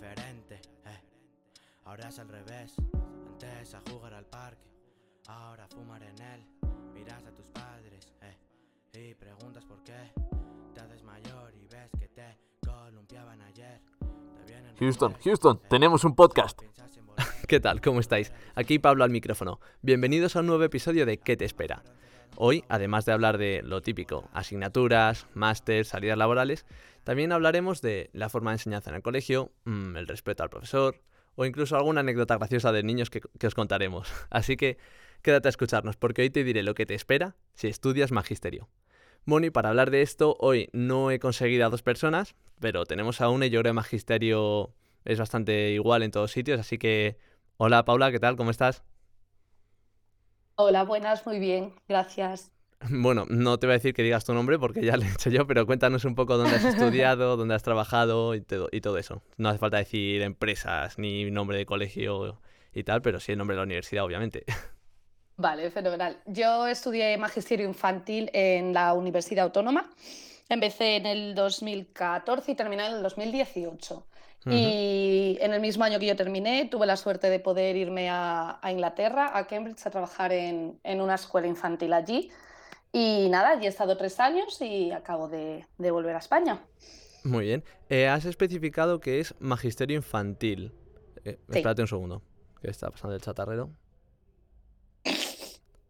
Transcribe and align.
diferente. 0.00 0.54
Eh. 0.86 1.00
Ahora 1.84 2.08
es 2.08 2.18
al 2.18 2.28
revés. 2.28 2.74
Antes 3.28 3.74
a 3.74 3.82
jugar 3.90 4.14
al 4.14 4.26
parque, 4.26 4.68
ahora 5.26 5.64
a 5.64 5.68
fumar 5.68 6.02
en 6.02 6.18
él. 6.20 6.44
Miras 6.94 7.24
a 7.24 7.34
tus 7.34 7.46
padres 7.46 8.12
eh, 8.22 8.36
y 8.92 9.14
preguntas 9.14 9.64
por 9.64 9.82
qué. 9.82 10.12
Te 10.74 10.80
haces 10.80 11.02
mayor 11.02 11.54
y 11.54 11.66
ves 11.66 11.90
que 11.98 12.08
te 12.08 12.38
columpiaban 12.64 13.40
ayer. 13.42 13.80
Te 14.36 14.44
vienen 14.52 14.74
Houston, 14.76 15.14
Houston, 15.22 15.60
eh, 15.62 15.66
tenemos 15.68 16.04
un 16.04 16.14
podcast. 16.14 16.60
¿Qué 17.48 17.60
tal? 17.60 17.80
¿Cómo 17.80 18.00
estáis? 18.00 18.32
Aquí 18.54 18.78
Pablo 18.78 19.04
al 19.04 19.10
micrófono. 19.10 19.60
Bienvenidos 19.82 20.36
a 20.36 20.40
un 20.40 20.46
nuevo 20.46 20.64
episodio 20.64 21.04
de 21.04 21.18
¿Qué 21.18 21.36
te 21.36 21.44
espera? 21.44 21.82
Hoy, 22.42 22.64
además 22.70 23.04
de 23.04 23.12
hablar 23.12 23.36
de 23.36 23.60
lo 23.62 23.82
típico, 23.82 24.30
asignaturas, 24.32 25.26
máster, 25.34 25.84
salidas 25.84 26.16
laborales, 26.16 26.64
también 27.04 27.32
hablaremos 27.32 27.82
de 27.82 28.08
la 28.14 28.30
forma 28.30 28.50
de 28.50 28.54
enseñanza 28.54 28.88
en 28.88 28.96
el 28.96 29.02
colegio, 29.02 29.52
mm, 29.64 29.98
el 29.98 30.06
respeto 30.06 30.42
al 30.42 30.48
profesor 30.48 31.02
o 31.34 31.44
incluso 31.44 31.76
alguna 31.76 32.00
anécdota 32.00 32.38
graciosa 32.38 32.72
de 32.72 32.82
niños 32.82 33.10
que, 33.10 33.20
os 33.46 33.54
contaremos. 33.54 34.08
Así 34.30 34.56
que 34.56 34.78
quédate 35.20 35.48
a 35.48 35.50
escucharnos 35.50 35.98
porque 35.98 36.22
hoy 36.22 36.30
te 36.30 36.42
diré 36.42 36.62
lo 36.62 36.72
que 36.72 36.86
te 36.86 36.94
espera 36.94 37.36
si 37.52 37.68
estudias 37.68 38.10
magisterio. 38.10 38.70
Bueno, 39.26 39.46
y 39.46 39.50
para 39.50 39.68
hablar 39.68 39.90
de 39.90 40.00
esto, 40.00 40.34
hoy 40.40 40.70
no 40.72 41.10
he 41.10 41.18
conseguido 41.18 41.66
a 41.66 41.68
dos 41.68 41.82
personas, 41.82 42.36
pero 42.58 42.86
tenemos 42.86 43.20
a 43.20 43.28
una 43.28 43.44
y 43.44 43.50
yo 43.50 43.60
creo 43.60 43.74
que 43.74 43.74
magisterio 43.74 44.72
es 45.04 45.18
bastante 45.18 45.72
igual 45.72 46.02
en 46.02 46.10
todos 46.10 46.32
sitios, 46.32 46.58
así 46.58 46.78
que 46.78 47.18
hola 47.58 47.84
Paula, 47.84 48.10
¿qué 48.10 48.18
tal? 48.18 48.36
¿Cómo 48.36 48.50
estás? 48.50 48.82
Hola, 50.62 50.84
buenas, 50.84 51.24
muy 51.24 51.38
bien, 51.38 51.72
gracias. 51.88 52.52
Bueno, 52.90 53.24
no 53.30 53.58
te 53.58 53.66
voy 53.66 53.72
a 53.72 53.78
decir 53.78 53.94
que 53.94 54.02
digas 54.02 54.26
tu 54.26 54.34
nombre 54.34 54.58
porque 54.58 54.84
ya 54.84 54.98
lo 54.98 55.04
he 55.04 55.10
hecho 55.10 55.30
yo, 55.30 55.46
pero 55.46 55.64
cuéntanos 55.64 56.04
un 56.04 56.14
poco 56.14 56.36
dónde 56.36 56.56
has 56.56 56.64
estudiado, 56.74 57.38
dónde 57.38 57.54
has 57.54 57.62
trabajado 57.62 58.34
y 58.34 58.42
todo, 58.42 58.68
y 58.70 58.82
todo 58.82 58.98
eso. 58.98 59.22
No 59.38 59.48
hace 59.48 59.58
falta 59.58 59.78
decir 59.78 60.20
empresas 60.20 60.98
ni 60.98 61.30
nombre 61.30 61.56
de 61.56 61.64
colegio 61.64 62.42
y 62.74 62.84
tal, 62.84 63.00
pero 63.00 63.20
sí 63.20 63.32
el 63.32 63.38
nombre 63.38 63.54
de 63.54 63.60
la 63.60 63.64
universidad, 63.64 64.04
obviamente. 64.04 64.44
Vale, 65.38 65.70
fenomenal. 65.70 66.18
Yo 66.26 66.66
estudié 66.66 67.16
magisterio 67.16 67.66
infantil 67.66 68.28
en 68.34 68.74
la 68.74 68.92
Universidad 68.92 69.46
Autónoma. 69.46 69.88
Empecé 70.50 70.96
en 70.96 71.06
el 71.06 71.34
2014 71.34 72.52
y 72.52 72.54
terminé 72.54 72.84
en 72.84 72.96
el 72.96 73.02
2018. 73.02 74.06
Y 74.46 75.36
en 75.40 75.52
el 75.52 75.60
mismo 75.60 75.84
año 75.84 75.98
que 75.98 76.06
yo 76.06 76.16
terminé, 76.16 76.66
tuve 76.70 76.86
la 76.86 76.96
suerte 76.96 77.28
de 77.28 77.40
poder 77.40 77.76
irme 77.76 78.08
a, 78.08 78.58
a 78.62 78.72
Inglaterra, 78.72 79.36
a 79.36 79.46
Cambridge, 79.46 79.84
a 79.86 79.90
trabajar 79.90 80.32
en, 80.32 80.80
en 80.82 81.00
una 81.02 81.16
escuela 81.16 81.46
infantil 81.46 81.92
allí. 81.92 82.30
Y 82.92 83.28
nada, 83.28 83.50
allí 83.50 83.66
he 83.66 83.68
estado 83.68 83.96
tres 83.96 84.18
años 84.18 84.60
y 84.62 84.92
acabo 84.92 85.28
de, 85.28 85.66
de 85.76 85.90
volver 85.90 86.16
a 86.16 86.18
España. 86.20 86.64
Muy 87.22 87.44
bien. 87.44 87.64
Eh, 87.90 88.08
has 88.08 88.24
especificado 88.24 88.98
que 88.98 89.20
es 89.20 89.34
magisterio 89.40 89.96
infantil. 89.96 90.72
Eh, 91.24 91.38
Sí. 91.50 91.58
espérate 91.58 91.82
un 91.82 91.88
segundo, 91.88 92.22
que 92.62 92.70
está 92.70 92.90
pasando 92.90 93.14
el 93.14 93.20
chatarrero. 93.20 93.70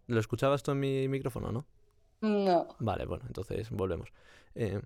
¿Lo 0.08 0.18
escuchabas 0.18 0.62
tú 0.64 0.72
en 0.72 0.80
mi 0.80 1.06
micrófono, 1.08 1.52
no? 1.52 1.66
No. 2.20 2.66
Vale, 2.80 3.06
bueno, 3.06 3.24
entonces 3.28 3.70
volvemos. 3.70 4.12
Eh, 4.56 4.80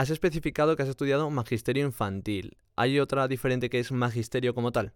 has 0.00 0.08
especificado 0.08 0.76
que 0.76 0.82
has 0.82 0.88
estudiado 0.88 1.28
magisterio 1.28 1.84
infantil. 1.84 2.56
¿Hay 2.74 2.98
otra 2.98 3.28
diferente 3.28 3.68
que 3.68 3.78
es 3.78 3.92
magisterio 3.92 4.54
como 4.54 4.72
tal? 4.72 4.94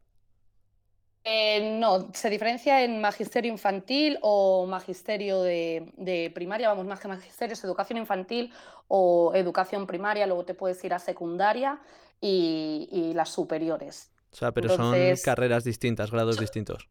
Eh, 1.25 1.79
no, 1.79 2.11
se 2.15 2.31
diferencia 2.31 2.83
en 2.83 3.03
magisterio 3.03 3.53
infantil 3.53 4.19
o 4.23 4.67
magisterio 4.67 5.43
de, 5.43 5.93
de 5.99 6.31
primaria, 6.35 6.69
vamos, 6.69 6.87
más 6.87 7.01
que 7.01 7.09
magisterio, 7.09 7.53
es 7.53 7.63
educación 7.65 7.99
infantil 7.99 8.51
o 8.89 9.33
educación 9.35 9.87
primaria, 9.87 10.27
luego 10.27 10.47
te 10.47 10.55
puedes 10.55 10.83
ir 10.85 10.95
a 10.95 10.99
secundaria 10.99 11.81
y, 12.19 12.89
y 12.91 13.13
las 13.13 13.29
superiores. 13.29 14.11
O 14.33 14.37
sea, 14.37 14.53
pero 14.53 14.71
son 14.71 14.95
carreras 15.23 15.65
distintas, 15.65 16.11
grados 16.11 16.39
distintos. 16.39 16.89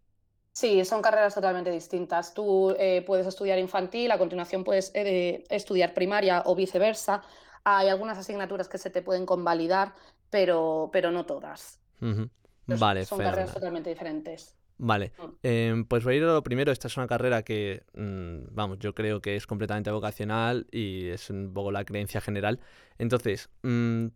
Sí, 0.52 0.86
son 0.86 1.02
carreras 1.02 1.34
totalmente 1.34 1.72
distintas. 1.72 2.36
Tú 2.36 2.76
eh, 2.78 3.04
puedes 3.08 3.26
estudiar 3.26 3.58
infantil, 3.58 4.12
a 4.12 4.20
continuación 4.20 4.64
puedes 4.64 4.92
eh, 4.94 5.44
estudiar 5.50 5.96
primaria 5.96 6.44
o 6.46 6.56
viceversa. 6.56 7.24
Hay 7.64 7.88
algunas 7.90 8.18
asignaturas 8.18 8.68
que 8.68 8.78
se 8.78 8.90
te 8.90 9.02
pueden 9.02 9.26
convalidar, 9.26 9.94
pero, 10.30 10.90
pero 10.92 11.12
no 11.12 11.26
todas. 11.26 11.80
Vale, 12.66 13.06
son 13.06 13.20
carreras 13.20 13.54
totalmente 13.54 13.90
diferentes. 13.90 14.56
Vale, 14.78 15.14
Mm. 15.18 15.24
em, 15.44 15.86
pues 15.86 16.04
voy 16.04 16.16
a 16.16 16.18
ir 16.18 16.24
a 16.24 16.34
lo 16.34 16.44
primero. 16.44 16.72
Esta 16.72 16.88
es 16.88 16.98
una 16.98 17.08
carrera 17.08 17.44
que, 17.44 17.84
mm, 17.94 18.54
vamos, 18.54 18.80
yo 18.80 18.94
creo 18.94 19.22
que 19.22 19.36
es 19.36 19.48
completamente 19.48 19.92
vocacional 19.92 20.68
y 20.72 21.08
es 21.10 21.30
un 21.30 21.54
poco 21.54 21.72
la 21.72 21.86
creencia 21.86 22.20
general. 22.22 22.60
Entonces, 22.98 23.50
mm, 23.62 24.08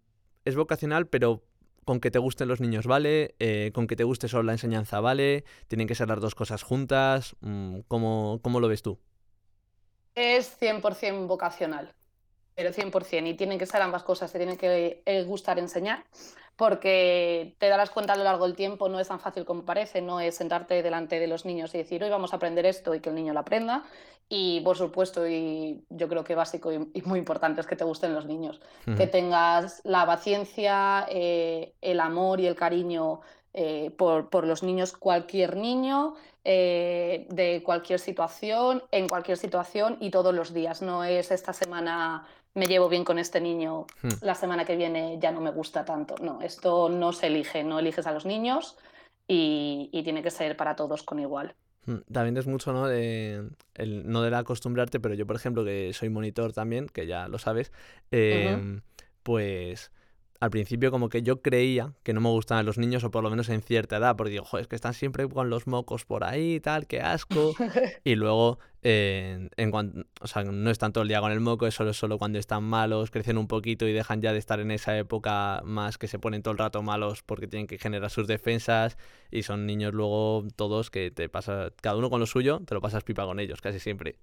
es 0.46 0.56
vocacional, 0.56 1.08
pero 1.08 1.44
con 1.86 2.02
que 2.02 2.12
te 2.12 2.20
gusten 2.20 2.50
los 2.50 2.60
niños, 2.60 2.86
¿vale? 2.86 3.36
Eh, 3.40 3.72
con 3.74 3.88
que 3.88 3.96
te 3.96 4.04
guste 4.04 4.28
solo 4.28 4.44
la 4.44 4.52
enseñanza, 4.54 5.00
¿vale? 5.00 5.46
Tienen 5.70 5.88
que 5.88 5.96
ser 5.96 6.10
las 6.10 6.20
dos 6.20 6.36
cosas 6.36 6.64
juntas. 6.64 7.36
¿cómo, 7.88 8.40
cómo 8.42 8.60
lo 8.60 8.68
ves 8.68 8.82
tú? 8.82 9.00
Es 10.16 10.58
100% 10.60 11.28
vocacional, 11.28 11.94
pero 12.58 12.72
100%. 12.72 13.28
Y 13.28 13.36
tienen 13.36 13.60
que 13.60 13.68
ser 13.68 13.82
ambas 13.84 14.04
cosas. 14.04 14.32
Te 14.32 14.40
tiene 14.40 14.58
que 14.58 15.04
eh, 15.06 15.24
gustar 15.24 15.60
enseñar, 15.60 16.04
porque 16.56 17.54
te 17.60 17.70
darás 17.70 17.92
cuenta 17.92 18.14
a 18.14 18.18
lo 18.18 18.24
largo 18.24 18.46
del 18.46 18.56
tiempo, 18.56 18.90
no 18.90 19.00
es 19.00 19.08
tan 19.08 19.20
fácil 19.20 19.46
como 19.46 19.64
parece, 19.64 20.02
no 20.02 20.20
es 20.20 20.36
sentarte 20.36 20.82
delante 20.82 21.20
de 21.20 21.28
los 21.28 21.46
niños 21.46 21.76
y 21.76 21.78
decir, 21.78 22.04
hoy 22.04 22.10
vamos 22.10 22.34
a 22.34 22.38
aprender 22.38 22.66
esto 22.66 22.96
y 22.96 23.00
que 23.00 23.10
el 23.10 23.16
niño 23.16 23.32
lo 23.32 23.42
aprenda. 23.42 23.84
Y 24.28 24.62
por 24.62 24.76
supuesto, 24.76 25.28
y 25.28 25.86
yo 25.90 26.10
creo 26.10 26.24
que 26.24 26.34
básico 26.34 26.74
y, 26.74 26.90
y 26.96 27.02
muy 27.04 27.20
importante 27.20 27.62
es 27.62 27.68
que 27.68 27.76
te 27.76 27.86
gusten 27.86 28.14
los 28.14 28.26
niños, 28.26 28.60
que 28.98 29.08
tengas 29.08 29.80
la 29.86 30.06
paciencia, 30.06 31.06
eh, 31.10 31.74
el 31.80 32.02
amor 32.02 32.42
y 32.42 32.48
el 32.48 32.56
cariño 32.56 33.22
eh, 33.54 33.92
por, 33.98 34.30
por 34.30 34.46
los 34.46 34.64
niños, 34.64 34.92
cualquier 34.92 35.56
niño, 35.56 36.16
eh, 36.50 37.26
de 37.30 37.62
cualquier 37.62 38.00
situación, 38.00 38.82
en 38.92 39.10
cualquier 39.10 39.36
situación 39.36 39.98
y 40.00 40.12
todos 40.12 40.34
los 40.34 40.54
días. 40.54 40.82
No 40.82 41.04
es 41.04 41.30
esta 41.32 41.52
semana 41.52 42.26
me 42.58 42.68
llevo 42.68 42.90
bien 42.90 43.04
con 43.06 43.20
este 43.20 43.40
niño, 43.40 43.86
Hmm. 44.02 44.10
la 44.22 44.36
semana 44.36 44.66
que 44.66 44.76
viene 44.76 45.18
ya 45.20 45.32
no 45.32 45.42
me 45.42 45.52
gusta 45.52 45.86
tanto. 45.86 46.16
No, 46.22 46.42
esto 46.42 46.90
no 46.90 47.14
se 47.14 47.28
elige, 47.28 47.64
no 47.64 47.80
eliges 47.80 48.08
a 48.08 48.12
los 48.12 48.26
niños 48.26 48.78
y, 49.28 49.90
y 49.94 50.04
tiene 50.04 50.24
que 50.24 50.32
ser 50.32 50.58
para 50.58 50.76
todos 50.76 51.04
con 51.04 51.20
igual. 51.20 51.54
Mm, 51.86 51.98
También 52.12 52.38
es 52.38 52.48
mucho, 52.48 52.74
¿no? 52.74 52.88
De, 52.88 53.48
el, 53.76 54.10
no 54.10 54.22
de 54.22 54.32
la 54.32 54.40
acostumbrarte, 54.40 55.00
pero 55.00 55.14
yo, 55.16 55.26
por 55.26 55.36
ejemplo, 55.36 55.64
que 55.64 55.94
soy 55.94 56.10
monitor 56.10 56.52
también, 56.52 56.88
que 56.88 57.08
ya 57.08 57.28
lo 57.28 57.38
sabes, 57.38 57.72
em, 58.12 58.82
pues 59.24 59.92
al 60.40 60.50
principio 60.50 60.92
como 60.92 61.10
que 61.10 61.22
yo 61.24 61.42
creía 61.42 61.94
que 62.04 62.14
no 62.14 62.22
me 62.22 62.30
gustaban 62.30 62.66
los 62.66 62.78
niños, 62.78 63.04
o 63.04 63.12
por 63.12 63.24
lo 63.24 63.30
menos 63.30 63.50
en 63.50 63.62
cierta 63.62 63.98
edad, 63.98 64.16
porque 64.16 64.32
digo, 64.32 64.46
joder, 64.46 64.62
es 64.64 64.68
que 64.68 64.76
están 64.76 64.94
siempre 64.94 65.28
con 65.28 65.50
los 65.50 65.68
mocos 65.68 66.06
por 66.06 66.24
ahí 66.24 66.56
y 66.56 66.60
tal, 66.60 66.88
qué 66.88 67.02
asco. 67.02 67.54
Y 68.04 68.16
luego, 68.16 68.60
eh, 68.84 69.50
en 69.58 69.72
cuan- 69.72 70.08
o 70.22 70.28
sea, 70.28 70.44
no 70.44 70.70
están 70.70 70.94
todo 70.94 71.02
el 71.02 71.08
día 71.10 71.20
con 71.20 71.32
el 71.32 71.40
moco, 71.42 71.68
es 71.68 71.74
solo, 71.74 71.94
solo 71.94 72.18
cuando 72.18 72.40
están 72.40 72.64
malos, 72.64 73.12
crecen 73.12 73.38
un 73.38 73.48
poquito 73.48 73.86
y 73.88 73.92
dejan 73.94 74.22
ya 74.22 74.32
de 74.32 74.40
estar 74.40 74.60
en 74.60 74.72
esa 74.72 74.98
época 74.98 75.62
más 75.66 75.98
que 75.98 76.08
se 76.08 76.20
ponen 76.20 76.42
todo 76.42 76.52
el 76.54 76.58
rato 76.58 76.82
malos 76.82 77.22
porque 77.24 77.48
tienen 77.48 77.68
que 77.68 77.78
generar 77.78 78.10
sus 78.10 78.28
defensas 78.28 78.98
y 79.32 79.44
son 79.44 79.66
niños 79.66 79.94
luego 79.94 80.46
todos 80.56 80.90
que 80.90 81.12
te 81.12 81.28
pasa, 81.28 81.72
cada 81.82 81.98
uno 81.98 82.10
con 82.10 82.20
lo 82.20 82.26
suyo, 82.28 82.62
te 82.66 82.76
lo 82.76 82.82
pasas 82.82 83.04
pipa 83.04 83.26
con 83.26 83.40
ellos, 83.40 83.60
casi 83.62 83.80
siempre. 83.80 84.16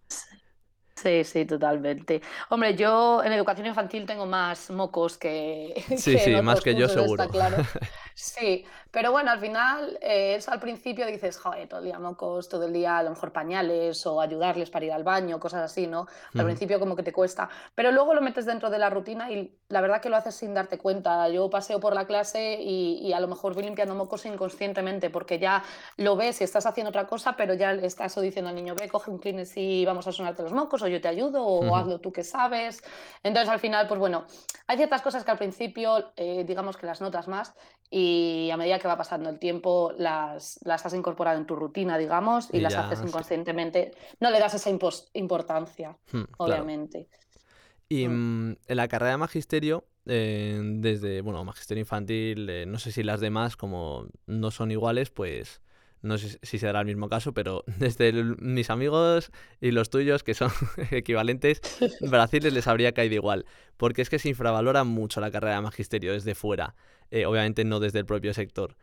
Sí, 0.97 1.25
sí, 1.25 1.44
totalmente. 1.44 2.22
Hombre, 2.50 2.77
yo 2.77 3.22
en 3.25 3.32
educación 3.32 3.66
infantil 3.66 4.06
tengo 4.06 4.27
más 4.27 4.71
mocos 4.71 5.19
que, 5.19 5.75
Sí, 5.97 6.16
que 6.16 6.19
sí, 6.19 6.41
más 6.41 6.60
otros 6.60 6.62
que 6.62 6.77
yo 6.77 6.87
cursos, 6.87 7.05
está 7.05 7.28
seguro. 7.28 7.28
claro. 7.28 7.65
Sí, 8.16 8.65
pero 8.93 9.10
bueno, 9.10 9.32
al 9.32 9.41
final, 9.41 9.99
eh, 10.00 10.37
eso 10.37 10.53
al 10.53 10.60
principio 10.60 11.05
dices, 11.05 11.37
joder, 11.37 11.69
todo 11.69 11.81
el 11.81 11.87
día 11.87 11.99
mocos, 11.99 12.49
todo 12.49 12.65
el 12.66 12.72
día 12.72 12.99
a 12.99 13.03
lo 13.03 13.10
mejor 13.10 13.32
pañales 13.32 14.06
o 14.06 14.21
ayudarles 14.21 14.71
para 14.71 14.84
ir 14.84 14.93
al 14.93 15.03
baño, 15.03 15.41
cosas 15.41 15.62
así, 15.62 15.88
¿no? 15.88 16.06
Al 16.37 16.44
principio 16.44 16.78
como 16.78 16.94
que 16.94 17.03
te 17.03 17.12
cuesta, 17.12 17.49
pero 17.75 17.91
luego 17.91 18.15
lo 18.15 18.21
metes 18.22 18.47
dentro 18.47 18.71
de 18.71 18.78
la 18.78 18.88
rutina 18.91 19.32
y 19.32 19.59
la 19.69 19.81
verdad 19.81 20.00
que 20.00 20.11
lo 20.11 20.16
haces 20.16 20.37
sin 20.37 20.55
darte 20.55 20.79
cuenta. 20.79 21.29
Yo 21.29 21.50
paseo 21.50 21.81
por 21.81 21.93
la 21.94 22.06
clase 22.06 22.56
y, 22.61 23.00
y 23.02 23.12
a 23.12 23.19
lo 23.19 23.26
mejor 23.26 23.55
voy 23.55 23.64
limpiando 23.64 23.97
mocos 23.97 24.26
inconscientemente 24.26 25.11
porque 25.11 25.40
ya 25.40 25.64
lo 25.97 26.14
ves 26.17 26.40
y 26.40 26.44
estás 26.44 26.67
haciendo 26.67 26.90
otra 26.90 27.06
cosa, 27.08 27.35
pero 27.37 27.55
ya 27.55 27.73
le 27.73 27.87
estás 27.87 28.17
o 28.17 28.20
diciendo 28.20 28.49
al 28.50 28.55
niño, 28.55 28.76
ve, 28.76 28.88
coge 28.88 29.11
un 29.11 29.19
Kleenex 29.19 29.56
y 29.56 29.85
vamos 29.85 30.06
a 30.06 30.12
sonarte 30.12 30.43
los 30.43 30.52
mocos, 30.52 30.82
o 30.85 30.89
yo 30.89 31.01
te 31.01 31.09
ayudo, 31.09 31.45
o 31.45 31.65
Ujú. 31.67 31.75
hazlo 31.77 32.01
tú 32.01 32.13
que 32.13 32.23
sabes. 32.25 32.83
Entonces, 33.23 33.49
al 33.49 33.59
final, 33.59 33.89
pues 33.89 33.99
bueno, 33.99 34.27
hay 34.67 34.77
ciertas 34.77 35.03
cosas 35.03 35.25
que 35.25 35.31
al 35.31 35.39
principio, 35.39 36.13
eh, 36.17 36.45
digamos 36.47 36.77
que 36.77 36.87
las 36.87 37.01
notas 37.01 37.29
más, 37.29 37.55
y 37.91 38.51
a 38.53 38.57
medida 38.57 38.79
que 38.79 38.89
va 38.89 38.97
pasando 38.97 39.31
el 39.31 39.39
tiempo, 39.39 39.93
las, 39.99 40.59
las 40.65 40.85
has 40.87 40.95
incorporado 40.95 41.39
en 41.39 41.47
tu 41.47 41.55
rutina, 41.57 41.99
digamos, 41.99 42.49
y 42.53 42.59
Y 42.59 42.61
las 42.61 42.73
ya, 42.73 42.81
haces 42.81 43.01
sí. 43.01 43.07
inconscientemente. 43.09 43.93
No 44.21 44.31
le 44.31 44.39
das 44.41 44.55
esa 44.55 44.71
importancia, 45.15 45.97
Hmm, 46.13 46.23
claro. 46.23 46.29
obviamente. 46.39 47.09
Y 47.89 48.09
Mm. 48.09 48.51
mm, 48.51 48.57
en 48.67 48.77
la 48.77 48.89
carrera 48.89 49.13
de 49.13 49.19
magisterio, 49.19 49.85
eh, 50.07 50.59
desde, 50.63 51.21
bueno, 51.21 51.45
magisterio 51.45 51.81
infantil, 51.81 52.49
eh, 52.51 52.67
no 52.67 52.79
sé 52.79 52.93
si 52.93 53.03
las 53.03 53.21
demás, 53.21 53.57
como 53.57 54.07
no 54.27 54.51
son 54.51 54.71
iguales, 54.71 55.11
pues 55.11 55.61
no 56.05 56.19
sé 56.19 56.39
si 56.43 56.59
será 56.59 56.81
el 56.81 56.87
mismo 56.87 57.09
caso, 57.09 57.33
pero 57.33 57.65
desde 57.79 58.12
mis 58.12 58.71
amigos 58.71 59.31
y 59.61 59.73
los 59.73 59.91
tuyos, 59.91 60.23
que 60.23 60.35
son 60.35 60.51
equivalentes, 60.91 61.61
Brasil 62.01 62.43
les 62.53 62.67
habría 62.67 62.93
caído 62.93 63.15
igual, 63.15 63.47
porque 63.77 64.03
es 64.03 64.11
que 64.11 64.19
se 64.19 64.29
infravalora 64.29 64.85
mucho 64.85 65.21
la 65.21 65.31
carrera 65.31 65.56
de 65.56 65.62
magisterio 65.62 66.12
desde 66.12 66.35
fuera, 66.35 66.75
eh, 67.11 67.27
obviamente 67.27 67.65
no 67.65 67.81
desde 67.81 68.01
el 68.01 68.06
propio 68.06 68.35
sector. 68.35 68.77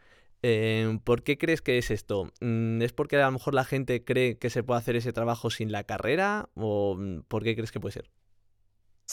Eh, 0.44 0.97
¿Por 1.03 1.21
qué 1.21 1.38
crees 1.38 1.62
que 1.62 1.77
es 1.77 1.91
esto? 1.91 2.31
Mm, 2.41 2.81
¿Es 2.81 2.94
porque 2.94 3.18
a 3.18 3.25
lo 3.27 3.31
mejor 3.31 3.53
la 3.53 3.63
gente 3.63 4.03
cree 4.03 4.39
que 4.39 4.50
se 4.50 4.63
puede 4.63 4.79
hacer 4.79 4.95
ese 4.95 5.13
trabajo 5.13 5.51
sin 5.51 5.71
la 5.71 5.83
carrera? 5.83 6.50
¿O 6.56 6.95
mm, 6.97 7.21
por 7.27 7.44
qué 7.44 7.56
crees 7.56 7.71
que 7.71 7.79
puede 7.79 7.94
ser? 7.94 8.09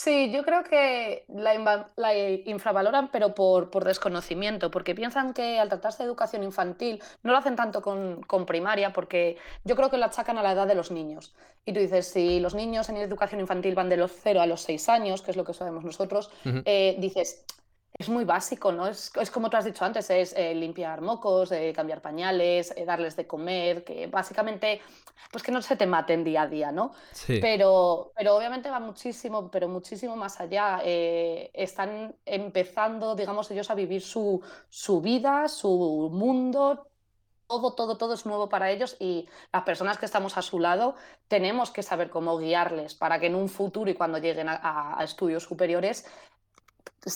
Sí, 0.01 0.31
yo 0.31 0.45
creo 0.45 0.63
que 0.63 1.25
la, 1.27 1.89
la 1.97 2.17
infravaloran, 2.45 3.11
pero 3.11 3.35
por, 3.35 3.69
por, 3.69 3.83
desconocimiento, 3.83 4.71
porque 4.71 4.95
piensan 4.95 5.33
que 5.33 5.59
al 5.59 5.67
tratarse 5.67 6.03
de 6.03 6.07
educación 6.07 6.41
infantil 6.41 7.03
no 7.21 7.33
lo 7.33 7.37
hacen 7.37 7.57
tanto 7.57 7.81
con, 7.81 8.21
con, 8.23 8.45
primaria, 8.45 8.93
porque 8.93 9.35
yo 9.65 9.75
creo 9.75 9.89
que 9.89 9.97
lo 9.97 10.05
achacan 10.05 10.37
a 10.37 10.41
la 10.41 10.53
edad 10.53 10.67
de 10.67 10.75
los 10.75 10.89
niños. 10.89 11.35
Y 11.65 11.73
tú 11.73 11.81
dices, 11.81 12.07
si 12.07 12.39
los 12.39 12.55
niños 12.55 12.87
en 12.87 12.95
educación 12.95 13.41
infantil 13.41 13.75
van 13.75 13.89
de 13.89 13.97
los 13.97 14.13
0 14.23 14.39
a 14.39 14.45
los 14.45 14.61
6 14.61 14.87
años, 14.87 15.21
que 15.21 15.31
es 15.31 15.37
lo 15.37 15.43
que 15.43 15.53
sabemos 15.53 15.83
nosotros, 15.83 16.31
eh, 16.45 16.95
dices, 16.99 17.43
es 17.99 18.07
muy 18.07 18.23
básico, 18.23 18.71
¿no? 18.71 18.87
Es, 18.87 19.11
es, 19.19 19.29
como 19.29 19.49
tú 19.49 19.57
has 19.57 19.65
dicho 19.65 19.83
antes, 19.83 20.09
es 20.09 20.33
eh, 20.37 20.55
limpiar 20.55 21.01
mocos, 21.01 21.51
eh, 21.51 21.73
cambiar 21.75 22.01
pañales, 22.01 22.73
eh, 22.77 22.85
darles 22.85 23.17
de 23.17 23.27
comer, 23.27 23.83
que 23.83 24.07
básicamente, 24.07 24.79
pues 25.29 25.43
que 25.43 25.51
no 25.51 25.61
se 25.61 25.75
te 25.75 25.85
maten 25.85 26.23
día 26.23 26.43
a 26.43 26.47
día, 26.47 26.71
¿no? 26.71 26.93
Sí. 27.11 27.39
Pero, 27.41 28.13
pero 28.15 28.37
obviamente 28.37 28.69
va 28.69 28.79
muchísimo, 28.79 29.51
pero 29.51 29.67
muchísimo 29.67 30.15
más 30.15 30.39
allá. 30.39 30.81
están 30.81 32.15
empezando, 32.25 33.15
digamos, 33.15 33.51
ellos 33.51 33.69
a 33.69 33.75
vivir 33.75 34.01
su, 34.01 34.41
su 34.69 35.01
vida, 35.01 35.49
su 35.49 36.09
mundo, 36.13 36.87
todo, 37.47 37.73
todo, 37.73 37.97
todo 37.97 38.13
es 38.13 38.25
nuevo 38.25 38.47
para 38.47 38.71
ellos 38.71 38.95
y 38.99 39.27
las 39.51 39.63
personas 39.63 39.97
que 39.97 40.05
estamos 40.05 40.37
a 40.37 40.41
su 40.41 40.59
lado 40.59 40.95
tenemos 41.27 41.71
que 41.71 41.83
saber 41.83 42.09
cómo 42.09 42.37
guiarles 42.37 42.93
para 42.93 43.19
que 43.19 43.25
en 43.25 43.35
un 43.35 43.49
futuro 43.49 43.89
y 43.89 43.95
cuando 43.95 44.19
lleguen 44.19 44.47
a, 44.47 44.95
a 44.97 45.03
estudios 45.03 45.43
superiores 45.43 46.05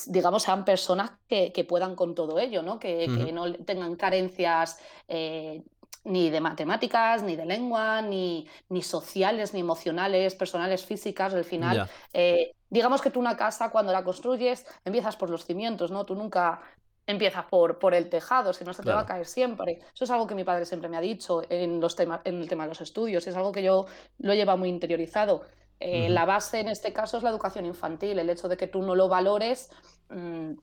digamos, 0.07 0.43
sean 0.43 0.65
personas 0.65 1.11
que, 1.27 1.65
puedan 1.67 1.95
con 1.95 2.15
todo 2.15 2.39
ello, 2.39 2.61
¿no? 2.61 2.79
Que, 2.79 3.07
no 3.07 3.53
tengan 3.53 3.95
carencias 3.95 4.79
eh, 5.07 5.63
ni 6.05 6.29
de 6.29 6.41
matemáticas, 6.41 7.23
ni 7.23 7.35
de 7.35 7.45
lengua, 7.45 8.01
ni, 8.01 8.47
ni, 8.69 8.81
sociales, 8.81 9.53
ni 9.53 9.61
emocionales, 9.61 10.35
personales, 10.35 10.85
físicas. 10.85 11.33
Al 11.33 11.45
final, 11.45 11.89
eh, 12.13 12.53
digamos 12.69 13.01
que 13.01 13.09
tú 13.09 13.19
una 13.19 13.37
casa, 13.37 13.69
cuando 13.69 13.91
la 13.91 14.03
construyes, 14.03 14.65
empiezas 14.83 15.15
por 15.15 15.29
los 15.29 15.45
cimientos, 15.45 15.91
¿no? 15.91 16.05
Tú 16.05 16.15
nunca 16.15 16.61
empiezas 17.05 17.45
por, 17.45 17.79
por 17.79 17.93
el 17.93 18.09
tejado, 18.09 18.53
si 18.53 18.63
no 18.63 18.73
se 18.73 18.81
te 18.81 18.91
va 18.91 19.01
a 19.01 19.05
caer 19.05 19.25
siempre. 19.25 19.79
Eso 19.93 20.05
es 20.05 20.11
algo 20.11 20.27
que 20.27 20.35
mi 20.35 20.43
padre 20.43 20.65
siempre 20.65 20.89
me 20.89 20.97
ha 20.97 21.01
dicho 21.01 21.41
en, 21.49 21.81
los 21.81 21.95
temas, 21.95 22.21
en 22.23 22.41
el 22.41 22.47
tema 22.47 22.63
de 22.63 22.69
los 22.69 22.81
estudios, 22.81 23.27
es 23.27 23.35
algo 23.35 23.51
que 23.51 23.63
yo 23.63 23.85
lo 24.19 24.33
llevo 24.33 24.55
muy 24.57 24.69
interiorizado. 24.69 25.43
Eh, 25.79 26.09
la 26.09 26.25
base 26.25 26.59
en 26.59 26.69
este 26.69 26.93
caso 26.93 27.17
es 27.17 27.23
la 27.23 27.29
educación 27.29 27.65
infantil. 27.65 28.19
El 28.19 28.29
hecho 28.29 28.47
de 28.47 28.57
que 28.57 28.67
tú 28.67 28.81
no 28.81 28.95
lo 28.95 29.09
valores 29.09 29.69
mm, 30.09 30.53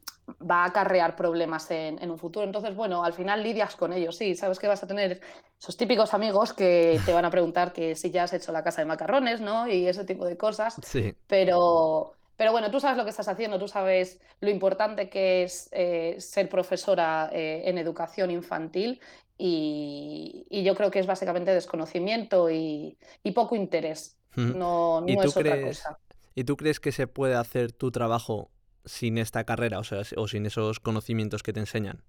va 0.49 0.63
a 0.63 0.67
acarrear 0.67 1.17
problemas 1.17 1.71
en, 1.71 2.11
un 2.11 2.19
futuro. 2.19 2.47
Entonces, 2.47 2.75
bueno, 2.75 3.05
al 3.05 3.13
final 3.13 3.43
lidias 3.43 3.77
con 3.77 3.93
ellos. 3.93 4.17
Sí, 4.17 4.35
sabes 4.35 4.59
que 4.59 4.69
vas 4.69 4.83
a 4.83 4.87
tener 4.87 5.21
esos 5.61 5.77
típicos 5.77 6.15
amigos 6.15 6.53
que 6.53 7.01
te 7.05 7.13
van 7.13 7.25
a 7.25 7.31
preguntar 7.31 7.73
que 7.73 7.95
si 7.97 8.11
ya 8.11 8.25
has 8.25 8.33
hecho 8.33 8.53
la 8.53 8.65
casa 8.65 8.81
de 8.81 8.87
macarrones, 8.87 9.41
¿no? 9.41 9.69
Y 9.69 9.87
ese 9.87 10.05
tipo 10.05 10.25
de 10.25 10.37
cosas. 10.37 10.77
Sí. 10.83 11.15
Pero, 11.27 12.15
pero 12.37 12.53
bueno, 12.53 12.71
tú 12.71 12.81
sabes 12.81 12.97
lo 12.97 13.05
que 13.05 13.11
estás 13.11 13.29
haciendo, 13.29 13.59
tú 13.59 13.69
sabes 13.69 14.21
lo 14.41 14.49
importante 14.49 15.11
que 15.11 15.43
es 15.43 15.69
eh, 15.73 16.17
ser 16.19 16.49
profesora 16.49 17.29
eh, 17.33 17.63
en 17.67 17.77
educación 17.77 18.31
infantil 18.31 19.01
y, 19.37 20.47
yo 20.51 20.75
creo 20.75 20.91
que 20.91 20.99
es 20.99 21.07
básicamente 21.07 21.53
desconocimiento 21.53 22.51
y 22.51 22.97
poco 23.35 23.57
interés. 23.57 24.20
No, 24.37 25.01
no 25.01 25.07
es 25.07 25.37
otra 25.37 25.63
cosa. 25.63 25.99
¿Y 26.35 26.45
tú 26.45 26.57
crees 26.57 26.81
que 26.81 26.93
se 26.93 27.07
puede 27.07 27.35
hacer 27.35 27.73
tu 27.73 27.91
trabajo 27.91 28.51
sin 28.85 29.19
esta 29.19 29.45
carrera, 29.45 29.79
o 29.79 29.85
sea, 29.85 30.03
o 30.17 30.29
sin 30.29 30.47
esos 30.47 30.81
conocimientos 30.81 31.43
que 31.43 31.53
te 31.53 31.61
enseñan? 31.61 32.03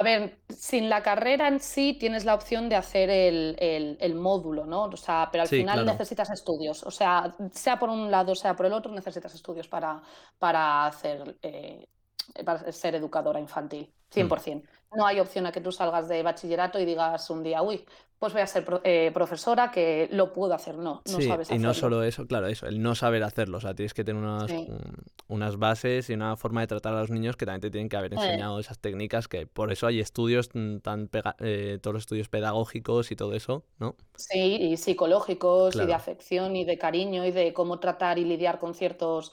A 0.00 0.04
ver, 0.04 0.38
sin 0.48 0.88
la 0.88 1.02
carrera 1.02 1.48
en 1.48 1.58
sí 1.58 1.96
tienes 1.98 2.24
la 2.24 2.34
opción 2.34 2.68
de 2.68 2.76
hacer 2.76 3.10
el, 3.10 4.14
módulo, 4.14 4.64
¿no? 4.64 4.84
O 4.84 4.96
sea, 4.96 5.28
pero 5.32 5.42
al 5.42 5.48
final 5.48 5.84
necesitas 5.84 6.30
estudios. 6.30 6.84
O 6.84 6.90
sea, 6.90 7.34
sea 7.52 7.78
por 7.78 7.88
un 7.88 8.10
lado, 8.10 8.34
sea 8.34 8.54
por 8.54 8.66
el 8.66 8.72
otro, 8.72 8.92
necesitas 8.92 9.34
estudios 9.34 9.66
para, 9.66 10.00
para 10.38 10.86
hacer 10.86 11.36
eh, 11.42 11.88
para 12.44 12.70
ser 12.72 12.94
educadora 12.94 13.40
infantil, 13.40 13.92
100%. 14.14 14.62
Mm. 14.62 14.96
No 14.96 15.06
hay 15.06 15.20
opción 15.20 15.46
a 15.46 15.52
que 15.52 15.60
tú 15.60 15.70
salgas 15.70 16.08
de 16.08 16.22
bachillerato 16.22 16.78
y 16.78 16.84
digas 16.84 17.28
un 17.28 17.42
día, 17.42 17.62
uy, 17.62 17.84
pues 18.18 18.32
voy 18.32 18.42
a 18.42 18.46
ser 18.46 18.64
eh, 18.82 19.10
profesora 19.14 19.70
que 19.70 20.08
lo 20.10 20.32
puedo 20.32 20.52
hacer. 20.52 20.76
No, 20.76 21.02
no 21.06 21.20
sí, 21.20 21.28
sabes 21.28 21.50
Y 21.50 21.58
no 21.58 21.72
solo 21.72 22.02
eso, 22.02 22.26
claro, 22.26 22.48
eso, 22.48 22.66
el 22.66 22.82
no 22.82 22.94
saber 22.94 23.22
hacerlo. 23.22 23.58
O 23.58 23.60
sea, 23.60 23.74
tienes 23.74 23.94
que 23.94 24.02
tener 24.02 24.20
unas, 24.20 24.50
unas 25.28 25.56
bases 25.56 26.10
y 26.10 26.14
una 26.14 26.36
forma 26.36 26.62
de 26.62 26.66
tratar 26.66 26.94
a 26.94 27.00
los 27.00 27.10
niños 27.10 27.36
que 27.36 27.46
también 27.46 27.60
te 27.60 27.70
tienen 27.70 27.88
que 27.88 27.96
haber 27.96 28.12
eh. 28.14 28.16
enseñado 28.16 28.58
esas 28.58 28.78
técnicas, 28.80 29.28
que 29.28 29.46
por 29.46 29.70
eso 29.70 29.86
hay 29.86 30.00
estudios 30.00 30.48
tan 30.82 31.10
eh, 31.38 31.78
todos 31.80 31.94
los 31.94 32.02
estudios 32.02 32.28
pedagógicos 32.28 33.12
y 33.12 33.16
todo 33.16 33.34
eso, 33.34 33.64
¿no? 33.78 33.94
Sí, 34.16 34.56
y 34.62 34.76
psicológicos, 34.76 35.76
y 35.76 35.86
de 35.86 35.94
afección, 35.94 36.56
y 36.56 36.64
de 36.64 36.76
cariño, 36.76 37.24
y 37.24 37.30
de 37.30 37.52
cómo 37.52 37.78
tratar 37.78 38.18
y 38.18 38.24
lidiar 38.24 38.58
con 38.58 38.74
ciertos 38.74 39.32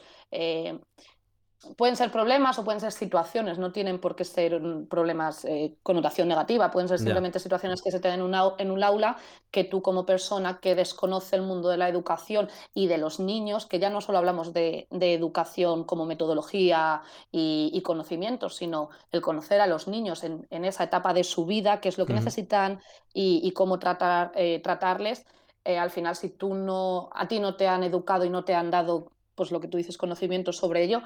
pueden 1.78 1.96
ser 1.96 2.12
problemas 2.12 2.58
o 2.60 2.64
pueden 2.64 2.80
ser 2.80 2.92
situaciones, 2.92 3.58
no 3.58 3.72
tienen 3.72 4.00
por 4.00 4.16
qué 4.16 4.24
ser 4.24 4.62
problemas 4.90 5.46
eh, 5.46 5.76
connotación 5.84 6.28
negativa, 6.28 6.72
pueden 6.72 6.88
ser 6.88 7.00
simplemente 7.00 7.40
situaciones 7.40 7.82
que 7.82 7.92
se 7.92 8.00
te 8.00 8.08
den 8.08 8.22
en 8.22 8.72
un 8.72 8.84
aula 8.84 9.18
que 9.52 9.64
tú 9.64 9.82
como 9.82 10.06
persona 10.06 10.60
que 10.60 10.76
desconoce 10.76 11.36
el 11.36 11.42
mundo 11.42 11.70
de 11.70 11.78
la 11.78 11.90
educación 11.90 12.50
y 12.74 12.88
de 12.88 12.98
los 12.98 13.20
niños, 13.20 13.66
que 13.66 13.80
ya 13.80 13.90
no 13.90 14.02
solo 14.02 14.18
hablamos 14.18 14.54
de, 14.54 14.88
educación 14.92 15.84
como 15.84 16.06
metodología 16.06 17.02
y, 17.32 17.82
conocimientos, 17.84 18.56
sino 18.56 18.90
el 19.12 19.22
conocer 19.22 19.62
a 19.62 19.68
los 19.68 19.88
niños 19.88 20.24
en, 20.24 20.66
esa 20.66 20.84
etapa 20.84 21.14
de 21.14 21.24
su 21.24 21.46
vida, 21.46 21.80
qué 21.80 21.90
es 21.90 21.98
lo 21.98 22.06
que 22.06 22.14
necesitan 22.14 22.82
y, 23.14 23.52
cómo 23.52 23.80
tratar, 23.80 24.32
eh, 24.36 24.60
tratarles. 24.62 25.26
Eh, 25.64 25.78
al 25.78 25.90
final, 25.90 26.16
si 26.16 26.30
tú 26.30 26.54
no, 26.54 27.10
a 27.14 27.28
ti 27.28 27.40
no 27.40 27.56
te 27.56 27.68
han 27.68 27.84
educado 27.84 28.26
y 28.26 28.30
no 28.30 28.44
te 28.44 28.54
han 28.54 28.72
dado 28.72 29.12
pues 29.36 29.52
lo 29.52 29.60
que 29.60 29.68
tú 29.68 29.78
dices, 29.78 29.98
conocimientos 29.98 30.58
sobre 30.58 30.84
ello, 30.84 31.02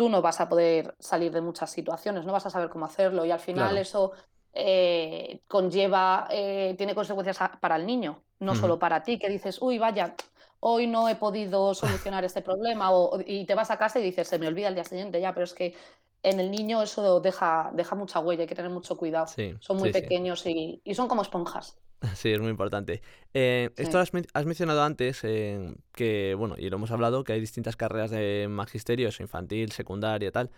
tú 0.00 0.08
no 0.08 0.22
vas 0.22 0.40
a 0.40 0.48
poder 0.48 0.94
salir 0.98 1.30
de 1.30 1.42
muchas 1.42 1.70
situaciones, 1.70 2.24
no 2.24 2.32
vas 2.32 2.46
a 2.46 2.48
saber 2.48 2.70
cómo 2.70 2.86
hacerlo 2.86 3.26
y 3.26 3.30
al 3.30 3.38
final 3.38 3.76
eso 3.76 4.12
eh, 4.54 5.42
conlleva, 5.46 6.26
eh, 6.30 6.74
tiene 6.78 6.94
consecuencias 6.94 7.38
para 7.60 7.76
el 7.76 7.84
niño, 7.84 8.22
no 8.38 8.54
solo 8.54 8.78
para 8.78 9.02
ti, 9.02 9.18
que 9.18 9.28
dices, 9.28 9.60
uy, 9.60 9.76
vaya, 9.76 10.14
hoy 10.60 10.86
no 10.86 11.06
he 11.06 11.16
podido 11.16 11.74
solucionar 11.74 12.24
este 12.24 12.40
problema 12.40 12.90
y 13.26 13.44
te 13.44 13.54
vas 13.54 13.70
a 13.70 13.76
casa 13.76 14.00
y 14.00 14.02
dices, 14.02 14.26
se 14.26 14.38
me 14.38 14.48
olvida 14.48 14.68
el 14.68 14.74
día 14.74 14.84
siguiente 14.84 15.20
ya, 15.20 15.34
pero 15.34 15.44
es 15.44 15.52
que 15.52 15.74
en 16.22 16.40
el 16.40 16.50
niño 16.50 16.80
eso 16.80 17.20
deja, 17.20 17.70
deja 17.74 17.94
mucha 17.94 18.20
huella, 18.20 18.44
hay 18.44 18.48
que 18.48 18.54
tener 18.54 18.70
mucho 18.70 18.96
cuidado. 18.96 19.26
son 19.58 19.76
muy 19.76 19.92
pequeños 19.92 20.46
y, 20.46 20.80
y 20.82 20.94
son 20.94 21.08
como 21.08 21.20
esponjas. 21.20 21.76
Sí, 22.14 22.30
es 22.30 22.40
muy 22.40 22.50
importante. 22.50 23.02
Eh, 23.34 23.70
esto 23.76 23.98
has, 23.98 24.12
mencionado 24.12 24.82
antes, 24.82 25.20
eh, 25.22 25.74
que, 25.92 26.34
bueno, 26.36 26.54
y 26.58 26.70
lo 26.70 26.76
hemos 26.76 26.90
hablado, 26.90 27.24
que 27.24 27.32
hay 27.32 27.40
distintas 27.40 27.76
carreras 27.76 28.10
de 28.10 28.46
magisterio, 28.48 29.08
eso, 29.08 29.22
infantil, 29.22 29.72
secundaria, 29.72 30.32
tal. 30.32 30.50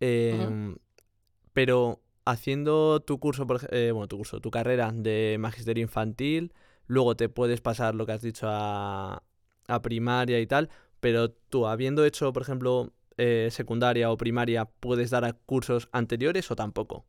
Em, 0.00 0.76
pero 1.52 2.00
haciendo 2.24 3.00
tu 3.00 3.18
curso, 3.18 3.46
por, 3.46 3.60
eh, 3.74 3.92
bueno, 3.92 4.08
tu 4.08 4.18
curso, 4.18 4.40
tu 4.40 4.50
carrera 4.50 4.92
de 4.92 5.36
magisterio 5.38 5.82
infantil, 5.82 6.52
luego 6.86 7.16
te 7.16 7.28
puedes 7.28 7.60
pasar 7.60 7.94
lo 7.94 8.06
que 8.06 8.12
has 8.12 8.22
dicho 8.22 8.46
a, 8.48 9.22
a 9.68 9.82
primaria 9.82 10.40
y 10.40 10.46
tal, 10.46 10.70
pero 11.00 11.30
tú, 11.30 11.66
habiendo 11.66 12.04
hecho, 12.04 12.32
por 12.32 12.42
ejemplo, 12.42 12.92
secundaria 13.50 14.10
o 14.10 14.16
primaria, 14.16 14.64
¿puedes 14.64 15.10
dar 15.10 15.26
a 15.26 15.34
cursos 15.34 15.90
anteriores 15.92 16.50
o 16.50 16.56
tampoco? 16.56 17.04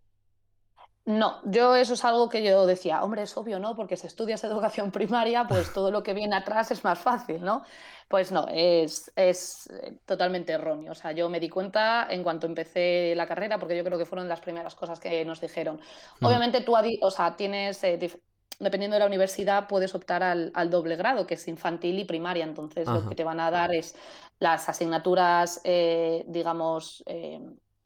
No, 1.05 1.41
yo 1.45 1.75
eso 1.75 1.95
es 1.95 2.05
algo 2.05 2.29
que 2.29 2.43
yo 2.43 2.67
decía, 2.67 3.03
hombre, 3.03 3.23
es 3.23 3.35
obvio, 3.35 3.57
¿no? 3.57 3.75
Porque 3.75 3.97
si 3.97 4.05
estudias 4.05 4.43
educación 4.43 4.91
primaria, 4.91 5.47
pues 5.47 5.73
todo 5.73 5.89
lo 5.89 6.03
que 6.03 6.13
viene 6.13 6.35
atrás 6.35 6.69
es 6.69 6.83
más 6.83 6.99
fácil, 6.99 7.41
¿no? 7.41 7.63
Pues 8.07 8.31
no, 8.31 8.45
es, 8.51 9.11
es 9.15 9.67
eh, 9.71 9.97
totalmente 10.05 10.51
erróneo. 10.51 10.91
O 10.91 10.95
sea, 10.95 11.11
yo 11.11 11.27
me 11.27 11.39
di 11.39 11.49
cuenta 11.49 12.05
en 12.07 12.21
cuanto 12.21 12.45
empecé 12.45 13.15
la 13.15 13.25
carrera, 13.25 13.57
porque 13.57 13.75
yo 13.75 13.83
creo 13.83 13.97
que 13.97 14.05
fueron 14.05 14.27
las 14.27 14.41
primeras 14.41 14.75
cosas 14.75 14.99
que 14.99 15.25
nos 15.25 15.41
dijeron. 15.41 15.79
Obviamente 16.21 16.61
tú, 16.61 16.75
o 17.01 17.11
sea, 17.11 17.35
tienes, 17.35 17.83
eh, 17.83 17.97
dependiendo 18.59 18.93
de 18.93 18.99
la 18.99 19.07
universidad, 19.07 19.67
puedes 19.67 19.95
optar 19.95 20.21
al, 20.21 20.69
doble 20.69 20.97
grado, 20.97 21.25
que 21.25 21.33
es 21.33 21.47
infantil 21.47 21.97
y 21.97 22.05
primaria. 22.05 22.43
Entonces, 22.43 22.87
lo 22.87 23.09
que 23.09 23.15
te 23.15 23.23
van 23.23 23.39
a 23.39 23.49
dar 23.49 23.73
es 23.73 23.95
las 24.37 24.69
asignaturas, 24.69 25.61
eh, 25.63 26.25
digamos, 26.27 27.03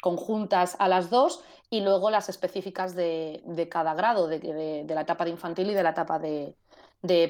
conjuntas 0.02 0.76
a 0.80 0.88
las 0.88 1.10
dos 1.10 1.44
y 1.70 1.82
luego 1.82 2.10
las 2.10 2.30
específicas 2.30 2.96
de, 2.96 3.68
cada 3.70 3.94
grado, 3.94 4.28
de, 4.28 4.86
la 4.88 5.02
etapa 5.02 5.26
de 5.26 5.32
infantil 5.32 5.70
y 5.70 5.74
de 5.74 5.84
la 5.84 5.92
etapa 5.92 6.20
de, 6.20 6.56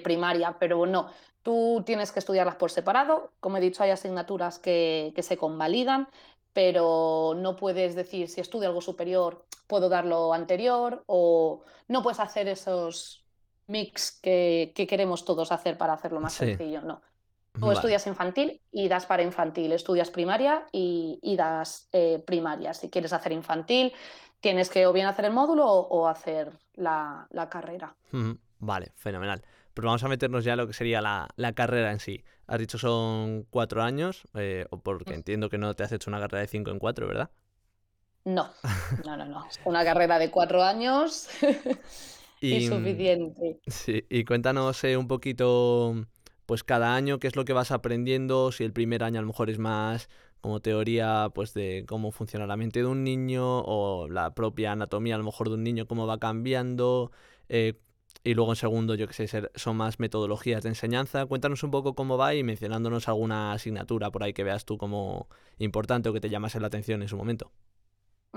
primaria. 0.04 0.58
Pero 0.60 0.86
no, 0.86 1.10
Tú 1.46 1.84
tienes 1.86 2.12
que 2.12 2.18
estudiarlas 2.18 2.56
por 2.56 2.72
separado. 2.72 3.32
Como 3.40 3.58
he 3.58 3.62
dicho, 3.62 3.84
hay 3.84 3.92
asignaturas 3.92 4.58
que, 4.58 5.14
que 5.16 5.22
se 5.22 5.38
convalidan, 5.38 6.08
pero 6.54 7.36
no 7.38 7.56
puedes 7.56 7.94
decir 7.94 8.30
si 8.30 8.42
estudio 8.42 8.70
algo 8.70 8.82
superior, 8.82 9.46
puedo 9.68 9.88
dar 9.88 10.06
lo 10.06 10.34
anterior, 10.34 11.04
o 11.06 11.62
no 11.88 12.02
puedes 12.02 12.20
hacer 12.20 12.48
esos 12.48 13.26
mix 13.68 14.20
que, 14.22 14.72
que 14.74 14.88
queremos 14.88 15.24
todos 15.24 15.52
hacer 15.52 15.78
para 15.78 15.94
hacerlo 15.94 16.20
más 16.20 16.34
Sí, 16.34 16.46
sencillo. 16.46 16.82
No. 16.82 17.02
Vale. 17.60 17.74
estudias 17.74 18.08
infantil 18.08 18.62
y 18.72 18.88
das 18.88 19.06
para 19.06 19.24
infantil, 19.24 19.72
estudias 19.72 20.12
primaria 20.12 20.66
y, 20.72 21.20
y 21.22 21.36
das 21.38 21.88
eh, 21.92 22.24
primaria. 22.26 22.74
Si 22.74 22.90
quieres 22.90 23.14
hacer 23.14 23.32
infantil, 23.32 23.94
tienes 24.40 24.70
que 24.70 24.86
o 24.88 24.94
bien 24.94 25.08
hacer 25.08 25.26
el 25.26 25.34
módulo 25.34 25.66
o, 25.66 25.88
o 25.88 26.08
hacer 26.08 26.52
la, 26.74 27.28
la 27.32 27.50
carrera. 27.50 27.96
Vale, 28.60 28.94
fenomenal. 28.96 29.44
Pero 29.74 29.88
vamos 29.88 30.04
a 30.04 30.08
meternos 30.08 30.44
ya 30.46 30.54
a 30.54 30.56
lo 30.56 30.68
que 30.68 30.74
sería 30.74 31.02
la, 31.02 31.28
la 31.36 31.54
carrera 31.54 31.92
en 31.92 32.00
sí. 32.00 32.24
Has 32.48 32.60
dicho 32.60 32.78
son 32.78 33.44
cuatro 33.50 33.84
años, 33.84 34.24
eh, 34.36 34.66
o 34.70 34.80
porque 34.82 35.14
entiendo 35.14 35.50
que 35.50 35.58
no 35.58 35.74
te 35.76 35.84
has 35.84 35.92
hecho 35.92 36.10
una 36.10 36.20
carrera 36.20 36.42
de 36.42 36.48
cinco 36.48 36.72
en 36.72 36.80
cuatro, 36.80 37.08
¿verdad? 37.08 37.30
No, 38.26 38.50
no, 39.06 39.16
no, 39.18 39.26
no. 39.26 39.48
Una 39.66 39.84
carrera 39.84 40.20
de 40.20 40.32
cuatro 40.32 40.64
años 40.64 41.28
y 41.42 41.46
Y, 42.42 42.62
suficiente. 42.62 43.60
sí, 43.68 44.06
y 44.10 44.26
cuéntanos 44.26 44.84
eh, 44.84 44.98
un 44.98 45.08
poquito, 45.08 46.06
pues 46.46 46.64
cada 46.64 46.96
año, 46.96 47.20
qué 47.20 47.28
es 47.28 47.36
lo 47.36 47.46
que 47.46 47.54
vas 47.54 47.72
aprendiendo, 47.72 48.52
si 48.52 48.64
el 48.64 48.74
primer 48.74 49.04
año 49.04 49.20
a 49.20 49.22
lo 49.22 49.28
mejor 49.28 49.50
es 49.50 49.60
más 49.60 50.10
como 50.42 50.60
teoría, 50.60 51.32
pues 51.34 51.54
de 51.54 51.86
cómo 51.88 52.12
funciona 52.12 52.46
la 52.46 52.56
mente 52.56 52.80
de 52.80 52.86
un 52.86 53.04
niño, 53.04 53.62
o 53.62 54.08
la 54.08 54.36
propia 54.36 54.74
anatomía 54.74 55.16
a 55.16 55.18
lo 55.18 55.24
mejor 55.24 55.50
de 55.50 55.56
un 55.56 55.64
niño, 55.64 55.88
cómo 55.88 56.06
va 56.06 56.20
cambiando, 56.20 57.12
eh, 57.50 57.74
y 58.24 58.34
luego 58.34 58.52
en 58.52 58.56
segundo, 58.56 58.96
yo 58.96 59.08
qué 59.08 59.28
sé, 59.28 59.50
son 59.56 59.78
más 59.78 60.00
metodologías 60.00 60.64
de 60.64 60.70
enseñanza. 60.70 61.26
Cuéntanos 61.28 61.64
un 61.64 61.72
poco 61.72 61.94
cómo 61.94 62.18
va 62.18 62.34
y 62.34 62.44
mencionándonos 62.44 63.08
alguna 63.08 63.54
asignatura 63.54 64.12
por 64.12 64.24
ahí 64.24 64.34
que 64.34 64.44
veas 64.44 64.66
tú 64.66 64.78
como 64.78 65.28
importante 65.60 66.10
o 66.10 66.14
que 66.14 66.22
te 66.22 66.30
llamase 66.30 66.60
la 66.60 66.68
atención 66.68 67.02
en 67.04 67.08
su 67.08 67.18
momento. 67.18 67.52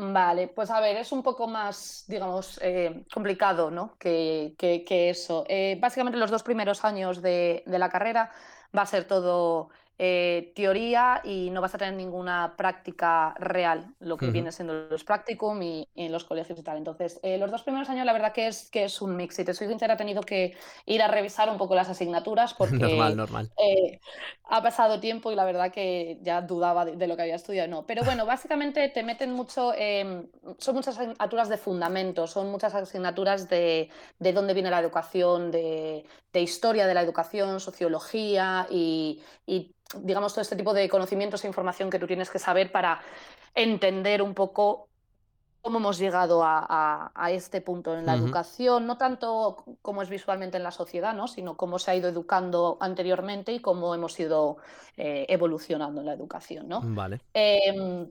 Vale, 0.01 0.47
pues 0.47 0.71
a 0.71 0.79
ver, 0.81 0.97
es 0.97 1.11
un 1.11 1.25
poco 1.25 1.49
más, 1.49 2.05
digamos, 2.07 2.61
eh, 2.63 3.05
complicado, 3.13 3.69
¿no? 3.73 3.97
que, 3.99 4.55
que- 4.57 4.85
que 4.85 5.11
eso. 5.11 5.45
Eh, 5.49 5.77
básicamente 5.81 6.19
los 6.19 6.31
dos 6.31 6.45
primeros 6.45 6.85
años 6.85 7.21
de, 7.21 7.65
de 7.67 7.79
la 7.81 7.89
carrera 7.91 8.31
va 8.77 8.83
a 8.83 8.87
ser 8.87 9.09
todo 9.09 9.71
eh, 9.99 10.53
teoría 10.55 11.21
y 11.25 11.51
no 11.51 11.61
vas 11.61 11.75
a 11.75 11.79
tener 11.79 11.95
ninguna 11.95 12.55
práctica 12.57 13.35
real, 13.39 13.95
lo 13.99 14.17
que 14.19 14.31
viene 14.31 14.53
siendo 14.53 14.75
los 14.89 15.05
practicum 15.05 15.61
y, 15.63 15.89
y 15.95 16.07
en 16.07 16.13
los 16.13 16.25
colegios 16.25 16.59
y 16.59 16.63
tal. 16.63 16.77
Entonces, 16.79 17.19
eh, 17.23 17.39
los 17.39 17.51
dos 17.51 17.63
primeros 17.65 17.89
años 17.91 18.07
la 18.07 18.13
verdad 18.13 18.33
que 18.33 18.47
es, 18.49 18.71
que 18.71 18.85
es 18.85 19.03
un 19.03 19.17
mix. 19.17 19.37
Si 19.37 19.45
te 19.45 19.55
soy 19.55 19.69
sincera, 19.69 19.95
he 19.95 19.97
tenido 19.97 20.23
que 20.23 20.57
ir 20.87 21.03
a 21.03 21.09
revisar 21.09 21.51
un 21.51 21.59
poco 21.59 21.75
las 21.75 21.89
asignaturas 21.89 22.55
Normal, 22.71 23.15
porque 23.15 23.17
normal. 23.17 23.53
eh, 23.57 24.01
ha 24.45 24.63
pasado 24.63 25.01
tiempo 25.01 25.31
y 25.33 25.35
la 25.35 25.45
verdad 25.45 25.73
que 25.73 26.19
ya 26.23 26.43
dudaba 26.43 26.85
de, 26.85 26.97
de 26.97 27.07
lo 27.07 27.17
que 27.17 27.23
había 27.23 27.35
estudiado. 27.37 27.69
No, 27.69 27.87
pero 27.87 28.05
bueno, 28.05 28.25
básicamente 28.27 28.89
te 28.89 29.03
meten 29.03 29.33
mucho, 29.33 29.73
eh, 29.77 30.29
son 30.59 30.75
muchas 30.77 30.97
asignaturas 30.99 31.49
de 31.49 31.57
fundamentos, 31.59 32.31
son 32.33 32.51
muchas 32.51 32.75
asignaturas 32.75 33.49
de, 33.49 33.91
de 34.19 34.33
dónde 34.33 34.55
viene 34.55 34.71
la 34.71 34.81
educación, 34.81 35.51
de, 35.51 36.05
de 36.39 36.43
historia 36.45 36.87
de 36.87 36.95
la 36.95 37.03
educación, 37.03 37.59
sociología 37.59 38.67
y, 38.71 39.21
y, 39.47 39.75
digamos, 40.03 40.33
todo 40.33 40.43
este 40.43 40.55
tipo 40.57 40.73
de 40.73 40.89
conocimientos 40.89 41.43
e 41.45 41.49
información 41.49 41.91
que 41.91 41.99
tú 41.99 42.07
tienes 42.07 42.31
que 42.31 42.39
saber 42.39 42.71
para 42.71 43.01
entender 43.55 44.23
un 44.23 44.35
poco 44.35 44.87
cómo 45.61 45.79
hemos 45.79 45.99
llegado 45.99 46.45
a, 46.45 46.65
a- 46.69 47.11
a 47.15 47.31
este 47.33 47.61
punto 47.61 47.93
en 47.99 48.07
la 48.07 48.15
educación, 48.15 48.87
no 48.87 48.97
tanto 48.97 49.65
cómo 49.83 50.03
es 50.03 50.09
visualmente 50.09 50.57
en 50.57 50.63
la 50.63 50.71
sociedad, 50.71 51.13
¿no? 51.15 51.27
sino 51.27 51.57
cómo 51.57 51.79
se 51.81 51.91
ha 51.91 51.97
ido 51.97 52.09
educando 52.09 52.79
anteriormente 52.81 53.53
y 53.53 53.59
cómo 53.59 53.93
hemos 53.95 54.19
ido 54.21 54.59
eh, 54.97 55.27
evolucionando 55.29 56.01
en 56.01 56.07
la 56.07 56.13
educación. 56.13 56.69
¿no? 56.69 56.81
Vale. 56.85 57.21
Eh, 57.35 58.07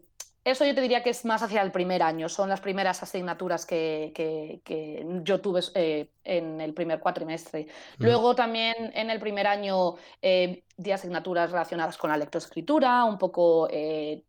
eso 0.51 0.65
yo 0.65 0.73
te 0.75 0.81
diría 0.81 1.03
que 1.03 1.09
es 1.11 1.25
más 1.25 1.43
hacia 1.43 1.61
el 1.61 1.71
primer 1.71 2.01
año, 2.03 2.29
son 2.29 2.49
las 2.49 2.61
primeras 2.61 3.03
asignaturas 3.03 3.65
que, 3.65 4.11
que- 4.15 4.61
que 4.63 5.05
yo 5.23 5.41
tuve 5.41 5.61
eh, 5.75 6.11
en 6.23 6.61
el 6.61 6.73
primer 6.73 6.99
cuatrimestre. 6.99 7.67
Ujú, 7.99 8.03
Luego 8.05 8.35
también 8.35 8.91
en 8.95 9.09
el 9.09 9.19
primer 9.19 9.47
año 9.47 9.95
eh, 10.21 10.63
di 10.77 10.91
asignaturas 10.91 11.51
relacionadas 11.51 11.97
con 11.97 12.09
la 12.09 12.17
lectoescritura, 12.17 13.03
un 13.05 13.17
poco 13.17 13.67
eh, 13.69 14.23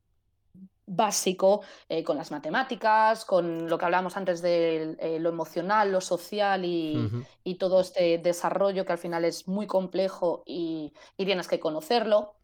básico 0.86 1.62
con 2.04 2.16
las 2.16 2.30
matemáticas, 2.30 3.24
con 3.24 3.68
lo 3.68 3.76
que 3.78 3.84
hablábamos 3.84 4.16
antes 4.16 4.40
de 4.42 4.96
lo 5.20 5.28
emocional, 5.28 5.92
lo 5.92 6.00
social 6.00 6.64
y, 6.64 7.14
y 7.44 7.56
todo 7.56 7.80
este 7.80 8.18
desarrollo 8.18 8.84
que 8.86 8.92
al 8.92 8.98
final 8.98 9.24
es 9.24 9.46
muy 9.48 9.66
complejo 9.66 10.42
y, 10.46 10.92
y 11.16 11.24
tienes 11.26 11.46
que 11.48 11.60
conocerlo 11.60 12.36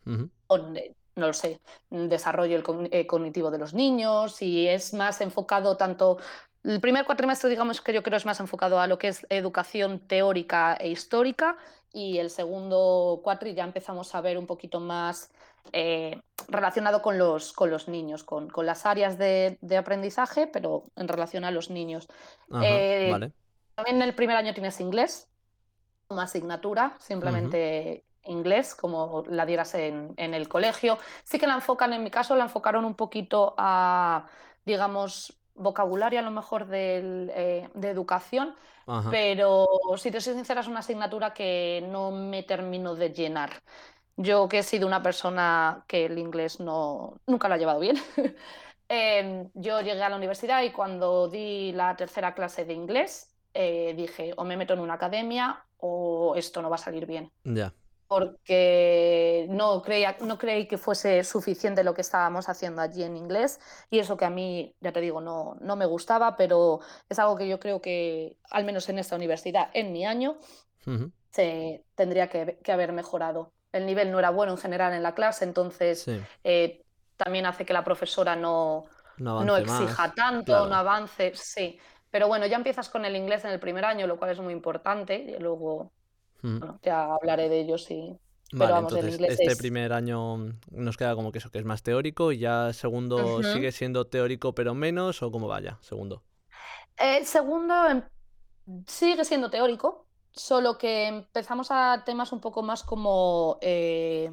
con, 0.47 0.77
no 1.17 1.27
lo 1.29 1.33
sé, 1.33 1.61
mm, 1.91 2.07
desarrollo 2.09 2.57
el 2.57 2.89
eh, 2.93 3.07
cognitivo 3.07 3.51
de 3.51 3.59
los 3.59 3.75
niños 3.75 4.43
y 4.43 4.69
es 4.69 4.95
más 4.95 5.21
enfocado 5.21 5.77
tanto, 5.77 6.19
el 6.63 6.81
primer 6.81 7.05
cuatrimestre 7.05 7.51
digamos 7.51 7.81
que 7.81 7.93
yo 7.93 8.03
creo 8.03 8.17
es 8.17 8.27
más 8.27 8.41
enfocado 8.41 8.81
a 8.81 8.87
lo 8.87 8.99
que 8.99 9.09
es 9.09 9.27
educación 9.29 10.01
teórica 10.01 10.75
e 10.75 10.89
histórica 10.89 11.57
y 11.93 12.19
el 12.19 12.31
segundo 12.31 13.21
cuatri 13.23 13.55
ya 13.55 13.65
empezamos 13.65 14.15
a 14.15 14.21
ver 14.21 14.39
un 14.39 14.47
poquito 14.47 14.81
más 14.81 15.31
eh, 15.73 16.21
relacionado 16.49 17.01
con 17.01 17.17
los, 17.19 17.53
con 17.53 17.71
los 17.71 17.89
niños, 17.89 18.25
con, 18.25 18.51
con 18.51 18.67
las 18.67 18.85
áreas 18.85 19.17
de, 19.17 19.59
de 19.61 19.77
aprendizaje, 19.77 20.47
pero 20.47 20.91
en 20.97 21.09
relación 21.09 21.45
a 21.45 21.51
los 21.51 21.71
niños. 21.71 22.09
Ajá, 22.51 22.65
Eh, 22.67 23.11
vale. 23.11 23.33
también 23.75 23.97
en 23.97 24.03
el 24.03 24.15
primer 24.15 24.37
año 24.37 24.53
tienes 24.53 24.81
inglés 24.81 25.29
como 26.07 26.21
asignatura, 26.21 26.97
simplemente 27.01 28.05
inglés, 28.25 28.75
como 28.75 29.25
la 29.29 29.47
dieras 29.47 29.75
en, 29.75 30.15
en 30.17 30.35
el 30.35 30.49
colegio. 30.49 30.99
Sí 31.25 31.39
que 31.39 31.47
la 31.47 31.55
enfocan, 31.55 31.93
en 31.93 32.03
mi 32.03 32.11
caso, 32.11 32.37
la 32.37 32.45
enfocaron 32.45 32.85
un 32.85 32.95
poquito 32.95 33.55
a, 33.59 34.27
digamos, 34.65 35.39
vocabulario 35.55 36.19
a 36.21 36.23
lo 36.23 36.31
mejor 36.31 36.67
del, 36.67 37.31
eh, 37.35 37.69
de 37.75 37.91
educación, 37.91 38.55
Ajá. 38.87 39.11
pero 39.11 39.67
si 39.97 40.11
te 40.11 40.21
soy 40.21 40.35
sincera, 40.35 40.61
es 40.61 40.69
una 40.69 40.81
asignatura 40.81 41.33
que 41.35 41.85
no 41.89 42.11
me 42.11 42.43
termino 42.43 42.95
de 42.95 43.11
llenar. 43.13 43.51
Yo 44.17 44.49
que 44.49 44.59
he 44.61 44.63
sido 44.63 44.87
una 44.87 45.03
persona 45.03 45.85
que 45.89 46.07
el 46.07 46.19
inglés 46.19 46.61
no, 46.61 47.21
nunca 47.27 47.49
lo 47.49 47.55
ha 47.55 47.59
llevado 47.59 47.81
bien. 47.81 47.97
Em, 48.87 49.51
yo 49.55 49.81
llegué 49.81 50.03
a 50.03 50.11
la 50.11 50.17
universidad 50.17 50.63
y 50.63 50.71
cuando 50.71 51.29
di 51.29 51.73
la 51.73 51.97
tercera 51.97 52.35
clase 52.35 52.67
de 52.67 52.75
inglés, 52.75 53.35
eh, 53.55 53.95
dije, 53.97 54.35
o 54.37 54.45
me 54.45 54.57
meto 54.59 54.75
en 54.75 54.81
una 54.81 54.95
academia 54.95 55.65
o 55.79 56.35
esto 56.37 56.61
no 56.61 56.69
va 56.69 56.77
a 56.77 56.79
salir 56.79 57.07
bien, 57.07 57.33
Ya. 57.45 57.73
Porque 58.07 59.47
no 59.51 59.83
creía, 59.83 60.17
no 60.21 60.39
creí 60.39 60.67
que 60.69 60.79
fuese 60.79 61.25
suficiente 61.25 61.85
lo 61.85 61.95
que 61.95 62.03
estábamos 62.03 62.49
haciendo 62.49 62.83
allí 62.83 63.03
en 63.03 63.17
inglés 63.17 63.61
y 63.91 63.99
eso 63.99 64.17
que 64.17 64.25
a 64.25 64.31
mí, 64.31 64.75
ya 64.81 64.93
te 64.93 65.01
digo, 65.01 65.21
no, 65.21 65.57
no 65.61 65.77
me 65.77 65.87
gustaba, 65.87 66.37
pero 66.37 66.81
es 67.09 67.19
algo 67.19 67.37
que 67.37 67.49
yo 67.49 67.59
creo 67.59 67.81
que, 67.81 68.37
al 68.51 68.65
menos 68.65 68.89
en 68.89 68.99
esta 68.99 69.17
universidad, 69.17 69.71
en 69.75 69.93
mi 69.93 70.05
año, 70.07 70.37
se 71.31 71.85
tendría 71.95 72.29
que, 72.29 72.59
que 72.63 72.73
haber 72.73 72.93
mejorado. 72.93 73.53
El 73.73 73.87
nivel 73.87 74.11
no 74.13 74.19
era 74.19 74.31
bueno 74.31 74.53
en 74.53 74.59
general 74.59 74.93
en 74.93 75.03
la 75.03 75.15
clase, 75.15 75.45
entonces 75.45 76.03
Sí. 76.03 76.21
eh, 76.45 76.83
también 77.17 77.47
hace 77.47 77.65
que 77.65 77.73
la 77.73 77.85
profesora 77.85 78.37
no, 78.37 78.85
no 79.19 79.39
avance 79.39 79.61
exija 79.63 80.07
más. 80.09 80.15
tanto, 80.15 80.67
no 80.69 80.75
avance, 80.77 81.33
sí. 81.35 81.79
Pero 82.11 82.29
bueno, 82.29 82.47
ya 82.47 82.57
empiezas 82.57 82.89
con 82.89 83.05
el 83.05 83.17
inglés 83.17 83.45
en 83.45 83.51
el 83.51 83.59
primer 83.61 83.85
año, 83.85 84.07
lo 84.07 84.17
cual 84.19 84.31
es 84.31 84.39
muy 84.41 84.53
importante. 84.53 85.17
Y 85.17 85.39
luego, 85.39 85.91
Bueno, 86.59 86.79
ya 86.83 87.15
hablaré 87.15 87.49
de 87.49 87.61
ello, 87.61 87.79
sí. 87.79 88.19
Pero 88.57 88.73
Vale, 88.73 88.75
vamos, 88.75 88.97
el 88.97 89.09
entonces 89.09 89.21
este 89.27 89.55
es... 89.55 89.57
primer 89.57 89.93
año 89.93 90.37
mm, 90.39 90.59
nos 90.71 90.97
queda 90.97 91.15
como 91.15 91.31
que 91.33 91.39
eso, 91.39 91.51
que 91.51 91.59
es 91.59 91.65
más 91.67 91.83
teórico 91.83 92.33
y 92.33 92.39
ya 92.39 92.73
segundo 92.73 93.43
sigue 93.43 93.71
siendo 93.73 94.07
teórico 94.07 94.55
pero 94.55 94.75
menos 94.75 95.23
o 95.23 95.31
cómo 95.31 95.47
vaya, 95.49 95.79
segundo. 95.83 96.23
El 96.97 97.27
segundo 97.27 97.87
em- 97.89 98.05
sigue 98.87 99.25
siendo 99.25 99.51
teórico, 99.51 100.09
solo 100.33 100.79
que 100.79 101.07
empezamos 101.09 101.69
a 101.71 102.03
temas 102.07 102.33
un 102.33 102.41
poco 102.41 102.63
más 102.63 102.83
como, 102.85 103.59
eh, 103.63 104.31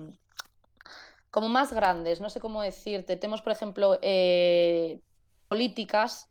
como 1.30 1.50
más 1.50 1.74
grandes, 1.74 2.20
no 2.22 2.30
sé 2.30 2.39
cómo 2.39 2.62
decirte. 2.62 3.15
Tenemos, 3.18 3.41
por 3.41 3.51
ejemplo, 3.53 3.98
eh, 4.01 5.01
políticas, 5.48 6.30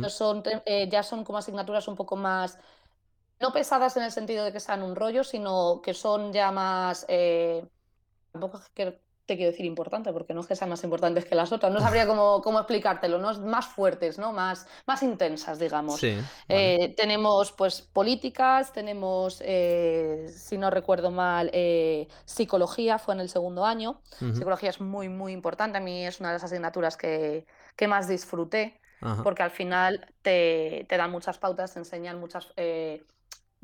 no 0.00 0.10
son, 0.10 0.42
eh, 0.66 0.88
ya 0.90 1.02
son 1.02 1.24
como 1.24 1.38
asignaturas 1.38 1.88
un 1.88 1.96
poco 1.96 2.16
más, 2.16 2.58
no 3.40 3.52
pesadas 3.52 3.96
en 3.96 4.04
el 4.04 4.12
sentido 4.12 4.44
de 4.44 4.52
que 4.52 4.60
sean 4.60 4.82
un 4.82 4.96
rollo, 4.96 5.24
sino 5.24 5.80
que 5.82 5.94
son 5.94 6.32
ya 6.32 6.50
más, 6.50 7.04
eh, 7.08 7.66
tampoco 8.32 8.58
es 8.58 8.68
que 8.70 9.02
te 9.26 9.36
quiero 9.36 9.52
decir 9.52 9.64
importante, 9.64 10.12
porque 10.12 10.34
no 10.34 10.42
es 10.42 10.46
que 10.46 10.54
sean 10.54 10.68
más 10.68 10.84
importantes 10.84 11.24
que 11.24 11.34
las 11.34 11.50
otras, 11.50 11.72
no 11.72 11.80
sabría 11.80 12.06
cómo, 12.06 12.42
cómo 12.42 12.58
explicártelo, 12.58 13.18
¿no? 13.18 13.30
Es 13.30 13.38
Más 13.38 13.66
fuertes, 13.66 14.18
¿no? 14.18 14.32
Más, 14.32 14.66
más 14.86 15.02
intensas, 15.02 15.58
digamos. 15.58 15.98
Sí, 16.00 16.14
vale. 16.46 16.84
Eh, 16.84 16.94
tenemos 16.94 17.50
pues 17.52 17.80
políticas, 17.80 18.72
tenemos, 18.72 19.40
eh, 19.42 20.26
si 20.28 20.58
no 20.58 20.68
recuerdo 20.70 21.10
mal, 21.10 21.48
eh, 21.54 22.06
psicología, 22.26 22.98
fue 22.98 23.14
en 23.14 23.20
el 23.20 23.30
segundo 23.30 23.64
año. 23.64 24.02
Psicología 24.34 24.68
es 24.68 24.80
muy, 24.82 25.08
muy 25.08 25.32
importante, 25.32 25.78
a 25.78 25.80
mí 25.80 26.06
es 26.06 26.20
una 26.20 26.28
de 26.28 26.34
las 26.34 26.44
asignaturas 26.44 26.98
que, 26.98 27.46
que 27.76 27.88
más 27.88 28.06
disfruté, 28.08 28.78
Ajá. 29.00 29.22
porque 29.22 29.42
al 29.42 29.50
final 29.50 30.06
te, 30.20 30.84
te 30.86 30.96
dan 30.98 31.10
muchas 31.10 31.38
pautas, 31.38 31.72
te 31.72 31.78
enseñan 31.78 32.20
muchas... 32.20 32.52
eh, 32.56 33.02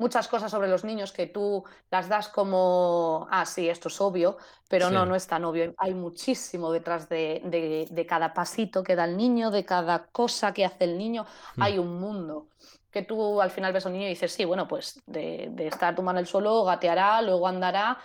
muchas 0.01 0.27
cosas 0.27 0.49
sobre 0.49 0.67
los 0.67 0.83
niños 0.83 1.11
que 1.11 1.27
tú 1.27 1.63
las 1.91 2.09
das 2.09 2.27
como, 2.27 3.27
ah, 3.29 3.45
sí, 3.45 3.69
esto 3.69 3.87
es 3.87 4.01
obvio, 4.01 4.35
pero 4.67 4.89
no, 4.89 5.05
no 5.05 5.15
es 5.15 5.27
tan 5.27 5.45
obvio. 5.45 5.75
Hay 5.77 5.93
muchísimo 5.93 6.71
detrás 6.71 7.07
de, 7.07 7.87
de, 7.87 8.05
cada 8.07 8.33
pasito 8.33 8.81
que 8.81 8.95
da 8.95 9.05
el 9.05 9.15
niño, 9.15 9.51
de 9.51 9.63
cada 9.63 10.07
cosa 10.07 10.53
que 10.55 10.65
hace 10.65 10.85
el 10.85 10.97
niño. 10.97 11.27
Hmm. 11.55 11.61
Hay 11.61 11.77
un 11.77 11.99
mundo 11.99 12.47
que 12.89 13.03
tú 13.03 13.39
al 13.39 13.51
final 13.51 13.73
ves 13.73 13.85
a 13.85 13.89
un 13.89 13.93
niño 13.93 14.07
y 14.07 14.09
dices, 14.09 14.33
sí, 14.33 14.43
bueno, 14.43 14.67
pues 14.67 14.99
de, 15.05 15.49
de 15.51 15.67
estar 15.67 15.95
tumbado 15.95 16.17
en 16.17 16.23
el 16.23 16.27
suelo, 16.27 16.63
gateará, 16.63 17.21
luego 17.21 17.47
andará 17.47 17.99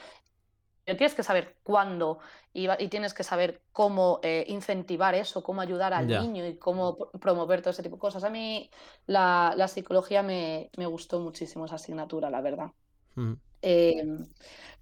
tienes 0.94 1.14
que 1.14 1.22
saber 1.22 1.56
cuándo 1.64 2.20
y, 2.52 2.68
tienes 2.88 3.12
que 3.12 3.24
saber 3.24 3.60
cómo 3.72 4.20
eh, 4.22 4.44
incentivar 4.48 5.14
eso, 5.14 5.42
cómo 5.42 5.60
ayudar 5.60 5.92
al 5.92 6.06
niño 6.06 6.46
y 6.46 6.56
cómo 6.56 6.96
promover 7.20 7.60
todo 7.60 7.70
ese 7.70 7.82
tipo 7.82 7.96
de 7.96 8.00
cosas. 8.00 8.24
A 8.24 8.30
mí 8.30 8.70
la, 9.06 9.68
psicología 9.68 10.22
me, 10.22 10.70
gustó 10.76 11.20
muchísimo 11.20 11.66
esa 11.66 11.74
asignatura, 11.74 12.30
la 12.30 12.40
verdad. 12.40 12.70
Em, 13.62 14.26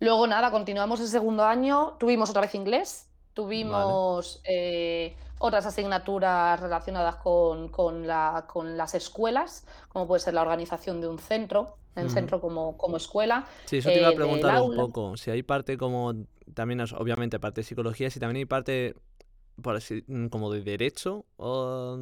luego 0.01 0.27
nada, 0.27 0.51
continuamos 0.51 1.01
el 1.01 1.09
segundo 1.09 1.45
año, 1.45 1.97
tuvimos 1.99 2.31
otra 2.31 2.43
vez 2.43 2.55
inglés, 2.55 3.11
tuvimos 3.33 4.41
eh, 4.45 5.17
otras 5.45 5.67
asignaturas 5.67 6.59
relacionadas 6.59 7.17
con, 7.17 7.69
con, 7.69 8.07
la, 8.07 8.47
con 8.49 8.79
las 8.79 8.95
escuelas, 8.95 9.67
como 9.89 10.07
puede 10.07 10.21
ser 10.21 10.33
la 10.33 10.41
organización 10.41 11.03
de 11.03 11.09
un 11.09 11.19
centro, 11.19 11.77
en 11.97 12.09
centro 12.09 12.41
como, 12.41 12.79
como 12.79 12.97
escuela. 12.97 13.45
Sí, 13.67 13.77
eso 13.77 13.91
te 13.91 13.99
iba 13.99 14.09
a 14.09 14.13
eh, 14.13 14.17
preguntar 14.17 14.63
un 14.63 14.75
poco. 14.75 15.19
Si 15.19 15.31
hay 15.31 15.43
parte 15.43 15.77
como, 15.77 16.15
también 16.55 16.81
obviamente 16.81 17.39
parte 17.39 17.61
de 17.61 17.67
psicología, 17.67 18.09
si 18.09 18.19
también 18.19 18.39
hay 18.39 18.45
parte 18.47 18.95
por 19.61 19.77
así, 19.77 20.03
como 20.31 20.51
de 20.51 20.63
derecho 20.63 21.27
o... 21.37 21.99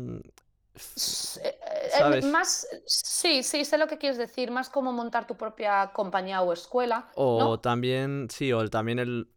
Eh, 1.43 1.59
eh, 2.01 2.23
más, 2.23 2.67
sí, 2.87 3.43
sí, 3.43 3.65
sé 3.65 3.77
lo 3.77 3.89
que 3.89 3.99
quieres 3.99 4.17
decir, 4.19 4.53
más 4.53 4.71
como 4.71 4.93
montar 4.93 5.27
tu 5.27 5.37
propia 5.37 5.91
compañía 5.93 6.41
o 6.43 6.53
escuela. 6.53 7.11
O 7.17 7.59
también, 7.59 8.29
sí, 8.31 8.53
o 8.53 8.67
también 8.71 9.01
el 9.01 9.29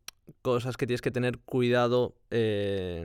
cosas 0.42 0.78
que 0.78 0.88
tienes 0.88 1.02
que 1.02 1.12
tener 1.12 1.40
cuidado, 1.40 2.16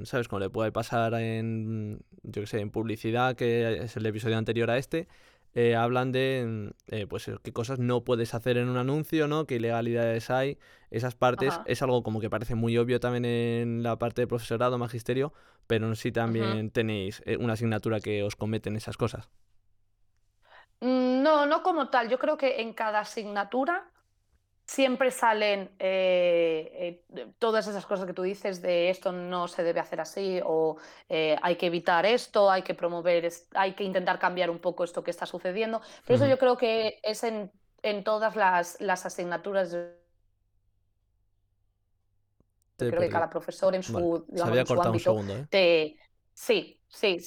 ¿sabes? 0.04 0.28
Como 0.28 0.40
le 0.40 0.50
puede 0.50 0.72
pasar 0.72 1.14
en, 1.14 2.00
yo 2.22 2.42
que 2.42 2.46
sé, 2.46 2.60
en 2.60 2.70
publicidad, 2.70 3.36
que 3.36 3.82
es 3.84 3.96
el 3.96 4.06
episodio 4.06 4.38
anterior 4.38 4.70
a 4.70 4.78
este, 4.78 5.08
eh, 5.54 5.74
hablan 5.74 6.12
de 6.12 6.44
mm, 6.46 6.94
eh, 6.94 7.06
pues 7.08 7.28
qué 7.42 7.52
cosas 7.52 7.80
no 7.80 8.04
puedes 8.04 8.34
hacer 8.34 8.56
en 8.56 8.68
un 8.68 8.76
anuncio, 8.76 9.26
¿no? 9.26 9.46
Qué 9.46 9.56
ilegalidades 9.56 10.30
hay. 10.30 10.58
Esas 10.90 11.16
partes 11.16 11.60
es 11.66 11.82
algo 11.82 12.02
como 12.02 12.20
que 12.20 12.30
parece 12.30 12.54
muy 12.54 12.78
obvio 12.78 13.00
también 13.00 13.24
en 13.24 13.82
la 13.82 13.98
parte 13.98 14.22
de 14.22 14.26
profesorado, 14.26 14.78
magisterio, 14.78 15.32
pero 15.66 15.92
sí 15.96 16.12
también 16.12 16.70
tenéis 16.70 17.22
eh, 17.26 17.36
una 17.36 17.54
asignatura 17.54 18.00
que 18.00 18.22
os 18.22 18.36
cometen 18.36 18.76
esas 18.76 18.96
cosas. 18.96 19.28
Mm, 20.80 21.22
no, 21.22 21.46
no 21.46 21.62
como 21.62 21.88
tal. 21.90 22.08
Yo 22.08 22.18
creo 22.18 22.36
que 22.36 22.60
en 22.60 22.72
cada 22.72 23.00
asignatura 23.00 23.89
siempre 24.70 25.10
salen 25.10 25.68
eh, 25.80 27.02
eh, 27.12 27.32
todas 27.40 27.66
esas 27.66 27.84
cosas 27.84 28.06
que 28.06 28.12
tú 28.12 28.22
dices 28.22 28.62
de 28.62 28.88
esto 28.88 29.10
no 29.10 29.48
se 29.48 29.64
debe 29.64 29.80
hacer 29.80 30.00
así 30.00 30.40
o 30.44 30.76
eh, 31.08 31.36
hay 31.42 31.56
que 31.56 31.66
evitar 31.66 32.06
esto, 32.06 32.48
hay 32.48 32.62
que 32.62 32.74
promover, 32.74 33.28
hay 33.54 33.74
que 33.74 33.82
intentar 33.82 34.20
cambiar 34.20 34.48
un 34.48 34.60
poco 34.60 34.84
esto 34.84 35.02
que 35.02 35.10
está 35.10 35.26
sucediendo. 35.26 35.80
Pero 36.06 36.14
eso 36.18 36.26
yo 36.28 36.38
creo 36.38 36.56
que 36.56 37.00
es 37.02 37.24
en, 37.24 37.50
todas 38.04 38.36
las, 38.36 38.80
las 38.80 39.04
asignaturas. 39.04 39.76
creo 42.76 43.00
que 43.00 43.08
cada 43.08 43.28
profesor 43.28 43.74
en 43.74 43.82
su, 43.82 44.24
ámbito 44.40 45.20
te... 45.48 45.96
Sí, 46.32 46.80
sí. 46.86 47.18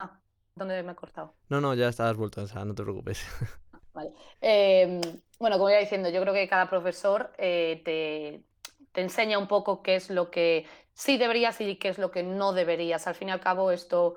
Ah, 0.00 0.18
¿Dónde 0.56 0.82
me 0.82 0.92
he 0.92 0.96
cortado? 0.96 1.36
No, 1.48 1.60
no, 1.60 1.74
ya 1.74 1.88
estabas 1.88 2.16
vuelto, 2.16 2.42
o 2.42 2.46
sea, 2.48 2.64
no 2.64 2.74
te 2.74 2.82
preocupes. 2.82 3.24
Vale. 3.98 4.12
Em, 4.40 5.00
bueno, 5.40 5.58
como 5.58 5.70
iba 5.70 5.80
diciendo, 5.80 6.08
yo 6.08 6.20
creo 6.20 6.32
que 6.32 6.46
cada 6.46 6.70
profesor 6.70 7.32
eh, 7.36 7.82
te, 7.84 8.44
te, 8.92 9.00
enseña 9.00 9.38
un 9.38 9.48
poco 9.48 9.82
qué 9.82 9.96
es 9.96 10.08
lo 10.08 10.30
que 10.30 10.66
sí 10.94 11.18
deberías 11.18 11.60
y 11.60 11.76
qué 11.76 11.88
es 11.88 11.98
lo 11.98 12.12
que 12.12 12.22
no 12.22 12.52
deberías. 12.52 13.08
Al 13.08 13.16
fin 13.16 13.28
y 13.28 13.32
al 13.32 13.40
cabo, 13.40 13.72
esto, 13.72 14.14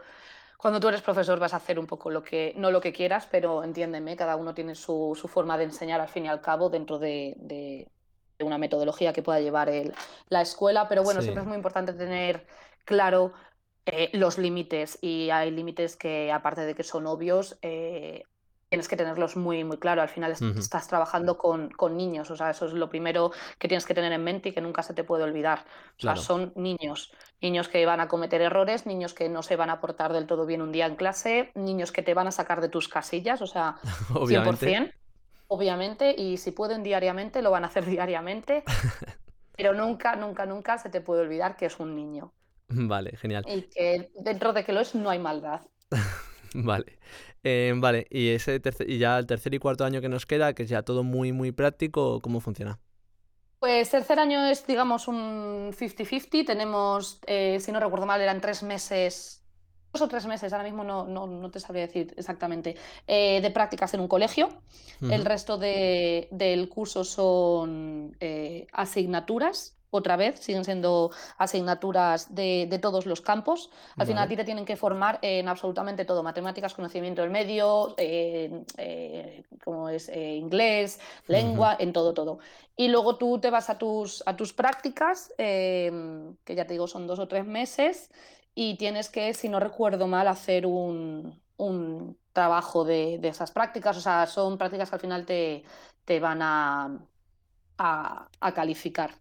cuando 0.57 0.79
tú 0.79 0.87
eres 0.89 1.01
profesor 1.01 1.39
vas 1.39 1.55
a 1.55 1.57
hacer 1.57 1.79
un 1.79 1.87
poco 1.87 2.11
lo 2.11 2.21
que, 2.21 2.53
no 2.57 2.69
lo 2.69 2.79
que 2.79 2.93
quieras, 2.93 3.27
pero 3.31 3.63
entiéndeme, 3.63 4.15
cada 4.15 4.35
uno 4.35 4.53
tiene 4.53 4.75
su, 4.75 5.17
su 5.19 5.27
forma 5.27 5.57
de 5.57 5.63
enseñar 5.63 5.99
al 5.99 6.09
fin 6.09 6.25
y 6.25 6.29
al 6.29 6.41
cabo 6.41 6.69
dentro 6.69 6.99
de, 6.99 7.33
de, 7.37 7.87
una 8.39 8.59
metodología 8.59 9.13
que 9.13 9.23
pueda 9.23 9.39
llevar 9.39 9.69
el, 9.69 9.95
la 10.29 10.41
escuela. 10.41 10.87
Pero 10.87 11.01
bueno, 11.01 11.23
siempre 11.23 11.41
es 11.41 11.47
muy 11.47 11.57
importante 11.57 11.93
tener 11.93 12.45
claro 12.85 13.33
eh, 13.87 14.11
los 14.13 14.37
límites 14.37 14.99
y 15.01 15.31
hay 15.31 15.49
límites 15.49 15.95
que 15.95 16.31
aparte 16.31 16.61
de 16.61 16.75
que 16.75 16.83
son 16.83 17.07
obvios, 17.07 17.57
eh, 17.63 18.23
tienes 18.71 18.87
que 18.87 18.95
tenerlos 18.95 19.35
muy, 19.35 19.65
muy 19.65 19.77
claro. 19.77 20.01
Al 20.01 20.07
final 20.07 20.31
estás 20.31 20.87
trabajando 20.87 21.37
con, 21.37 21.71
con, 21.71 21.97
niños, 21.97 22.31
o 22.31 22.37
sea, 22.37 22.51
eso 22.51 22.65
es 22.67 22.71
lo 22.71 22.89
primero 22.89 23.31
que 23.59 23.67
tienes 23.67 23.85
que 23.85 23.93
tener 23.93 24.13
en 24.13 24.23
mente 24.23 24.49
y 24.49 24.51
que 24.53 24.61
nunca 24.61 24.81
se 24.81 24.93
te 24.93 25.03
puede 25.03 25.25
olvidar. 25.25 25.65
O 25.97 26.01
sea, 26.01 26.15
son 26.15 26.53
niños, 26.55 27.11
niños 27.41 27.67
que 27.67 27.85
van 27.85 27.99
a 27.99 28.07
cometer 28.07 28.39
errores, 28.39 28.85
niños 28.85 29.13
que 29.13 29.27
no 29.27 29.43
se 29.43 29.57
van 29.57 29.69
a 29.69 29.81
portar 29.81 30.13
del 30.13 30.25
todo 30.25 30.45
bien 30.45 30.61
un 30.61 30.71
día 30.71 30.85
en 30.85 30.95
clase, 30.95 31.51
niños 31.53 31.91
que 31.91 32.01
te 32.01 32.13
van 32.13 32.27
a 32.27 32.31
sacar 32.31 32.61
de 32.61 32.69
tus 32.69 32.87
casillas, 32.87 33.41
o 33.41 33.47
sea, 33.47 33.75
100%, 34.13 34.93
obviamente, 35.47 36.15
y 36.17 36.37
si 36.37 36.51
pueden 36.51 36.81
diariamente, 36.81 37.41
lo 37.41 37.51
van 37.51 37.65
a 37.65 37.67
hacer 37.67 37.85
diariamente, 37.85 38.63
pero 39.51 39.73
nunca, 39.73 40.15
nunca, 40.15 40.45
nunca 40.45 40.77
se 40.77 40.89
te 40.89 41.01
puede 41.01 41.23
olvidar 41.23 41.57
que 41.57 41.65
es 41.65 41.77
un 41.77 41.93
niño. 41.93 42.31
Vale, 42.69 43.17
genial. 43.17 43.43
Y 43.49 43.63
que 43.63 44.11
dentro 44.15 44.53
de 44.53 44.63
que 44.63 44.71
lo 44.71 44.79
es, 44.79 44.95
no 44.95 45.09
hay 45.09 45.19
maldad. 45.19 45.59
Vale. 46.55 46.97
Em, 47.43 47.81
vale, 47.81 48.05
y 48.11 48.29
ese 48.29 48.61
y 48.85 48.99
ya 48.99 49.17
el 49.17 49.25
tercer 49.25 49.53
y 49.53 49.59
cuarto 49.59 49.83
año 49.83 49.99
que 49.99 50.09
nos 50.09 50.25
queda, 50.25 50.53
que 50.53 50.63
es 50.63 50.69
ya 50.69 50.83
todo 50.83 51.03
muy, 51.03 51.31
muy 51.31 51.51
práctico, 51.51 52.21
¿cómo 52.21 52.39
funciona? 52.39 52.79
Pues 53.59 53.89
tercer 53.89 54.19
año 54.19 54.45
es, 54.45 54.65
digamos, 54.65 55.07
un 55.07 55.71
50-50. 55.73 56.45
Tenemos, 56.45 57.19
eh, 57.27 57.59
si 57.59 57.71
no 57.71 57.79
recuerdo 57.79 58.05
mal, 58.05 58.21
eran 58.21 58.41
tres 58.41 58.63
meses, 58.63 59.43
dos 59.93 60.01
o 60.03 60.07
tres 60.07 60.25
meses, 60.25 60.53
ahora 60.53 60.63
mismo 60.63 60.83
no, 60.83 61.05
no, 61.07 61.27
no 61.27 61.51
te 61.51 61.59
sabría 61.59 61.87
decir 61.87 62.13
exactamente, 62.17 62.75
eh, 63.07 63.39
de 63.41 63.51
prácticas 63.51 63.93
en 63.93 64.01
un 64.01 64.07
colegio. 64.07 64.49
El 65.01 65.25
resto 65.25 65.57
de, 65.57 66.27
del 66.31 66.69
curso 66.69 67.03
son 67.03 68.15
eh, 68.19 68.67
asignaturas 68.71 69.80
otra 69.91 70.15
vez, 70.15 70.39
siguen 70.39 70.63
siendo 70.63 71.11
asignaturas 71.37 72.33
de, 72.33 72.79
todos 72.81 73.05
los 73.05 73.21
campos. 73.21 73.69
Al 73.97 74.07
final 74.07 74.23
a 74.23 74.27
ti 74.27 74.37
te 74.37 74.45
tienen 74.45 74.65
que 74.65 74.77
formar 74.77 75.19
en 75.21 75.47
absolutamente 75.49 76.05
todo, 76.05 76.23
matemáticas, 76.23 76.73
conocimiento 76.73 77.21
del 77.21 77.29
medio, 77.29 77.93
eh, 77.97 79.43
como 79.63 79.89
es 79.89 80.09
eh, 80.09 80.35
inglés, 80.35 80.99
lengua, 81.27 81.75
en 81.77 81.93
todo, 81.93 82.13
todo. 82.13 82.39
Y 82.75 82.87
luego 82.87 83.17
tú 83.17 83.39
te 83.39 83.49
vas 83.49 83.69
a 83.69 83.77
tus, 83.77 84.23
a 84.25 84.35
tus 84.35 84.53
prácticas, 84.53 85.33
em, 85.37 86.35
que 86.45 86.55
ya 86.55 86.65
te 86.65 86.73
digo 86.73 86.87
son 86.87 87.05
dos 87.05 87.19
o 87.19 87.27
tres 87.27 87.45
meses, 87.45 88.09
y 88.55 88.75
tienes 88.77 89.09
que, 89.09 89.33
si 89.33 89.49
no 89.49 89.59
recuerdo 89.59 90.07
mal, 90.07 90.27
hacer 90.27 90.65
un, 90.65 91.39
trabajo 92.33 92.85
de, 92.85 93.19
esas 93.23 93.51
prácticas. 93.51 93.97
O 93.97 94.01
sea, 94.01 94.25
son 94.25 94.57
prácticas 94.57 94.89
que 94.89 94.95
al 94.95 95.01
final 95.01 95.25
te, 95.25 95.63
te 96.05 96.19
van 96.19 96.41
a, 96.41 96.97
a 97.77 98.51
calificar. 98.53 99.11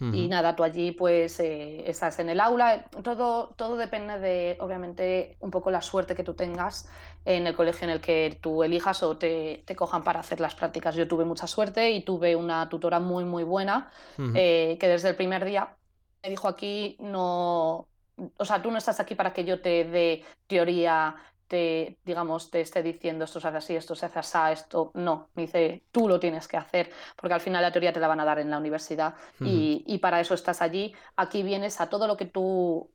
Y 0.00 0.28
nada, 0.28 0.56
tú 0.56 0.64
allí 0.64 0.92
pues 0.92 1.38
eh, 1.40 1.88
estás 1.88 2.18
en 2.18 2.28
el 2.28 2.40
aula. 2.40 2.84
Todo, 3.02 3.54
todo 3.56 3.76
depende 3.76 4.18
de, 4.18 4.56
obviamente, 4.60 5.36
un 5.40 5.50
poco 5.50 5.70
la 5.70 5.80
suerte 5.80 6.14
que 6.14 6.24
tú 6.24 6.34
tengas 6.34 6.88
en 7.24 7.46
el 7.46 7.54
colegio 7.54 7.84
en 7.84 7.90
el 7.90 8.00
que 8.00 8.38
tú 8.40 8.64
elijas 8.64 9.02
o 9.02 9.16
te, 9.16 9.62
te 9.64 9.76
cojan 9.76 10.02
para 10.02 10.20
hacer 10.20 10.40
las 10.40 10.54
prácticas. 10.54 10.94
Yo 10.94 11.06
tuve 11.08 11.24
mucha 11.24 11.46
suerte 11.46 11.90
y 11.92 12.02
tuve 12.02 12.36
una 12.36 12.68
tutora 12.68 13.00
muy, 13.00 13.24
muy 13.24 13.44
buena 13.44 13.90
eh, 14.34 14.76
que 14.80 14.88
desde 14.88 15.10
el 15.10 15.16
primer 15.16 15.44
día 15.44 15.76
me 16.22 16.30
dijo 16.30 16.48
aquí 16.48 16.96
no, 17.00 17.88
o 18.36 18.44
sea, 18.44 18.62
tú 18.62 18.70
no 18.70 18.78
estás 18.78 19.00
aquí 19.00 19.14
para 19.14 19.32
que 19.32 19.44
yo 19.44 19.60
te 19.60 19.84
dé 19.84 20.24
teoría 20.46 21.16
te, 21.54 21.98
digamos, 22.04 22.50
te 22.50 22.60
esté 22.62 22.82
diciendo 22.82 23.24
esto 23.24 23.38
se 23.38 23.46
hace 23.46 23.58
así, 23.58 23.76
esto 23.76 23.94
se 23.94 24.06
hace 24.06 24.18
así, 24.18 24.38
esto 24.50 24.90
no. 24.94 25.28
Me 25.34 25.42
dice, 25.42 25.84
tú 25.92 26.08
lo 26.08 26.18
tienes 26.18 26.48
que 26.48 26.56
hacer, 26.56 26.90
porque 27.14 27.34
al 27.34 27.40
final 27.40 27.62
la 27.62 27.70
teoría 27.70 27.92
te 27.92 28.00
la 28.00 28.08
van 28.08 28.18
a 28.18 28.24
dar 28.24 28.40
en 28.40 28.50
la 28.50 28.58
universidad 28.58 29.14
y, 29.38 29.98
para 29.98 30.18
eso 30.18 30.34
estás 30.34 30.62
allí. 30.62 30.92
Aquí 31.14 31.44
vienes 31.44 31.80
a 31.80 31.88
todo 31.88 32.08
lo 32.08 32.16
que 32.16 32.24
tú 32.24 32.90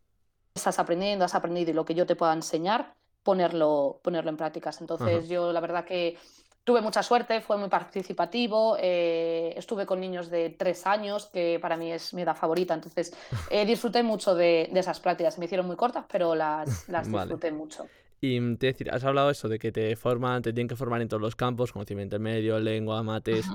estás 0.54 0.78
aprendiendo, 0.78 1.24
has 1.24 1.36
aprendido 1.36 1.72
y 1.72 1.74
lo 1.74 1.86
que 1.86 1.96
yo 1.96 2.06
te 2.06 2.18
pueda 2.18 2.34
enseñar, 2.34 2.96
ponerlo, 3.24 4.02
ponerlo 4.04 4.30
en 4.30 4.36
prácticas. 4.36 4.82
Entonces, 4.82 5.30
yo 5.30 5.54
la 5.54 5.62
verdad 5.62 5.86
que 5.86 6.18
tuve 6.66 6.82
mucha 6.82 7.02
suerte, 7.02 7.40
fue 7.40 7.56
muy 7.56 7.70
participativo, 7.70 8.76
eh, 8.78 9.54
estuve 9.56 9.86
con 9.86 10.02
niños 10.02 10.30
de 10.30 10.50
tres 10.50 10.86
años, 10.86 11.28
que 11.28 11.60
para 11.62 11.78
mí 11.78 11.94
es 11.94 12.14
mi 12.14 12.24
edad 12.24 12.36
favorita, 12.36 12.74
entonces 12.74 13.14
eh, 13.50 13.66
disfruté 13.66 14.04
mucho 14.04 14.36
de, 14.36 14.70
esas 14.76 15.00
prácticas. 15.00 15.40
Me 15.40 15.46
hicieron 15.46 15.66
muy 15.66 15.78
cortas, 15.78 16.04
pero 16.12 16.36
las, 16.36 16.90
las 16.90 17.08
disfruté 17.12 17.54
mucho. 17.54 17.88
Y 18.22 18.40
mm, 18.40 18.58
te 18.58 18.68
decir, 18.68 18.90
has 18.92 19.04
hablado 19.04 19.30
eso 19.30 19.48
de 19.48 19.60
que 19.60 19.72
te 19.72 19.96
forman, 19.96 20.42
te 20.42 20.54
tienen 20.54 20.68
que 20.68 20.76
formar 20.76 21.02
en 21.02 21.08
todos 21.08 21.22
los 21.22 21.36
campos, 21.36 21.72
conocimiento 21.72 22.20
medio, 22.20 22.60
lengua, 22.60 23.04
mates, 23.04 23.48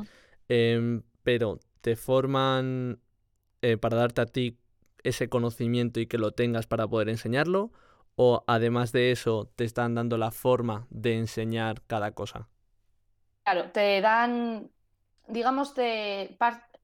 em, 0.48 1.02
pero 1.22 1.60
te 1.80 1.96
forman 1.96 3.00
eh, 3.62 3.76
para 3.76 3.96
darte 3.96 4.20
a 4.22 4.26
ti 4.26 4.58
ese 5.02 5.28
conocimiento 5.28 6.00
y 6.00 6.06
que 6.06 6.18
lo 6.18 6.32
tengas 6.32 6.66
para 6.66 6.88
poder 6.88 7.10
enseñarlo, 7.10 7.70
o 8.16 8.42
además 8.46 8.92
de 8.92 9.10
eso 9.10 9.50
te 9.54 9.64
están 9.64 9.94
dando 9.94 10.16
la 10.16 10.30
forma 10.30 10.86
de 10.90 11.18
enseñar 11.18 11.82
cada 11.86 12.12
cosa. 12.12 12.48
Claro, 13.44 13.70
te 13.70 14.00
dan, 14.00 14.70
digamos, 15.28 15.74
de 15.74 16.36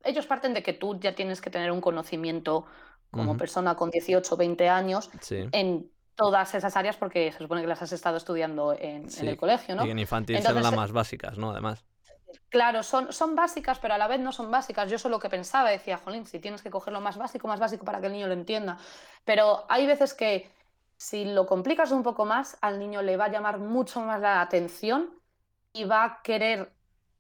ellos 0.05 0.27
parten 0.27 0.55
de 0.55 0.62
que 0.62 0.73
tú 0.73 0.99
ya 1.01 1.14
tienes 1.14 1.40
que 1.40 1.51
tener 1.51 1.73
un 1.73 1.81
conocimiento 1.81 2.66
como 3.11 3.37
persona 3.37 3.75
con 3.75 3.90
18 3.90 4.35
o 4.35 4.37
20 4.37 4.69
años 4.69 5.11
en 5.31 5.90
todas 6.20 6.54
esas 6.54 6.76
áreas 6.76 6.98
porque 6.98 7.33
se 7.33 7.38
supone 7.38 7.62
que 7.62 7.66
las 7.66 7.80
has 7.80 7.92
estado 7.92 8.18
estudiando 8.18 8.76
en, 8.78 9.09
el 9.22 9.38
colegio, 9.38 9.74
¿no? 9.74 9.87
Y 9.87 9.90
en 9.90 9.98
infantil 9.98 10.42
son 10.42 10.62
las 10.62 10.76
más 10.76 10.92
básicas, 10.92 11.38
¿no? 11.38 11.52
Además. 11.52 11.83
Claro, 12.50 12.83
son, 12.83 13.11
son 13.11 13.35
básicas, 13.35 13.78
pero 13.78 13.94
a 13.94 13.98
la 13.98 14.06
vez 14.06 14.20
no 14.20 14.30
son 14.30 14.50
básicas. 14.50 14.90
Yo 14.90 14.96
eso 14.96 15.09
lo 15.09 15.18
que 15.18 15.30
pensaba, 15.30 15.70
decía, 15.70 15.96
jolín, 15.96 16.26
si 16.26 16.38
tienes 16.38 16.61
que 16.61 16.68
coger 16.68 16.92
lo 16.92 17.00
más 17.00 17.16
básico, 17.16 17.48
más 17.48 17.59
básico 17.59 17.87
para 17.87 18.00
que 18.00 18.09
el 18.09 18.12
niño 18.12 18.26
lo 18.26 18.35
entienda. 18.35 18.76
Pero 19.24 19.64
hay 19.70 19.87
veces 19.87 20.12
que 20.12 20.50
si 20.98 21.24
lo 21.24 21.46
complicas 21.46 21.90
un 21.90 22.02
poco 22.02 22.26
más, 22.26 22.59
al 22.61 22.78
niño 22.78 23.00
le 23.00 23.16
va 23.16 23.24
a 23.24 23.30
llamar 23.30 23.59
mucho 23.59 24.02
más 24.02 24.20
la 24.20 24.42
atención 24.42 25.09
y 25.72 25.85
va 25.85 26.04
a 26.04 26.22
querer 26.22 26.70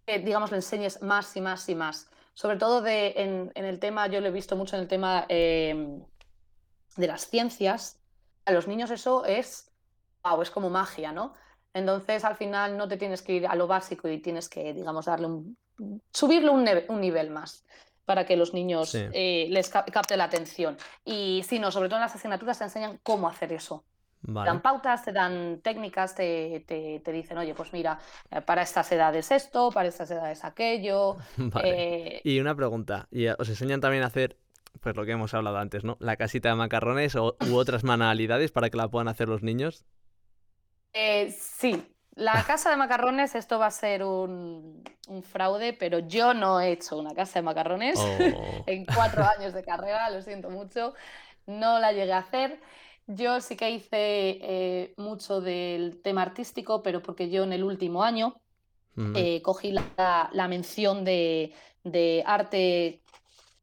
que, 0.04 0.18
digamos, 0.18 0.50
le 0.50 0.58
enseñes 0.58 1.00
más 1.00 1.34
y 1.36 1.40
más 1.40 1.66
y 1.70 1.74
más. 1.74 2.10
Sobre 2.34 2.58
todo 2.58 2.82
de, 2.82 3.14
en, 3.16 3.50
el 3.54 3.78
tema, 3.78 4.08
yo 4.08 4.20
lo 4.20 4.26
he 4.26 4.30
visto 4.30 4.56
mucho 4.56 4.76
en 4.76 4.82
el 4.82 4.88
tema 4.88 5.24
em, 5.28 6.04
de 6.96 7.06
las 7.06 7.26
ciencias. 7.28 7.99
A 8.44 8.52
los 8.52 8.66
niños 8.66 8.90
eso 8.90 9.24
es, 9.24 9.70
wow, 10.22 10.40
es 10.42 10.50
como 10.50 10.70
magia, 10.70 11.12
¿no? 11.12 11.34
Entonces 11.72 12.24
al 12.24 12.36
final 12.36 12.76
no 12.76 12.88
te 12.88 12.96
tienes 12.96 13.22
que 13.22 13.34
ir 13.34 13.46
a 13.46 13.54
lo 13.54 13.66
básico 13.66 14.08
y 14.08 14.18
tienes 14.18 14.48
que, 14.48 14.72
digamos, 14.74 15.06
darle 15.06 15.26
un, 15.26 15.56
subirlo 16.12 16.52
un, 16.52 16.68
un 16.88 17.00
nivel 17.00 17.30
más 17.30 17.64
para 18.04 18.26
que 18.26 18.36
los 18.36 18.52
niños 18.54 18.92
eh, 18.94 19.46
les 19.50 19.68
capte 19.68 20.16
la 20.16 20.24
atención. 20.24 20.76
Y 21.04 21.44
si 21.46 21.60
no, 21.60 21.70
sobre 21.70 21.88
todo 21.88 21.98
en 21.98 22.02
las 22.02 22.14
asignaturas 22.16 22.58
te 22.58 22.64
enseñan 22.64 22.98
cómo 23.04 23.28
hacer 23.28 23.52
eso. 23.52 23.84
Te 24.26 24.32
dan 24.32 24.60
pautas, 24.60 25.04
te 25.04 25.12
dan 25.12 25.60
técnicas, 25.62 26.14
te, 26.14 26.64
te, 26.66 27.12
dicen, 27.12 27.38
oye, 27.38 27.54
pues 27.54 27.72
mira, 27.72 27.98
eh, 28.30 28.40
para 28.42 28.62
estas 28.62 28.90
edades 28.92 29.30
esto, 29.30 29.70
para 29.70 29.88
estas 29.88 30.10
edades 30.10 30.44
aquello. 30.44 31.18
Eh, 31.62 32.20
y 32.24 32.40
una 32.40 32.54
pregunta, 32.54 33.06
¿y 33.10 33.28
os 33.28 33.48
enseñan 33.48 33.80
también 33.80 34.02
a 34.02 34.06
hacer, 34.06 34.36
pues 34.80 34.96
lo 34.96 35.04
que 35.04 35.12
hemos 35.12 35.34
hablado 35.34 35.58
antes, 35.58 35.84
¿no? 35.84 35.96
La 36.00 36.16
casita 36.16 36.50
de 36.50 36.54
macarrones 36.54 37.16
o, 37.16 37.36
u 37.48 37.56
otras 37.56 37.84
manualidades 37.84 38.52
para 38.52 38.70
que 38.70 38.76
la 38.76 38.88
puedan 38.88 39.08
hacer 39.08 39.28
los 39.28 39.42
niños? 39.42 39.84
Eh, 40.92 41.34
sí, 41.38 41.84
la 42.14 42.42
casa 42.44 42.70
de 42.70 42.76
macarrones, 42.76 43.34
esto 43.34 43.58
va 43.58 43.66
a 43.66 43.70
ser 43.70 44.04
un, 44.04 44.82
fraude, 45.22 45.72
pero 45.72 46.00
yo 46.00 46.34
no 46.34 46.60
he 46.60 46.72
hecho 46.72 46.96
una 46.98 47.14
casa 47.14 47.38
de 47.38 47.42
macarrones 47.42 47.98
oh. 47.98 48.64
en 48.66 48.84
cuatro 48.84 49.24
años 49.24 49.52
de 49.54 49.62
carrera, 49.62 50.10
lo 50.10 50.22
siento 50.22 50.50
mucho, 50.50 50.94
no 51.46 51.78
la 51.78 51.92
llegué 51.92 52.12
a 52.12 52.18
hacer. 52.18 52.60
Yo 53.06 53.40
sí 53.40 53.56
que 53.56 53.70
hice 53.70 53.88
eh, 54.40 54.94
mucho 54.96 55.40
del 55.40 56.00
tema 56.02 56.22
artístico, 56.22 56.82
pero 56.82 57.02
porque 57.02 57.28
yo 57.28 57.42
en 57.42 57.52
el 57.52 57.64
último 57.64 58.04
año 58.04 58.36
eh, 59.14 59.40
cogí 59.42 59.72
la, 59.72 60.46
mención 60.48 61.04
de, 61.04 61.54
arte, 62.26 63.02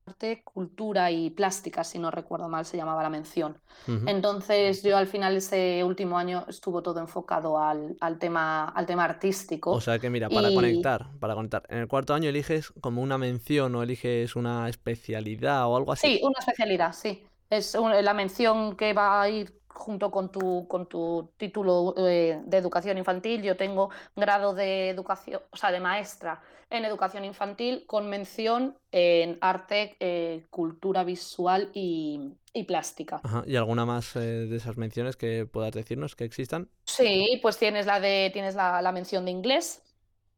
arte, 0.07 0.41
cultura 0.43 1.11
y 1.11 1.29
plástica, 1.29 1.83
si 1.83 1.99
no 1.99 2.11
recuerdo 2.11 2.47
mal, 2.47 2.65
se 2.65 2.77
llamaba 2.77 3.03
la 3.03 3.09
mención. 3.09 3.57
Entonces 4.05 4.83
yo 4.83 4.97
al 4.97 5.07
final 5.07 5.37
ese 5.37 5.83
último 5.83 6.17
año 6.17 6.45
estuvo 6.47 6.81
todo 6.81 6.99
enfocado 6.99 7.59
al, 7.59 7.95
tema, 8.19 8.69
al 8.69 8.85
tema 8.85 9.05
artístico. 9.05 9.71
O 9.71 9.81
sea 9.81 9.99
que 9.99 10.09
mira, 10.09 10.29
para 10.29 10.53
conectar, 10.53 11.07
para 11.19 11.35
conectar, 11.35 11.63
en 11.69 11.79
el 11.79 11.87
cuarto 11.87 12.13
año 12.13 12.29
eliges 12.29 12.71
como 12.81 13.01
una 13.01 13.17
mención 13.17 13.75
o 13.75 13.83
eliges 13.83 14.35
una 14.35 14.67
especialidad 14.67 15.67
o 15.67 15.77
algo 15.77 15.91
así. 15.91 16.07
Sí, 16.07 16.21
una 16.23 16.39
especialidad, 16.39 16.93
sí. 16.93 17.23
Es 17.49 17.75
la 17.75 18.13
mención 18.13 18.75
que 18.75 18.93
va 18.93 19.21
a 19.21 19.29
ir 19.29 19.57
junto 19.77 20.11
con 20.11 20.31
tu, 20.31 20.67
con 20.67 20.87
tu 20.87 21.31
título 21.37 21.93
eh, 21.97 22.41
de 22.43 22.57
educación 22.57 22.97
infantil. 22.97 23.41
Yo 23.41 23.55
tengo 23.55 23.89
grado 24.15 24.53
de 24.53 24.89
educación, 24.89 25.41
o 25.51 25.57
sea, 25.57 25.71
de 25.71 25.79
maestra 25.79 26.41
en 26.69 26.83
educación 26.83 27.23
infantil 27.23 27.85
con 27.87 28.09
mención 28.09 28.75
en 28.91 29.37
arte, 29.39 29.95
eh, 29.99 30.45
cultura 30.49 31.03
visual 31.03 31.69
y, 31.73 32.33
plástica. 32.67 33.21
¿Y 33.45 33.55
alguna 33.55 33.85
más 33.85 34.15
eh, 34.15 34.19
de 34.19 34.57
esas 34.57 34.77
menciones 34.77 35.15
que 35.15 35.45
puedas 35.45 35.71
decirnos 35.71 36.15
que 36.15 36.23
existan? 36.23 36.67
Sí, 36.85 37.39
pues 37.43 37.59
tienes 37.59 37.85
la 37.85 37.99
de 37.99 38.31
tienes 38.33 38.55
la, 38.55 38.91
mención 38.91 39.25
de 39.25 39.31
inglés, 39.31 39.83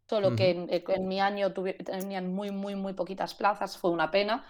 solo 0.10 0.36
que 0.36 0.68
en, 0.68 1.08
mi 1.08 1.22
año 1.22 1.54
tenían 1.54 2.34
muy, 2.34 2.52
muy, 2.52 2.76
muy 2.76 2.92
poquitas 2.92 3.34
plazas, 3.34 3.78
fue 3.78 3.90
una 3.90 4.12
pena. 4.12 4.46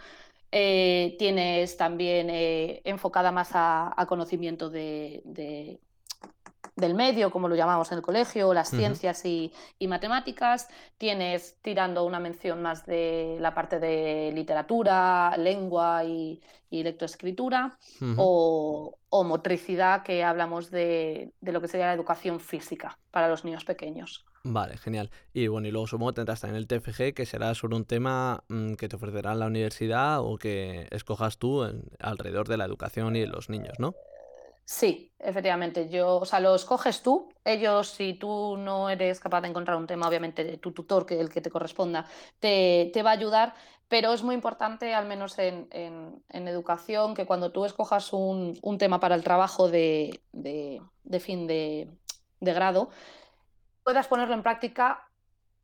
Eh, 0.51 1.15
tienes 1.19 1.77
también 1.77 2.29
eh, 2.31 2.81
enfocada 2.83 3.31
más 3.31 3.51
a, 3.53 4.05
conocimiento 4.07 4.69
de, 4.69 5.79
del 6.79 6.95
medio, 6.95 7.31
como 7.31 7.47
lo 7.47 7.55
llamamos 7.55 7.91
en 7.91 7.97
el 7.97 8.01
colegio, 8.03 8.53
las 8.53 8.69
ciencias 8.69 9.25
y, 9.25 9.51
matemáticas. 9.87 10.67
Tienes 10.97 11.57
tirando 11.61 12.05
una 12.05 12.19
mención 12.19 12.61
más 12.61 12.85
de 12.85 13.37
la 13.39 13.53
parte 13.53 13.79
de 13.79 14.31
literatura, 14.33 15.35
lengua 15.37 16.03
y, 16.03 16.41
lectoescritura, 16.71 17.77
o, 18.17 18.95
motricidad, 19.11 20.03
que 20.03 20.23
hablamos 20.23 20.71
de, 20.71 21.31
de 21.41 21.51
lo 21.51 21.61
que 21.61 21.67
sería 21.67 21.87
la 21.87 21.93
educación 21.93 22.39
física 22.39 22.97
para 23.11 23.27
los 23.27 23.43
niños 23.43 23.65
pequeños. 23.65 24.25
Vale, 24.43 24.77
genial. 24.77 25.11
Y 25.33 25.47
bueno, 25.47 25.67
y 25.67 25.71
luego 25.71 25.87
supongo 25.87 26.11
que 26.11 26.15
tendrás 26.15 26.41
también 26.41 26.57
el 26.57 26.67
TFG, 26.67 27.13
que 27.13 27.25
será 27.25 27.53
sobre 27.55 27.75
un 27.75 27.85
tema 27.85 28.43
mm, 28.47 28.75
que 28.75 28.87
te 28.87 28.95
ofrecerá 28.95 29.35
la 29.35 29.47
universidad 29.47 30.21
o 30.21 30.37
que 30.37 30.87
escojas 30.91 31.37
tú 31.37 31.63
alrededor 31.99 32.47
de 32.47 32.57
la 32.57 32.65
educación 32.65 33.15
y 33.15 33.21
de 33.21 33.27
los 33.27 33.49
niños, 33.49 33.79
¿no? 33.79 33.95
Sí, 34.71 35.11
efectivamente. 35.17 35.89
Yo, 35.89 36.17
o 36.17 36.25
sea, 36.25 36.39
lo 36.39 36.53
escoges 36.53 37.01
tú. 37.01 37.33
Ellos, 37.43 37.89
si 37.89 38.13
tú 38.13 38.55
no 38.55 38.91
eres 38.91 39.19
capaz 39.19 39.41
de 39.41 39.47
encontrar 39.47 39.75
un 39.75 39.87
tema, 39.87 40.07
obviamente 40.07 40.57
tu 40.57 40.71
tutor, 40.73 41.07
que 41.07 41.19
el 41.19 41.31
que 41.31 41.41
te 41.41 41.49
corresponda, 41.49 42.05
te, 42.39 42.91
va 43.03 43.09
a 43.09 43.13
ayudar. 43.13 43.55
Pero 43.87 44.13
es 44.13 44.21
muy 44.21 44.35
importante, 44.35 44.93
al 44.93 45.07
menos 45.07 45.39
en, 45.39 45.67
educación, 46.29 47.15
que 47.15 47.25
cuando 47.25 47.51
tú 47.51 47.65
escojas 47.65 48.13
un, 48.13 48.59
tema 48.77 48.99
para 48.99 49.15
el 49.15 49.23
trabajo 49.23 49.69
de, 49.69 50.21
fin 51.19 51.47
de, 51.47 51.89
de 52.39 52.53
grado, 52.53 52.91
puedas 53.83 54.05
ponerlo 54.05 54.35
en 54.35 54.43
práctica 54.43 55.09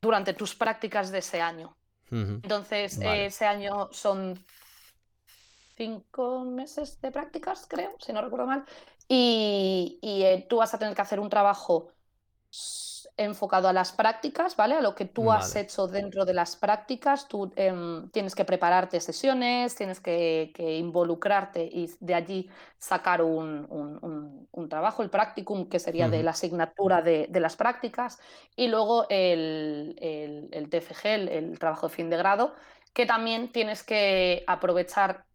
durante 0.01 0.33
tus 0.33 0.55
prácticas 0.55 1.11
de 1.11 1.19
ese 1.19 1.43
año. 1.43 1.77
Entonces, 2.09 2.99
ese 2.99 3.45
año 3.45 3.87
son 3.91 4.43
cinco 5.75 6.43
meses 6.45 6.99
de 7.01 7.11
prácticas, 7.11 7.65
creo, 7.69 7.95
si 7.99 8.13
no 8.13 8.21
recuerdo 8.21 8.47
mal, 8.47 8.65
y, 9.07 9.99
eh, 10.01 10.45
tú 10.49 10.57
vas 10.57 10.73
a 10.73 10.79
tener 10.79 10.95
que 10.95 11.01
hacer 11.01 11.19
un 11.19 11.29
trabajo 11.29 11.91
enfocado 13.17 13.69
a 13.69 13.73
las 13.73 13.93
prácticas, 13.93 14.55
¿vale? 14.57 14.75
A 14.75 14.81
lo 14.81 14.93
que 14.93 15.05
tú 15.05 15.31
has 15.31 15.55
hecho 15.55 15.87
dentro 15.87 16.25
de 16.25 16.33
las 16.33 16.57
prácticas, 16.57 17.29
tú 17.29 17.51
em, 17.55 18.09
tienes 18.09 18.35
que 18.35 18.43
prepararte 18.43 18.99
sesiones, 18.99 19.75
tienes 19.75 20.01
que, 20.01 20.51
involucrarte 20.57 21.63
y 21.63 21.89
de 22.01 22.13
allí 22.13 22.49
sacar 22.77 23.21
un, 23.21 24.67
trabajo, 24.69 25.01
el 25.01 25.09
practicum, 25.09 25.69
que 25.69 25.79
sería 25.79 26.09
de 26.09 26.23
la 26.23 26.31
asignatura 26.31 27.01
de, 27.01 27.27
las 27.39 27.55
prácticas, 27.55 28.19
y 28.55 28.67
luego 28.67 29.05
el, 29.09 29.95
el, 30.51 30.69
TFG, 30.69 31.05
el, 31.05 31.59
trabajo 31.59 31.87
de 31.87 31.95
fin 31.95 32.09
de 32.09 32.17
grado, 32.17 32.53
que 32.93 33.05
también 33.05 33.51
tienes 33.51 33.83
que 33.83 34.43
aprovechar 34.47 35.25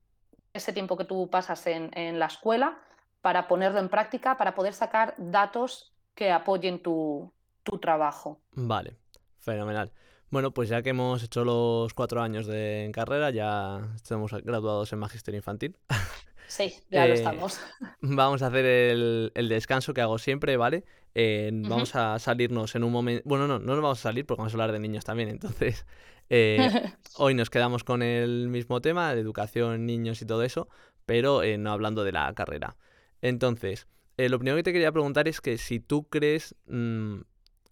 ese 0.53 0.73
tiempo 0.73 0.97
que 0.97 1.05
tú 1.05 1.31
pasas 1.31 1.67
en, 1.67 1.91
en 1.97 2.19
la 2.19 2.27
escuela 2.27 2.79
para 3.21 3.49
ponerlo 3.49 3.79
en 3.79 3.89
práctica, 3.89 4.37
para 4.37 4.55
poder 4.55 4.75
sacar 4.75 5.15
datos 5.19 5.93
que 6.15 6.31
apoyen 6.31 6.83
tu, 6.83 7.33
tu 7.63 7.79
trabajo. 7.79 8.41
Vale, 8.53 8.97
fenomenal. 9.39 9.93
Bueno, 10.31 10.53
pues 10.53 10.69
ya 10.69 10.83
que 10.83 10.91
hemos 10.91 11.23
hecho 11.23 11.45
los 11.45 11.93
cuatro 11.93 12.23
años 12.23 12.47
de 12.47 12.91
carrera, 12.95 13.31
ya 13.31 13.81
estamos 13.97 14.33
graduados 14.33 14.93
en 14.93 14.99
Magisterio 14.99 15.39
Infantil. 15.39 15.77
Sí, 16.51 16.75
ya 16.91 17.07
lo 17.07 17.13
eh, 17.13 17.17
estamos. 17.17 17.61
Vamos 18.01 18.43
a 18.43 18.49
hacer 18.49 18.67
el, 18.67 19.49
descanso 19.49 19.95
que 19.95 20.01
hago 20.01 20.19
siempre, 20.19 20.57
¿vale? 20.57 20.85
Vamos 21.15 21.95
a 21.95 22.19
salirnos 22.19 22.75
en 22.75 22.83
un 22.83 22.91
momento... 22.91 23.23
Bueno, 23.25 23.47
no, 23.47 23.61
no 23.61 23.75
nos 23.75 23.83
vamos 23.83 24.01
a 24.01 24.03
salir 24.03 24.27
porque 24.27 24.41
vamos 24.41 24.53
a 24.53 24.57
hablar 24.57 24.73
de 24.73 24.81
niños 24.81 25.05
también, 25.05 25.29
entonces... 25.29 25.87
Eh, 26.33 26.93
hoy 27.17 27.35
nos 27.35 27.51
quedamos 27.51 27.83
con 27.83 28.03
el 28.03 28.49
mismo 28.49 28.81
tema, 28.81 29.15
de 29.15 29.21
educación, 29.21 29.85
niños 29.85 30.23
y 30.23 30.27
todo 30.27 30.45
eso, 30.45 30.69
pero 31.05 31.43
eh, 31.43 31.59
no 31.59 31.73
hablando 31.73 32.05
de 32.05 32.13
la 32.13 32.33
carrera. 32.35 32.77
Entonces, 33.23 33.87
lo 34.17 34.39
primero 34.39 34.57
que 34.57 34.63
te 34.63 34.73
quería 34.73 34.93
preguntar 34.93 35.29
es 35.29 35.41
que 35.41 35.59
si 35.59 35.81
tú 35.81 36.09
crees... 36.09 36.55
Mm, 36.67 37.21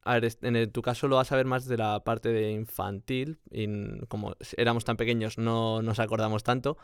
a 0.03 0.19
ver, 0.19 0.33
en 0.41 0.73
tu 0.73 0.81
caso 0.81 1.07
lo 1.07 1.17
vas 1.17 1.33
a 1.33 1.37
ver 1.37 1.45
más 1.45 1.67
de 1.67 1.77
la 1.77 2.03
parte 2.03 2.31
de 2.31 2.51
infantil, 2.53 3.41
y 3.51 3.67
como 4.07 4.35
éramos 4.57 4.87
tan 4.87 4.97
pequeños 4.97 5.37
no 5.37 5.83
nos 5.83 5.99
acordamos 5.99 6.45
tanto, 6.45 6.79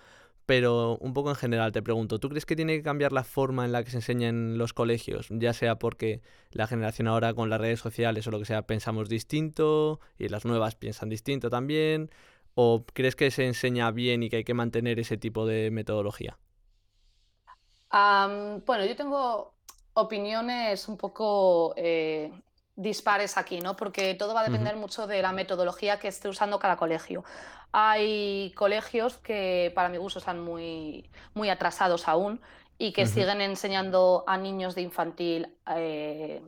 pero 0.46 0.98
un 0.98 1.14
poco 1.14 1.30
en 1.30 1.36
general 1.36 1.72
te 1.72 1.82
pregunto, 1.82 2.18
¿tú 2.18 2.28
crees 2.28 2.44
que 2.44 2.54
tiene 2.54 2.76
que 2.76 2.82
cambiar 2.82 3.12
la 3.12 3.24
forma 3.24 3.64
en 3.64 3.72
la 3.72 3.82
que 3.82 3.90
se 3.90 3.96
enseña 3.98 4.28
en 4.28 4.58
los 4.58 4.74
colegios? 4.74 5.28
Ya 5.30 5.54
sea 5.54 5.78
porque 5.78 6.20
la 6.50 6.66
generación 6.66 7.08
ahora 7.08 7.32
con 7.32 7.48
las 7.48 7.60
redes 7.60 7.80
sociales 7.80 8.26
o 8.26 8.30
lo 8.30 8.38
que 8.40 8.44
sea 8.44 8.66
pensamos 8.66 9.08
distinto 9.08 10.00
y 10.18 10.28
las 10.28 10.44
nuevas 10.44 10.74
piensan 10.76 11.08
distinto 11.08 11.48
también, 11.48 12.10
¿o 12.54 12.84
crees 12.92 13.16
que 13.16 13.30
se 13.30 13.46
enseña 13.46 13.90
bien 13.90 14.22
y 14.22 14.28
que 14.28 14.36
hay 14.36 14.44
que 14.44 14.54
mantener 14.54 15.00
ese 15.00 15.16
tipo 15.16 15.46
de 15.46 15.70
metodología? 15.70 16.38
Bueno, 18.66 18.84
yo 18.84 18.96
tengo 18.96 19.54
opiniones 19.94 20.88
un 20.88 20.96
poco 20.96 21.74
eh, 21.76 22.32
dispares 22.76 23.36
aquí, 23.36 23.60
¿no? 23.60 23.76
Porque 23.76 24.14
todo 24.14 24.34
va 24.34 24.40
a 24.40 24.44
depender 24.44 24.76
mucho 24.76 25.06
de 25.06 25.22
la 25.22 25.32
metodología 25.32 25.98
que 25.98 26.08
esté 26.08 26.28
usando 26.28 26.58
cada 26.58 26.76
colegio. 26.76 27.24
Hay 27.72 28.52
colegios 28.56 29.18
que 29.18 29.72
para 29.74 29.88
mi 29.88 29.98
gusto 29.98 30.18
están 30.18 30.40
muy, 30.40 31.10
muy 31.34 31.50
atrasados 31.50 32.08
aún 32.08 32.40
y 32.78 32.92
que 32.92 33.06
siguen 33.06 33.40
enseñando 33.40 34.24
a 34.26 34.36
niños 34.36 34.74
de 34.74 34.82
infantil 34.82 35.56
eh, 35.76 36.42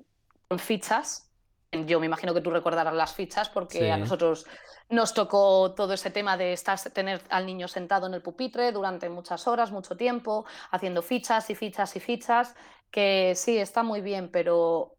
con 0.49 0.59
fichas. 0.59 1.26
Yo 1.73 2.01
me 2.01 2.07
imagino 2.07 2.33
que 2.33 2.41
tú 2.41 2.51
recordarás 2.51 2.95
las 2.95 3.15
fichas 3.15 3.49
porque 3.49 3.91
a 3.91 3.97
nosotros 3.97 4.47
nos 4.89 5.15
tocó 5.15 5.75
todo 5.75 5.93
ese 5.95 6.11
tema 6.11 6.37
de 6.37 6.53
estar, 6.53 6.79
tener 6.93 7.21
al 7.29 7.45
niño 7.45 7.69
sentado 7.69 8.07
en 8.07 8.15
el 8.15 8.23
pupitre 8.23 8.71
durante 8.73 9.09
muchas 9.09 9.47
horas, 9.49 9.73
mucho 9.73 9.97
tiempo, 9.97 10.47
haciendo 10.71 11.03
fichas 11.03 11.51
y 11.51 11.55
fichas 11.55 11.97
y 11.97 12.01
fichas, 12.01 12.55
que 12.91 13.35
sí, 13.35 13.59
está 13.59 13.83
muy 13.83 14.01
bien, 14.01 14.31
pero 14.31 14.97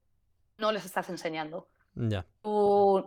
no 0.57 0.71
les 0.71 0.85
estás 0.85 1.09
enseñando. 1.09 1.69
Ya. 1.99 2.25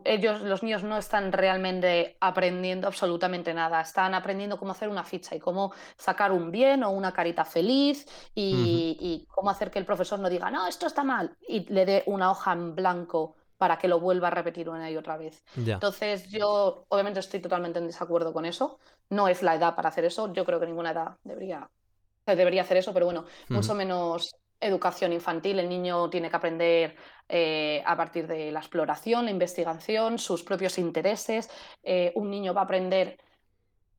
ellos, 0.04 0.40
los 0.40 0.64
niños, 0.64 0.82
no 0.82 0.96
están 0.96 1.30
realmente 1.30 2.16
aprendiendo 2.20 2.88
absolutamente 2.88 3.54
nada. 3.54 3.80
Están 3.80 4.14
aprendiendo 4.14 4.58
cómo 4.58 4.72
hacer 4.72 4.88
una 4.88 5.04
ficha 5.04 5.36
y 5.36 5.38
cómo 5.38 5.72
sacar 5.96 6.32
un 6.32 6.50
bien 6.50 6.82
o 6.82 6.90
una 6.90 7.12
carita 7.12 7.44
feliz 7.44 8.06
y, 8.34 9.26
cómo 9.28 9.50
hacer 9.50 9.70
que 9.70 9.78
el 9.78 9.84
profesor 9.84 10.18
no 10.18 10.28
diga, 10.28 10.50
no, 10.50 10.66
esto 10.66 10.86
está 10.86 11.04
mal, 11.04 11.36
y 11.46 11.72
le 11.72 11.86
dé 11.86 12.02
una 12.06 12.30
hoja 12.32 12.52
en 12.52 12.74
blanco 12.74 13.36
para 13.60 13.76
que 13.76 13.88
lo 13.88 14.00
vuelva 14.00 14.28
a 14.28 14.30
repetir 14.30 14.70
una 14.70 14.90
y 14.90 14.96
otra 14.96 15.18
vez. 15.18 15.44
Entonces, 15.54 16.30
yo 16.30 16.86
obviamente 16.88 17.20
estoy 17.20 17.40
totalmente 17.40 17.78
en 17.78 17.88
desacuerdo 17.88 18.32
con 18.32 18.46
eso. 18.46 18.78
No 19.10 19.28
es 19.28 19.42
la 19.42 19.54
edad 19.54 19.76
para 19.76 19.90
hacer 19.90 20.06
eso. 20.06 20.32
Yo 20.32 20.46
creo 20.46 20.58
que 20.58 20.64
ninguna 20.64 20.92
edad 20.92 21.18
debería, 21.24 21.68
debería 22.24 22.62
hacer 22.62 22.78
eso, 22.78 22.94
pero 22.94 23.04
bueno, 23.04 23.26
mucho 23.50 23.74
menos 23.74 24.34
educación 24.58 25.12
infantil. 25.12 25.58
El 25.58 25.68
niño 25.68 26.08
tiene 26.08 26.30
que 26.30 26.36
aprender 26.36 26.96
eh, 27.28 27.82
a 27.84 27.94
partir 27.98 28.26
de 28.26 28.50
la 28.50 28.60
exploración, 28.60 29.26
la 29.26 29.30
investigación, 29.30 30.18
sus 30.18 30.42
propios 30.42 30.78
intereses. 30.78 31.50
Eh, 31.82 32.12
un 32.14 32.30
niño 32.30 32.54
va 32.54 32.62
a 32.62 32.64
aprender, 32.64 33.18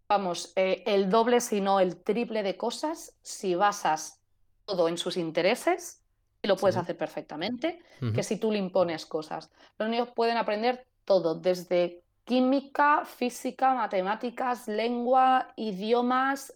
vamos, 0.09 0.53
eh, 0.55 0.81
el 0.87 1.07
doble, 1.07 1.39
si 1.39 1.61
no 1.61 1.79
el 1.79 1.97
triple 1.97 2.41
de 2.41 2.57
cosas 2.57 3.15
si 3.21 3.53
basas 3.53 4.23
todo 4.65 4.87
en 4.87 4.97
sus 4.97 5.17
intereses, 5.17 6.00
y 6.41 6.47
lo 6.47 6.55
puedes 6.57 6.77
hacer 6.77 6.97
perfectamente, 6.97 7.83
que 8.15 8.23
si 8.23 8.37
tú 8.37 8.51
le 8.51 8.57
impones 8.57 9.05
cosas. 9.05 9.51
Los 9.77 9.89
niños 9.89 10.09
pueden 10.15 10.37
aprender 10.37 10.87
todo, 11.05 11.35
desde 11.35 12.03
química, 12.23 13.03
física, 13.05 13.73
matemáticas, 13.73 14.67
lengua, 14.67 15.53
idiomas, 15.55 16.53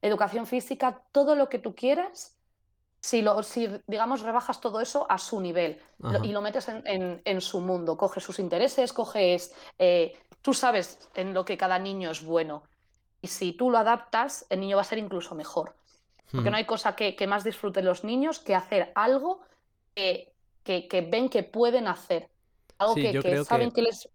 educación 0.00 0.46
física, 0.46 1.02
todo 1.12 1.34
lo 1.34 1.48
que 1.48 1.58
tú 1.58 1.74
quieras 1.74 2.36
si, 3.02 3.20
lo, 3.20 3.42
si, 3.42 3.68
digamos, 3.88 4.22
rebajas 4.22 4.60
todo 4.60 4.80
eso 4.80 5.06
a 5.10 5.18
su 5.18 5.40
nivel 5.40 5.80
y 6.22 6.28
lo 6.28 6.40
metes 6.40 6.68
en, 6.68 7.40
su 7.40 7.60
mundo, 7.60 7.96
coges 7.96 8.22
sus 8.22 8.38
intereses, 8.38 8.92
coges, 8.92 9.52
eh, 9.78 10.16
tú 10.40 10.54
sabes 10.54 11.10
en 11.14 11.34
lo 11.34 11.44
que 11.44 11.58
cada 11.58 11.78
niño 11.80 12.12
es 12.12 12.24
bueno. 12.24 12.62
Y 13.20 13.26
si 13.26 13.52
tú 13.52 13.70
lo 13.70 13.78
adaptas, 13.78 14.46
el 14.50 14.60
niño 14.60 14.76
va 14.76 14.82
a 14.82 14.84
ser 14.84 14.98
incluso 14.98 15.34
mejor. 15.34 15.74
Porque 16.32 16.50
no 16.50 16.56
hay 16.56 16.64
cosa 16.64 16.96
que, 16.96 17.26
más 17.26 17.44
disfruten 17.44 17.84
los 17.84 18.04
niños 18.04 18.38
que 18.38 18.54
hacer 18.54 18.90
algo 18.94 19.42
que, 19.94 20.32
que, 20.64 21.08
ven 21.10 21.28
que 21.28 21.42
pueden 21.42 21.86
hacer. 21.86 22.30
Algo 22.78 22.94
que, 22.94 23.44
saben 23.44 23.70
que, 23.70 23.82
les... 23.82 24.08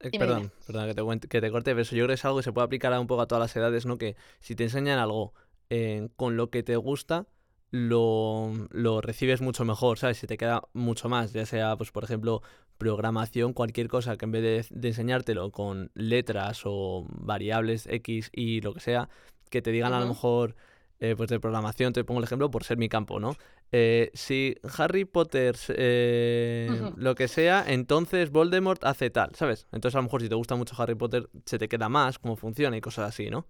Eh, 0.00 0.10
perdón, 0.18 0.50
perdón 0.66 1.20
que 1.20 1.40
te, 1.40 1.50
corte, 1.50 1.70
pero 1.70 1.82
eso 1.82 1.94
yo 1.94 2.04
creo 2.04 2.08
que 2.08 2.14
es 2.14 2.24
algo 2.24 2.38
que 2.38 2.42
se 2.42 2.52
puede 2.52 2.64
aplicar 2.64 2.98
un 2.98 3.06
poco 3.06 3.22
a 3.22 3.26
todas 3.26 3.42
las 3.42 3.56
edades, 3.56 3.86
¿no? 3.86 3.98
Que 3.98 4.16
si 4.40 4.54
te 4.54 4.64
enseñan 4.64 4.98
algo 4.98 5.34
eh, 5.70 6.08
con 6.16 6.36
lo 6.36 6.50
que 6.50 6.62
te 6.62 6.76
gusta, 6.76 7.26
lo, 7.70 8.52
lo, 8.70 9.00
recibes 9.00 9.40
mucho 9.40 9.64
mejor, 9.64 9.98
¿sabes? 9.98 10.18
Si 10.18 10.26
te 10.26 10.36
queda 10.36 10.62
mucho 10.72 11.08
más, 11.08 11.32
ya 11.32 11.46
sea, 11.46 11.76
pues 11.76 11.90
por 11.90 12.04
ejemplo, 12.04 12.42
programación, 12.78 13.52
cualquier 13.52 13.88
cosa 13.88 14.16
que 14.16 14.24
en 14.24 14.32
vez 14.32 14.68
de, 14.70 14.88
enseñártelo 14.88 15.50
con 15.50 15.90
letras 15.94 16.62
o 16.64 17.06
variables 17.08 17.86
X 17.86 18.30
y 18.32 18.60
lo 18.60 18.74
que 18.74 18.80
sea, 18.80 19.08
que 19.50 19.62
te 19.62 19.72
digan 19.72 19.92
a 19.92 20.00
lo 20.00 20.06
mejor, 20.06 20.56
eh, 20.98 21.14
pues 21.16 21.28
de 21.28 21.38
programación, 21.38 21.92
te 21.92 22.04
pongo 22.04 22.20
el 22.20 22.24
ejemplo 22.24 22.50
por 22.50 22.64
ser 22.64 22.78
mi 22.78 22.88
campo, 22.88 23.20
¿no? 23.20 23.36
Eh, 23.70 24.10
si 24.14 24.56
Harry 24.78 25.04
Potter, 25.04 25.56
eh, 25.68 26.90
lo 26.96 27.14
que 27.14 27.28
sea, 27.28 27.64
entonces 27.66 28.30
Voldemort 28.30 28.82
hace 28.84 29.10
tal, 29.10 29.34
¿sabes? 29.34 29.66
Entonces 29.72 29.94
a 29.94 29.98
lo 29.98 30.04
mejor 30.04 30.22
si 30.22 30.28
te 30.28 30.34
gusta 30.34 30.56
mucho 30.56 30.80
Harry 30.80 30.94
Potter, 30.94 31.28
se 31.44 31.58
te 31.58 31.68
queda 31.68 31.88
más 31.88 32.18
cómo 32.18 32.36
funciona 32.36 32.76
y 32.76 32.80
cosas 32.80 33.08
así, 33.10 33.28
¿no? 33.28 33.46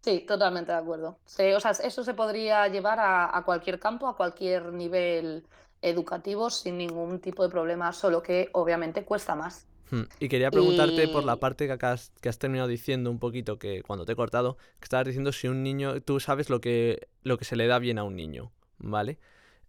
Sí, 0.00 0.24
totalmente 0.26 0.72
de 0.72 0.78
acuerdo. 0.78 1.18
o 1.24 1.60
sea, 1.60 1.70
eso 1.70 2.02
se 2.02 2.14
podría 2.14 2.66
llevar 2.68 2.98
a, 3.00 3.40
cualquier 3.44 3.78
campo, 3.78 4.08
a 4.08 4.16
cualquier 4.16 4.72
nivel 4.72 5.46
educativo 5.80 6.50
sin 6.50 6.78
ningún 6.78 7.20
tipo 7.20 7.42
de 7.42 7.48
problema, 7.48 7.92
solo 7.92 8.22
que 8.22 8.48
obviamente 8.52 9.04
cuesta 9.04 9.34
más. 9.34 9.66
Y 10.20 10.28
quería 10.28 10.50
preguntarte 10.50 11.06
por 11.08 11.24
la 11.24 11.36
parte 11.36 11.66
que, 11.66 11.86
has, 11.86 12.12
que 12.20 12.28
has 12.28 12.38
terminado 12.38 12.68
diciendo 12.68 13.10
un 13.10 13.18
poquito, 13.18 13.58
que 13.58 13.82
cuando 13.82 14.06
te 14.06 14.12
he 14.12 14.16
cortado, 14.16 14.56
que 14.80 14.84
estabas 14.84 15.06
diciendo 15.06 15.32
si 15.32 15.48
un 15.48 15.62
niño, 15.62 16.00
tú 16.00 16.18
sabes 16.18 16.48
lo 16.48 16.60
que, 16.60 17.08
lo 17.22 17.36
que 17.36 17.44
se 17.44 17.56
le 17.56 17.66
da 17.66 17.78
bien 17.78 17.98
a 17.98 18.04
un 18.04 18.16
niño, 18.16 18.52
¿vale? 18.78 19.18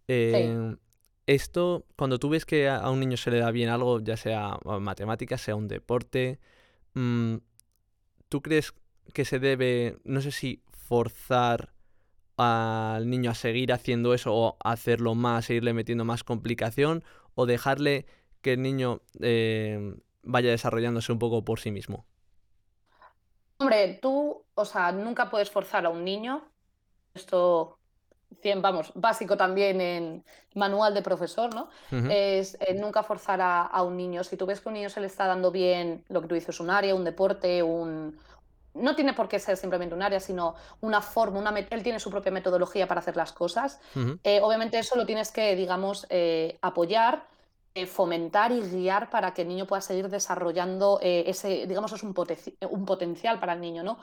Em, 0.08 0.78
esto, 1.26 1.84
cuando 1.96 2.18
tú 2.18 2.30
ves 2.30 2.46
que 2.46 2.68
a 2.68 2.88
un 2.90 3.00
niño 3.00 3.16
se 3.16 3.30
le 3.30 3.38
da 3.38 3.50
bien 3.50 3.68
algo, 3.68 4.00
ya 4.00 4.16
sea 4.16 4.58
matemáticas, 4.80 5.42
sea 5.42 5.56
un 5.56 5.68
deporte, 5.68 6.38
mm, 6.94 7.36
¿tú 8.28 8.40
crees 8.40 8.72
que 9.12 9.24
se 9.24 9.38
debe, 9.38 9.98
no 10.04 10.22
sé 10.22 10.32
si 10.32 10.62
forzar 10.70 11.74
al 12.36 13.08
niño 13.08 13.30
a 13.30 13.34
seguir 13.34 13.72
haciendo 13.72 14.14
eso 14.14 14.34
o 14.34 14.56
hacerlo 14.60 15.14
más, 15.14 15.46
seguirle 15.46 15.72
metiendo 15.72 16.04
más 16.04 16.24
complicación 16.24 17.04
o 17.34 17.46
dejarle 17.46 18.06
que 18.40 18.54
el 18.54 18.62
niño 18.62 19.00
eh, 19.20 19.94
vaya 20.24 20.50
desarrollándose 20.50 21.12
un 21.12 21.18
poco 21.18 21.44
por 21.44 21.60
sí 21.60 21.70
mismo? 21.70 22.04
Hombre, 23.58 23.98
tú, 24.00 24.42
o 24.54 24.64
sea, 24.64 24.92
nunca 24.92 25.30
puedes 25.30 25.50
forzar 25.50 25.86
a 25.86 25.90
un 25.90 26.04
niño. 26.04 26.44
Esto, 27.14 27.78
vamos, 28.56 28.92
básico 28.94 29.36
también 29.36 29.80
en 29.80 30.24
manual 30.54 30.92
de 30.92 31.02
profesor, 31.02 31.54
¿no? 31.54 31.68
Es 32.10 32.56
eh, 32.60 32.74
nunca 32.74 33.02
forzar 33.02 33.40
a, 33.40 33.62
a, 33.62 33.82
un 33.82 33.96
niño. 33.96 34.24
Si 34.24 34.36
tú 34.36 34.46
ves 34.46 34.60
que 34.60 34.68
a 34.68 34.70
un 34.70 34.74
niño 34.74 34.90
se 34.90 35.00
le 35.00 35.06
está 35.06 35.26
dando 35.26 35.50
bien 35.50 36.04
lo 36.08 36.20
que 36.20 36.28
tú 36.28 36.34
dices, 36.34 36.58
un 36.60 36.70
área, 36.70 36.94
un 36.94 37.04
deporte, 37.04 37.62
un, 37.62 38.18
no 38.74 38.96
tiene 38.96 39.14
por 39.14 39.28
qué 39.28 39.38
ser 39.38 39.56
simplemente 39.56 39.94
un 39.94 40.02
área, 40.02 40.20
sino 40.20 40.56
una 40.80 41.00
forma, 41.00 41.38
una 41.38 41.56
él 41.58 41.82
tiene 41.82 42.00
su 42.00 42.10
propia 42.10 42.32
metodología 42.32 42.86
para 42.86 43.00
hacer 43.00 43.16
las 43.16 43.32
cosas. 43.32 43.80
Eh, 44.24 44.40
obviamente 44.42 44.78
eso 44.78 44.96
lo 44.96 45.06
tienes 45.06 45.30
que, 45.30 45.54
digamos, 45.54 46.06
eh, 46.10 46.58
apoyar, 46.60 47.26
eh, 47.74 47.86
fomentar 47.86 48.52
y 48.52 48.60
guiar 48.60 49.10
para 49.10 49.34
que 49.34 49.42
el 49.42 49.48
niño 49.48 49.66
pueda 49.66 49.80
seguir 49.80 50.08
desarrollando 50.08 51.00
ese, 51.02 51.66
digamos, 51.66 51.92
es 51.92 52.02
un, 52.02 52.14
un, 52.70 52.84
potencial 52.84 53.40
para 53.40 53.54
el 53.54 53.60
niño, 53.60 53.82
¿no? 53.82 53.98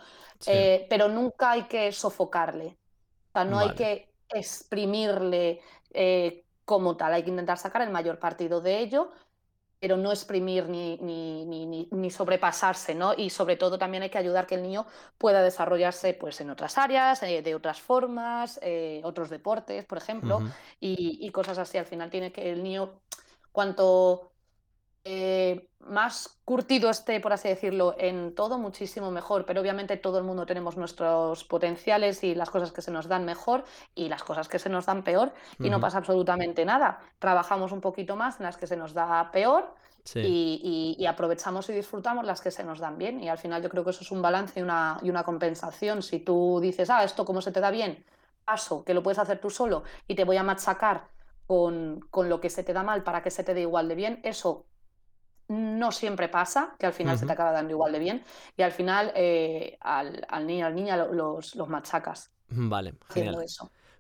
pero 0.89 1.07
nunca 1.07 1.51
hay 1.51 1.63
que 1.63 1.91
sofocarle, 1.91 2.77
o 3.29 3.31
sea, 3.31 3.45
no 3.45 3.59
hay 3.59 3.75
que 3.75 4.13
exprimirle 4.29 5.61
como 6.65 6.97
tal, 6.97 7.13
hay 7.13 7.23
que 7.23 7.29
intentar 7.29 7.57
sacar 7.57 7.81
el 7.83 7.91
mayor 7.91 8.19
partido 8.19 8.59
de 8.59 8.79
ello 8.79 9.11
pero 9.81 9.97
no 9.97 10.11
exprimir 10.11 10.69
ni, 10.69 10.95
ni, 10.97 11.87
ni, 11.89 12.11
sobrepasarse, 12.11 12.93
¿no? 12.93 13.15
Y 13.17 13.31
sobre 13.31 13.55
todo 13.55 13.79
también 13.79 14.03
hay 14.03 14.11
que 14.11 14.19
ayudar 14.19 14.45
que 14.45 14.53
el 14.53 14.61
niño 14.61 14.85
pueda 15.17 15.41
desarrollarse 15.41 16.13
pues, 16.13 16.39
en 16.39 16.51
otras 16.51 16.77
áreas, 16.77 17.23
eh, 17.23 17.41
de 17.41 17.55
otras 17.55 17.81
formas, 17.81 18.59
eh, 18.61 19.01
otros 19.03 19.31
deportes, 19.31 19.83
por 19.85 19.97
ejemplo, 19.97 20.39
y, 20.79 21.17
y, 21.19 21.31
cosas 21.31 21.57
así. 21.57 21.79
Al 21.79 21.87
final 21.87 22.11
tiene 22.11 22.31
que 22.31 22.51
el 22.51 22.61
niño, 22.61 23.01
cuanto 23.51 24.31
eh, 25.03 25.67
más 25.79 26.39
curtido 26.45 26.89
esté, 26.89 27.19
por 27.19 27.33
así 27.33 27.47
decirlo, 27.47 27.95
en 27.97 28.35
todo, 28.35 28.57
muchísimo 28.57 29.09
mejor. 29.11 29.45
Pero 29.45 29.61
obviamente 29.61 29.97
todo 29.97 30.17
el 30.17 30.23
mundo 30.23 30.45
tenemos 30.45 30.77
nuestros 30.77 31.43
potenciales 31.43 32.23
y 32.23 32.35
las 32.35 32.49
cosas 32.49 32.71
que 32.71 32.81
se 32.81 32.91
nos 32.91 33.07
dan 33.07 33.25
mejor 33.25 33.63
y 33.95 34.09
las 34.09 34.23
cosas 34.23 34.47
que 34.47 34.59
se 34.59 34.69
nos 34.69 34.85
dan 34.85 35.03
peor 35.03 35.33
y 35.59 35.69
no 35.69 35.79
pasa 35.79 35.99
absolutamente 35.99 36.65
nada. 36.65 36.99
Trabajamos 37.19 37.71
un 37.71 37.81
poquito 37.81 38.15
más 38.15 38.39
en 38.39 38.45
las 38.45 38.57
que 38.57 38.67
se 38.67 38.77
nos 38.77 38.93
da 38.93 39.31
peor 39.31 39.73
y, 40.13 41.05
aprovechamos 41.07 41.69
y 41.69 41.73
disfrutamos 41.73 42.25
las 42.25 42.41
que 42.41 42.51
se 42.51 42.63
nos 42.63 42.79
dan 42.79 42.97
bien. 42.97 43.19
Y 43.21 43.29
al 43.29 43.37
final 43.37 43.63
yo 43.63 43.69
creo 43.69 43.83
que 43.83 43.91
eso 43.91 44.01
es 44.01 44.11
un 44.11 44.21
balance 44.21 44.59
y 44.59 44.63
una, 44.63 44.99
y 45.01 45.09
una 45.09 45.23
compensación. 45.23 46.03
Si 46.03 46.19
tú 46.19 46.59
dices, 46.61 46.89
ah, 46.89 47.03
esto 47.03 47.25
como 47.25 47.41
se 47.41 47.51
te 47.51 47.59
da 47.59 47.71
bien, 47.71 48.03
paso, 48.45 48.83
que 48.83 48.93
lo 48.93 49.01
puedes 49.01 49.19
hacer 49.19 49.39
tú 49.39 49.49
solo 49.49 49.83
y 50.07 50.15
te 50.15 50.25
voy 50.25 50.37
a 50.37 50.43
machacar 50.43 51.07
con, 51.51 51.99
con 52.11 52.29
lo 52.29 52.39
que 52.39 52.49
se 52.49 52.63
te 52.63 52.71
da 52.71 52.81
mal 52.81 53.03
para 53.03 53.21
que 53.21 53.29
se 53.29 53.43
te 53.43 53.53
dé 53.53 53.59
igual 53.59 53.89
de 53.89 53.95
bien, 53.95 54.21
eso 54.23 54.67
no 55.49 55.91
siempre 55.91 56.29
pasa, 56.29 56.77
que 56.79 56.85
al 56.85 56.93
final 56.93 57.17
se 57.17 57.25
te 57.25 57.31
acaba 57.33 57.51
dando 57.51 57.71
igual 57.73 57.91
de 57.91 57.99
bien, 57.99 58.23
y 58.55 58.61
al 58.61 58.71
final 58.71 59.11
eh, 59.15 59.77
al, 59.81 60.25
niño, 60.45 60.65
al 60.65 60.75
niña 60.75 60.95
los, 60.95 61.57
los 61.57 61.67
machacas. 61.67 62.31
Vale, 62.47 62.93
genial. 63.09 63.35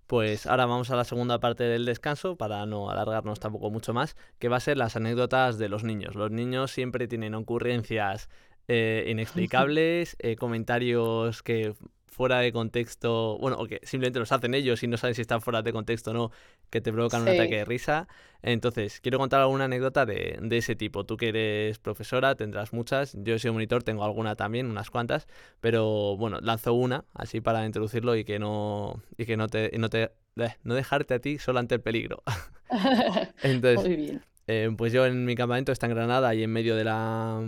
Pues 0.07 0.45
ahora 0.45 0.65
vamos 0.65 0.91
a 0.91 0.95
la 0.95 1.03
segunda 1.03 1.41
parte 1.41 1.65
del 1.65 1.83
descanso 1.83 2.37
para 2.37 2.65
no 2.65 2.89
alargarnos 2.89 3.41
tampoco 3.41 3.69
mucho 3.69 3.93
más, 3.93 4.15
que 4.39 4.47
va 4.47 4.55
a 4.55 4.61
ser 4.61 4.77
las 4.77 4.95
anécdotas 4.95 5.57
de 5.57 5.67
los 5.67 5.83
niños. 5.83 6.15
Los 6.15 6.31
niños 6.31 6.71
siempre 6.71 7.09
tienen 7.09 7.35
ocurrencias 7.35 8.29
eh, 8.69 9.07
inexplicables, 9.09 10.15
eh, 10.19 10.37
comentarios 10.37 11.43
que 11.43 11.73
fuera 12.11 12.39
de 12.39 12.51
contexto, 12.51 13.37
bueno, 13.39 13.57
o 13.57 13.65
que 13.65 13.79
simplemente 13.83 14.19
los 14.19 14.31
hacen 14.31 14.53
ellos 14.53 14.83
y 14.83 14.87
no 14.87 14.97
saben 14.97 15.15
si 15.15 15.21
están 15.21 15.41
fuera 15.41 15.61
de 15.61 15.71
contexto 15.71 16.11
o 16.11 16.13
no, 16.13 16.31
que 16.69 16.81
te 16.81 16.91
provocan 16.91 17.21
un 17.21 17.29
ataque 17.29 17.55
de 17.55 17.65
risa. 17.65 18.07
Entonces, 18.41 18.99
quiero 18.99 19.17
contar 19.17 19.39
alguna 19.39 19.65
anécdota 19.65 20.05
de, 20.05 20.37
de, 20.41 20.57
ese 20.57 20.75
tipo. 20.75 21.05
Tú 21.05 21.15
que 21.15 21.29
eres 21.29 21.79
profesora, 21.79 22.35
tendrás 22.35 22.73
muchas. 22.73 23.15
Yo 23.17 23.35
he 23.35 23.39
sido 23.39 23.53
monitor, 23.53 23.83
tengo 23.83 24.03
alguna 24.03 24.35
también, 24.35 24.67
unas 24.67 24.89
cuantas. 24.89 25.27
Pero 25.61 26.17
bueno, 26.17 26.39
lanzo 26.41 26.73
una, 26.73 27.05
así 27.13 27.39
para 27.39 27.65
introducirlo 27.65 28.15
y 28.15 28.25
que 28.25 28.39
no, 28.39 29.01
y 29.17 29.25
que 29.25 29.37
no 29.37 29.47
te, 29.47 29.71
no 29.77 29.89
te, 29.89 30.11
eh, 30.35 30.55
no 30.63 30.75
dejarte 30.75 31.13
a 31.13 31.19
ti 31.19 31.39
solo 31.39 31.59
ante 31.59 31.75
el 31.75 31.81
peligro. 31.81 32.23
Entonces, 33.41 33.87
Muy 33.87 33.95
bien. 33.95 34.21
Eh, 34.47 34.69
pues 34.75 34.91
yo 34.91 35.05
en 35.05 35.23
mi 35.23 35.35
campamento 35.35 35.71
está 35.71 35.85
en 35.85 35.93
Granada 35.93 36.35
y 36.35 36.43
en 36.43 36.51
medio 36.51 36.75
de 36.75 36.83
la, 36.83 37.41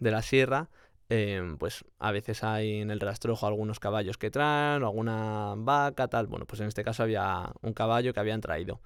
de 0.00 0.10
la 0.10 0.22
sierra 0.22 0.70
Em, 1.10 1.56
pues 1.56 1.84
a 1.98 2.12
veces 2.12 2.44
hay 2.44 2.80
en 2.80 2.90
el 2.90 3.00
rastrojo 3.00 3.46
algunos 3.46 3.80
caballos 3.80 4.18
que 4.18 4.30
traen, 4.30 4.82
o 4.82 4.86
alguna 4.86 5.54
vaca, 5.56 6.08
tal. 6.08 6.26
Bueno, 6.26 6.46
pues 6.46 6.60
en 6.60 6.68
este 6.68 6.84
caso 6.84 7.02
había 7.02 7.52
un 7.62 7.72
caballo 7.72 8.12
que 8.12 8.20
habían 8.20 8.40
traído. 8.40 8.80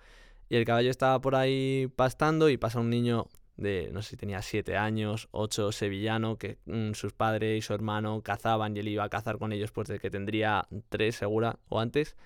Y 0.49 0.57
el 0.57 0.65
caballo 0.65 0.91
estaba 0.91 1.21
por 1.21 1.35
ahí 1.35 1.89
pastando 1.97 2.49
y 2.49 2.57
pasa 2.59 2.79
un 2.79 2.91
niño 2.91 3.29
de, 3.57 3.91
no 3.93 4.03
sé 4.03 4.11
si 4.11 4.17
tenía 4.17 4.43
siete 4.43 4.77
años, 4.77 5.29
ocho, 5.33 5.73
sevillano, 5.73 6.39
que 6.39 6.59
mm, 6.67 6.93
sus 6.93 7.13
padres 7.13 7.59
y 7.59 7.63
su 7.63 7.75
hermano 7.75 8.23
cazaban 8.23 8.77
y 8.77 8.81
él 8.81 8.89
iba 8.89 9.05
a 9.05 9.09
cazar 9.09 9.39
con 9.39 9.53
ellos 9.53 9.73
pues 9.73 9.89
de 9.89 9.99
que 9.99 10.11
tendría 10.11 10.67
tres 10.89 11.17
segura 11.17 11.59
o 11.69 11.81
antes. 11.81 12.17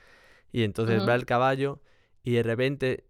Y 0.52 0.62
entonces 0.62 1.06
va 1.06 1.14
el 1.14 1.26
caballo 1.26 1.80
y 2.22 2.32
de 2.32 2.42
repente 2.42 3.04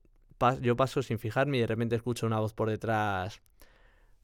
yo 0.60 0.76
paso 0.76 1.02
sin 1.02 1.18
fijarme 1.18 1.58
y 1.58 1.60
de 1.60 1.66
repente 1.66 1.96
escucho 1.96 2.26
una 2.26 2.40
voz 2.40 2.54
por 2.54 2.70
detrás 2.70 3.40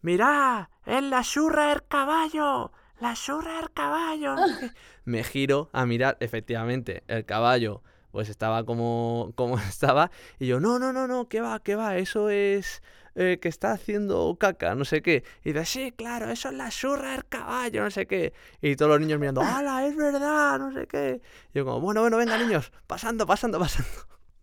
¡Mirá! 0.03 0.71
¡Es 0.85 1.03
la 1.03 1.23
churra 1.23 1.69
del 1.69 1.87
caballo! 1.87 2.73
¡La 3.01 3.15
churra 3.15 3.59
del 3.59 3.73
caballo! 3.73 4.35
Me 5.05 5.25
giro 5.25 5.71
a 5.73 5.87
mirar, 5.87 6.17
efectivamente, 6.21 7.05
el 7.07 7.25
caballo 7.25 7.83
pues 8.11 8.29
estaba 8.29 8.65
como, 8.65 9.33
como 9.35 9.59
estaba. 9.69 10.11
Y 10.38 10.47
yo, 10.47 10.61
no, 10.61 10.79
no, 10.79 10.93
no, 10.93 11.09
no, 11.09 11.29
¿qué 11.29 11.41
va, 11.41 11.61
qué 11.61 11.75
va? 11.75 11.97
Eso 11.97 12.31
es 12.31 12.83
eh, 13.15 13.38
que 13.41 13.49
está 13.49 13.73
haciendo 13.73 14.37
caca, 14.38 14.75
no 14.75 14.85
sé 14.85 15.03
qué. 15.03 15.25
Y 15.45 15.53
dice, 15.53 15.65
sí, 15.65 15.93
claro, 15.93 16.31
eso 16.31 16.49
es 16.49 16.55
la 16.55 16.69
churra 16.69 17.12
del 17.12 17.25
caballo, 17.27 17.83
no 17.83 17.91
sé 17.91 18.07
qué. 18.07 18.33
Y 18.61 18.77
todos 18.77 18.91
los 18.91 19.01
niños 19.01 19.19
mirando, 19.19 19.41
¡hala, 19.41 19.87
es 19.87 19.97
verdad! 19.97 20.59
No 20.59 20.73
sé 20.73 20.87
qué. 20.87 21.21
Y 21.55 21.59
yo 21.59 21.65
como, 21.65 21.81
bueno, 21.81 22.03
bueno, 22.03 22.19
venga, 22.19 22.37
niños, 22.38 22.71
pasando, 22.87 23.27
pasando, 23.27 23.59
pasando. 23.59 23.91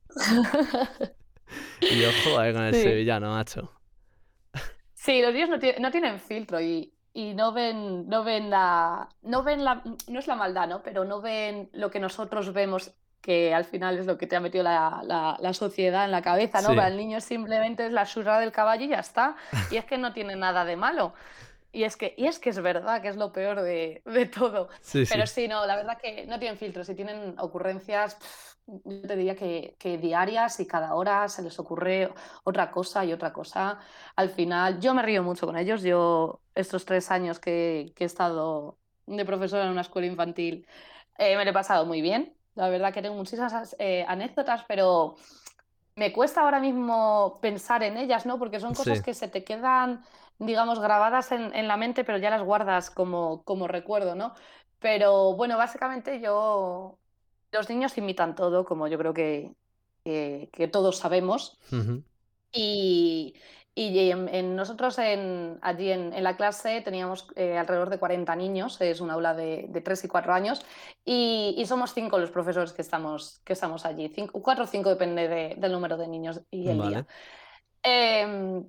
y 1.81 1.99
yo, 1.99 2.09
joder, 2.23 2.53
con 2.53 2.63
el 2.63 2.73
sevillano, 2.73 3.31
macho. 3.31 3.78
Sí, 4.99 5.21
los 5.21 5.33
niños 5.33 5.49
no, 5.79 5.91
tienen 5.91 6.19
filtro 6.19 6.59
y, 6.59 6.91
no 7.13 7.53
ven, 7.53 8.09
no 8.09 8.25
ven 8.25 8.49
la, 8.49 9.07
no 9.21 9.43
ven 9.43 9.63
la, 9.63 9.81
no 10.09 10.19
es 10.19 10.27
la 10.27 10.35
maldad, 10.35 10.67
¿no? 10.67 10.83
Pero 10.83 11.05
no 11.05 11.21
ven 11.21 11.69
lo 11.71 11.89
que 11.89 12.01
nosotros 12.01 12.51
vemos, 12.51 12.91
que 13.21 13.53
al 13.53 13.63
final 13.63 13.97
es 13.97 14.05
lo 14.05 14.17
que 14.17 14.27
te 14.27 14.35
ha 14.35 14.41
metido 14.41 14.65
la, 14.65 15.51
sociedad 15.53 16.03
en 16.03 16.11
la 16.11 16.21
cabeza, 16.21 16.61
¿no? 16.61 16.75
Para 16.75 16.89
el 16.89 16.97
niño 16.97 17.21
simplemente 17.21 17.85
es 17.85 17.93
la 17.93 18.05
churra 18.05 18.41
del 18.41 18.51
caballo 18.51 18.83
y 18.83 18.89
ya 18.89 18.99
está. 18.99 19.37
Y 19.71 19.77
es 19.77 19.85
que 19.85 19.97
no 19.97 20.11
tiene 20.11 20.35
nada 20.35 20.65
de 20.65 20.75
malo. 20.75 21.13
Y 21.71 21.83
es 21.83 21.97
que, 21.97 22.15
y 22.17 22.25
es 22.25 22.39
que 22.39 22.49
es 22.49 22.59
verdad 22.61 23.01
que 23.01 23.09
es 23.09 23.15
lo 23.15 23.31
peor 23.31 23.61
de, 23.61 24.01
todo. 24.35 24.69
Pero 24.91 25.27
sí. 25.27 25.47
no, 25.47 25.65
la 25.65 25.75
verdad 25.75 25.97
que 26.01 26.25
no 26.25 26.39
tienen 26.39 26.57
filtro. 26.57 26.83
Si 26.83 26.95
tienen 26.95 27.35
ocurrencias, 27.39 28.17
yo 28.65 29.01
te 29.01 29.15
diría 29.15 29.35
que, 29.35 29.97
diarias 30.01 30.59
y 30.59 30.67
cada 30.67 30.95
hora 30.95 31.27
se 31.27 31.43
les 31.43 31.59
ocurre 31.59 32.11
otra 32.43 32.71
cosa 32.71 33.05
y 33.05 33.13
otra 33.13 33.31
cosa. 33.33 33.79
Al 34.15 34.29
final, 34.29 34.79
yo 34.79 34.93
me 34.93 35.03
río 35.03 35.21
mucho 35.21 35.45
con 35.45 35.57
ellos. 35.57 35.83
Yo, 35.83 36.41
estos 36.55 36.85
tres 36.85 37.11
años 37.11 37.39
que, 37.39 37.93
he 37.95 38.03
estado 38.03 38.77
de 39.05 39.25
profesora 39.25 39.65
en 39.65 39.71
una 39.71 39.81
escuela 39.81 40.07
infantil, 40.07 40.65
eh, 41.17 41.35
me 41.37 41.43
lo 41.45 41.51
he 41.51 41.53
pasado 41.53 41.85
muy 41.85 42.01
bien. 42.01 42.33
La 42.55 42.69
verdad 42.69 42.93
que 42.93 43.01
tengo 43.01 43.15
muchísimas 43.15 43.75
eh, 43.79 44.05
anécdotas, 44.07 44.65
pero 44.67 45.15
me 45.95 46.13
cuesta 46.13 46.41
ahora 46.41 46.59
mismo 46.59 47.39
pensar 47.41 47.83
en 47.83 47.97
ellas, 47.97 48.25
¿no? 48.25 48.39
Porque 48.39 48.59
son 48.59 48.73
cosas 48.73 49.01
que 49.01 49.13
se 49.13 49.27
te 49.27 49.43
quedan, 49.43 50.01
digamos, 50.39 50.79
grabadas 50.79 51.31
en, 51.31 51.53
en, 51.53 51.67
la 51.67 51.77
mente, 51.77 52.03
pero 52.03 52.17
ya 52.17 52.29
las 52.29 52.43
guardas 52.43 52.89
como, 52.89 53.43
como 53.43 53.67
recuerdo, 53.67 54.15
¿no? 54.15 54.33
Pero 54.79 55.33
bueno, 55.33 55.57
básicamente 55.57 56.21
yo 56.21 56.97
los 57.51 57.69
niños 57.69 57.97
imitan 57.97 58.35
todo, 58.35 58.65
como 58.65 58.87
yo 58.87 58.97
creo 58.97 59.13
que, 59.13 59.53
que, 60.03 60.69
todos 60.71 60.97
sabemos. 60.97 61.59
Y, 62.51 63.35
y 63.75 64.11
en, 64.11 64.55
nosotros 64.55 64.97
en, 64.99 65.59
allí 65.61 65.91
en, 65.91 66.23
la 66.23 66.35
clase 66.35 66.81
teníamos 66.81 67.27
eh, 67.35 67.57
alrededor 67.57 67.89
de 67.89 67.99
40 67.99 68.35
niños, 68.35 68.79
es 68.81 69.01
un 69.01 69.11
aula 69.11 69.33
de, 69.33 69.67
de 69.69 69.81
3 69.81 70.05
y 70.05 70.07
4 70.07 70.33
años, 70.33 70.65
y, 71.05 71.63
somos 71.65 71.93
cinco 71.93 72.17
los 72.17 72.31
profesores 72.31 72.73
que 72.73 72.81
estamos, 72.81 73.39
que 73.43 73.53
estamos 73.53 73.85
allí. 73.85 74.09
Cinco, 74.09 74.41
cuatro 74.41 74.63
o 74.63 74.67
cinco 74.67 74.89
depende 74.89 75.55
del 75.57 75.71
número 75.71 75.97
de 75.97 76.07
niños 76.07 76.41
y 76.49 76.67
el 76.69 76.81
día. 76.81 77.07
Em, 77.83 78.67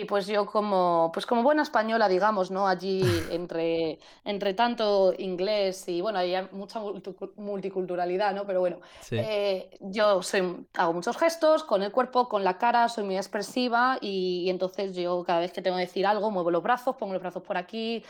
y 0.00 0.04
pues 0.04 0.26
yo 0.26 0.46
como, 0.46 1.10
pues 1.12 1.26
como 1.26 1.42
buena 1.42 1.62
española, 1.62 2.08
digamos, 2.08 2.50
¿no? 2.50 2.68
Allí 2.68 3.02
entre, 3.30 3.98
entre 4.24 4.54
tanto 4.54 5.12
inglés 5.18 5.88
y 5.88 6.00
bueno, 6.00 6.18
hay 6.18 6.34
mucha 6.52 6.80
multiculturalidad, 7.36 8.34
¿no? 8.34 8.46
Pero 8.46 8.60
bueno, 8.60 8.78
eh, 9.10 9.70
yo 9.80 10.22
soy, 10.22 10.66
hago 10.74 10.92
muchos 10.92 11.16
gestos 11.16 11.64
con 11.64 11.82
el 11.82 11.90
cuerpo, 11.90 12.28
con 12.28 12.44
la 12.44 12.58
cara, 12.58 12.88
soy 12.88 13.04
muy 13.04 13.16
expresiva 13.16 13.98
y, 14.00 14.48
entonces 14.48 14.94
yo 14.94 15.24
cada 15.24 15.40
vez 15.40 15.52
que 15.52 15.62
tengo 15.62 15.76
que 15.76 15.82
decir 15.82 16.06
algo 16.06 16.30
muevo 16.30 16.50
los 16.50 16.62
brazos, 16.62 16.96
pongo 16.96 17.12
los 17.12 17.22
brazos 17.22 17.42
por 17.42 17.56
aquí, 17.56 18.04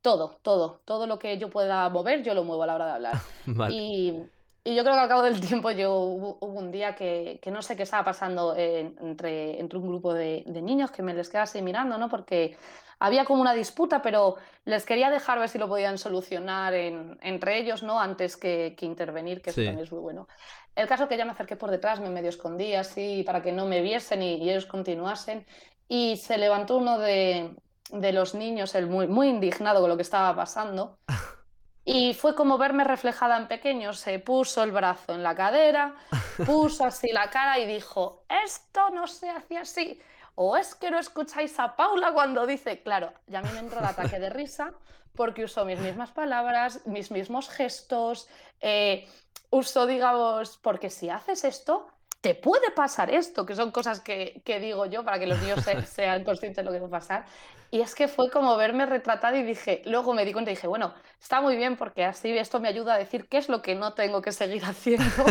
todo, 0.00 0.38
todo, 0.42 0.80
todo 0.84 1.06
lo 1.06 1.18
que 1.18 1.38
yo 1.38 1.50
pueda 1.50 1.88
mover 1.88 2.22
yo 2.22 2.34
lo 2.34 2.44
muevo 2.44 2.62
a 2.62 2.66
la 2.66 2.74
hora 2.74 2.86
de 2.86 2.92
hablar. 2.92 3.14
Y 3.72 4.14
y 4.64 4.74
yo 4.74 4.82
creo 4.84 4.94
que 4.94 5.00
al 5.00 5.08
cabo 5.08 5.22
del 5.22 5.40
tiempo 5.40 5.70
yo 5.70 5.94
hubo, 5.94 6.38
un 6.46 6.70
día 6.70 6.94
que, 6.94 7.40
que, 7.42 7.50
no 7.50 7.62
sé 7.62 7.76
qué 7.76 7.82
estaba 7.82 8.04
pasando 8.04 8.54
entre, 8.56 9.58
entre 9.58 9.78
un 9.78 9.88
grupo 9.88 10.14
de, 10.14 10.44
de, 10.46 10.62
niños 10.62 10.90
que 10.90 11.02
me 11.02 11.14
les 11.14 11.28
quedase 11.28 11.62
mirando, 11.62 11.98
¿no? 11.98 12.08
Porque 12.08 12.56
había 13.00 13.24
como 13.24 13.42
una 13.42 13.54
disputa, 13.54 14.00
pero 14.00 14.36
les 14.64 14.86
quería 14.86 15.10
dejar 15.10 15.40
ver 15.40 15.48
si 15.48 15.58
lo 15.58 15.68
podían 15.68 15.98
solucionar 15.98 16.74
en, 16.74 17.18
entre 17.22 17.58
ellos, 17.58 17.82
¿no? 17.82 18.00
Antes 18.00 18.36
que, 18.36 18.76
que 18.78 18.86
intervenir, 18.86 19.42
que 19.42 19.50
eso 19.50 19.60
también 19.60 19.80
es 19.80 19.90
muy 19.90 20.00
bueno. 20.00 20.28
El 20.76 20.86
caso 20.86 21.08
que 21.08 21.16
ya 21.16 21.24
me 21.24 21.32
acerqué 21.32 21.56
por 21.56 21.72
detrás, 21.72 21.98
me 21.98 22.10
medio 22.10 22.28
escondí 22.28 22.74
así 22.74 23.24
para 23.26 23.42
que 23.42 23.50
no 23.50 23.66
me 23.66 23.82
viesen 23.82 24.22
y, 24.22 24.48
ellos 24.48 24.66
continuasen. 24.66 25.44
Y 25.88 26.16
se 26.18 26.38
levantó 26.38 26.76
uno 26.76 26.98
de, 27.00 27.56
de 27.90 28.12
los 28.12 28.36
niños, 28.36 28.76
el 28.76 28.86
muy, 28.86 29.08
muy 29.08 29.28
indignado 29.28 29.80
con 29.80 29.90
lo 29.90 29.96
que 29.96 30.02
estaba 30.02 30.36
pasando. 30.36 30.98
Y 31.84 32.14
fue 32.14 32.34
como 32.34 32.58
verme 32.58 32.84
reflejada 32.84 33.36
en 33.36 33.48
pequeño. 33.48 33.92
Se 33.92 34.18
puso 34.18 34.62
el 34.62 34.70
brazo 34.70 35.14
en 35.14 35.22
la 35.22 35.34
cadera, 35.34 35.94
puso 36.46 36.84
así 36.84 37.10
la 37.12 37.28
cara 37.30 37.58
y 37.58 37.66
dijo, 37.66 38.24
esto 38.44 38.90
no 38.90 39.06
se 39.06 39.28
hace 39.30 39.58
así. 39.58 40.00
O 40.34 40.56
es 40.56 40.74
que 40.74 40.90
no 40.90 40.98
escucháis 40.98 41.58
a 41.58 41.76
Paula 41.76 42.12
cuando 42.12 42.46
dice, 42.46 42.82
claro, 42.82 43.12
ya 43.26 43.40
a 43.40 43.42
mí 43.42 43.48
me 43.52 43.58
entró 43.58 43.80
el 43.80 43.84
ataque 43.84 44.18
de 44.18 44.30
risa 44.30 44.72
porque 45.14 45.44
usó 45.44 45.64
mis 45.64 45.78
mismas 45.78 46.10
palabras, 46.10 46.86
mis 46.86 47.10
mismos 47.10 47.50
gestos, 47.50 48.28
eh, 48.60 49.06
usó, 49.50 49.86
digamos, 49.86 50.58
porque 50.58 50.88
si 50.88 51.10
haces 51.10 51.44
esto, 51.44 51.86
te 52.22 52.34
puede 52.34 52.70
pasar 52.70 53.10
esto, 53.10 53.44
que 53.44 53.54
son 53.54 53.72
cosas 53.72 54.00
que, 54.00 54.40
que 54.44 54.60
digo 54.60 54.86
yo 54.86 55.04
para 55.04 55.18
que 55.18 55.26
los 55.26 55.38
niños 55.40 55.60
sean 55.86 56.24
conscientes 56.24 56.56
de 56.56 56.62
lo 56.62 56.72
que 56.72 56.80
va 56.80 56.86
a 56.86 57.00
pasar. 57.00 57.26
Y 57.72 57.80
es 57.80 57.94
que 57.94 58.06
fue 58.06 58.30
como 58.30 58.54
verme 58.58 58.84
retratada 58.84 59.38
y 59.38 59.44
dije, 59.44 59.80
luego 59.86 60.12
me 60.12 60.26
di 60.26 60.34
cuenta 60.34 60.50
y 60.50 60.54
dije, 60.56 60.66
bueno, 60.66 60.92
está 61.18 61.40
muy 61.40 61.56
bien 61.56 61.78
porque 61.78 62.04
así 62.04 62.36
esto 62.36 62.60
me 62.60 62.68
ayuda 62.68 62.92
a 62.92 62.98
decir 62.98 63.26
qué 63.30 63.38
es 63.38 63.48
lo 63.48 63.62
que 63.62 63.74
no 63.74 63.94
tengo 63.94 64.20
que 64.20 64.30
seguir 64.30 64.62
haciendo 64.66 65.24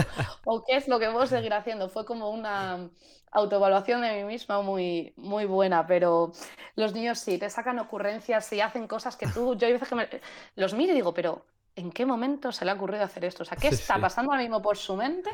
o 0.46 0.64
qué 0.64 0.78
es 0.78 0.88
lo 0.88 0.98
que 0.98 1.12
puedo 1.12 1.28
seguir 1.28 1.54
haciendo. 1.54 1.88
Fue 1.88 2.04
como 2.04 2.32
una 2.32 2.90
autoevaluación 3.32 4.02
de 4.02 4.16
mí 4.16 4.24
misma 4.24 4.64
muy, 4.64 5.14
muy 5.18 5.46
buena, 5.46 5.86
pero 5.86 6.32
los 6.76 6.96
niños 6.96 7.20
sí, 7.20 7.38
te 7.38 7.48
sacan 7.48 7.78
ocurrencias 7.78 8.52
y 8.54 8.60
hacen 8.60 8.88
cosas 8.88 9.16
que 9.18 9.28
tú, 9.28 9.56
yo 9.56 9.68
hay 9.68 9.74
veces 9.74 9.90
que 9.90 9.96
me, 9.96 10.10
los 10.56 10.74
miro 10.74 10.94
y 10.94 10.96
digo, 10.96 11.14
pero 11.14 11.46
¿en 11.76 11.92
qué 11.92 12.08
momento 12.08 12.52
se 12.52 12.66
le 12.66 12.72
ha 12.72 12.74
ocurrido 12.74 13.04
hacer 13.04 13.24
esto? 13.24 13.44
O 13.44 13.46
sea, 13.46 13.56
¿qué 13.56 13.68
está 13.68 14.00
pasando 14.00 14.32
ahora 14.32 14.42
mismo 14.42 14.64
por 14.64 14.78
su 14.78 14.96
mente? 14.96 15.30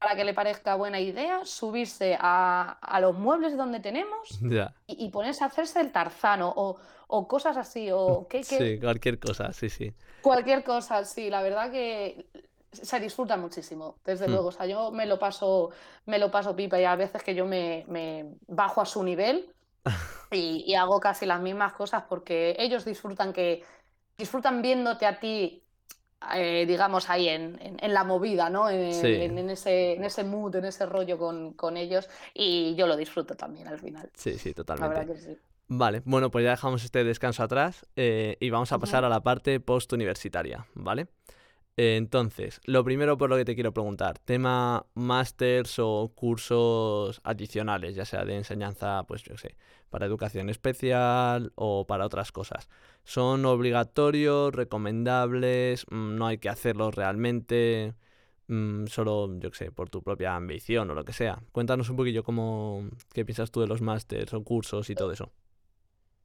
Para 0.00 0.14
que 0.14 0.24
le 0.24 0.32
parezca 0.34 0.76
buena 0.76 1.00
idea 1.00 1.44
subirse 1.44 2.16
a, 2.20 2.78
a 2.80 3.00
los 3.00 3.18
muebles 3.18 3.56
donde 3.56 3.80
tenemos 3.80 4.38
y, 4.86 5.08
ponerse 5.10 5.44
a 5.44 5.48
hacerse 5.48 5.80
el 5.80 5.90
tarzano 5.90 6.52
o, 6.54 6.76
o 7.08 7.26
cosas 7.26 7.56
así. 7.56 7.90
O, 7.90 8.26
¿qué, 8.30 8.44
Sí, 8.44 8.78
cualquier 8.78 9.18
cosa, 9.18 9.52
sí, 9.52 9.68
sí. 9.68 9.92
Cualquier 10.22 10.62
cosa, 10.62 11.04
sí. 11.04 11.30
La 11.30 11.42
verdad 11.42 11.70
que 11.70 12.26
se 12.70 13.00
disfruta 13.00 13.36
muchísimo, 13.36 13.96
desde 14.04 14.28
mm. 14.28 14.30
luego. 14.30 14.48
O 14.48 14.52
sea, 14.52 14.66
yo 14.66 14.92
me 14.92 15.06
lo 15.06 15.18
paso, 15.18 15.70
me 16.06 16.18
lo 16.18 16.30
paso 16.30 16.54
pipa 16.54 16.78
y 16.78 16.84
a 16.84 16.94
veces 16.94 17.22
que 17.22 17.34
yo 17.34 17.46
me, 17.46 17.84
me 17.88 18.26
bajo 18.46 18.80
a 18.80 18.86
su 18.86 19.02
nivel 19.02 19.52
y, 20.30 20.64
y, 20.66 20.74
hago 20.74 21.00
casi 21.00 21.26
las 21.26 21.40
mismas 21.40 21.72
cosas 21.72 22.04
porque 22.08 22.54
ellos 22.58 22.84
disfrutan 22.84 23.32
que 23.32 23.64
disfrutan 24.16 24.62
viéndote 24.62 25.06
a 25.06 25.18
ti 25.18 25.64
eh, 26.34 26.64
digamos, 26.66 27.08
ahí 27.10 27.28
en, 27.28 27.58
en, 27.60 27.94
la 27.94 28.04
movida, 28.04 28.50
¿no? 28.50 28.68
En, 28.68 29.38
en, 29.38 29.50
ese, 29.50 29.92
en 29.92 30.04
ese 30.04 30.24
mood, 30.24 30.56
en 30.56 30.64
ese 30.64 30.84
rollo 30.84 31.16
con, 31.16 31.52
con, 31.52 31.76
ellos 31.76 32.08
y 32.34 32.74
yo 32.74 32.86
lo 32.86 32.96
disfruto 32.96 33.36
también 33.36 33.68
al 33.68 33.78
final. 33.78 34.10
Sí, 34.14 34.36
sí, 34.38 34.52
totalmente. 34.52 35.38
Vale, 35.68 36.02
bueno, 36.04 36.30
pues 36.30 36.44
ya 36.44 36.50
dejamos 36.50 36.82
este 36.82 37.04
descanso 37.04 37.42
atrás 37.42 37.86
eh, 37.94 38.36
y 38.40 38.50
vamos 38.50 38.72
a 38.72 38.78
pasar 38.78 39.04
a 39.04 39.08
la 39.08 39.20
parte 39.20 39.60
post-universitaria, 39.60 40.66
¿vale? 40.74 41.08
Entonces, 41.80 42.60
lo 42.64 42.82
primero 42.82 43.16
por 43.18 43.30
lo 43.30 43.36
que 43.36 43.44
te 43.44 43.54
quiero 43.54 43.72
preguntar, 43.72 44.18
tema 44.18 44.84
másters 44.94 45.78
o 45.78 46.10
cursos 46.12 47.20
adicionales, 47.22 47.94
ya 47.94 48.04
sea 48.04 48.24
de 48.24 48.34
enseñanza, 48.34 49.04
pues 49.06 49.22
yo 49.22 49.36
sé, 49.36 49.54
para 49.88 50.04
educación 50.04 50.50
especial 50.50 51.52
o 51.54 51.86
para 51.86 52.04
otras 52.06 52.32
cosas. 52.32 52.68
¿Son 53.04 53.44
obligatorios, 53.46 54.52
recomendables? 54.52 55.86
Mm, 55.88 56.16
¿No 56.16 56.26
hay 56.26 56.38
que 56.38 56.48
hacerlos 56.48 56.96
realmente? 56.96 57.94
Mm, 58.48 58.86
solo, 58.86 59.38
yo 59.38 59.50
sé, 59.52 59.70
por 59.70 59.88
tu 59.88 60.02
propia 60.02 60.34
ambición 60.34 60.90
o 60.90 60.94
lo 60.94 61.04
que 61.04 61.12
sea. 61.12 61.40
Cuéntanos 61.52 61.88
un 61.90 61.96
poquillo 61.96 62.24
cómo, 62.24 62.88
qué 63.12 63.24
piensas 63.24 63.52
tú 63.52 63.60
de 63.60 63.68
los 63.68 63.82
másters 63.82 64.34
o 64.34 64.42
cursos 64.42 64.90
y 64.90 64.96
todo 64.96 65.12
eso. 65.12 65.30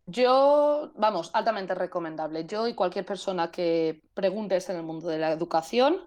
Yo, 0.06 0.92
vamos, 0.96 1.32
altamente 1.34 1.76
recomendable. 1.76 2.46
Yo 2.46 2.68
y 2.68 2.74
cualquier 2.76 3.06
persona 3.06 3.52
que 3.52 4.02
preguntes 4.14 4.70
en 4.70 4.78
el 4.78 4.84
mundo 4.84 5.08
de 5.08 5.18
la 5.18 5.32
educación 5.32 6.02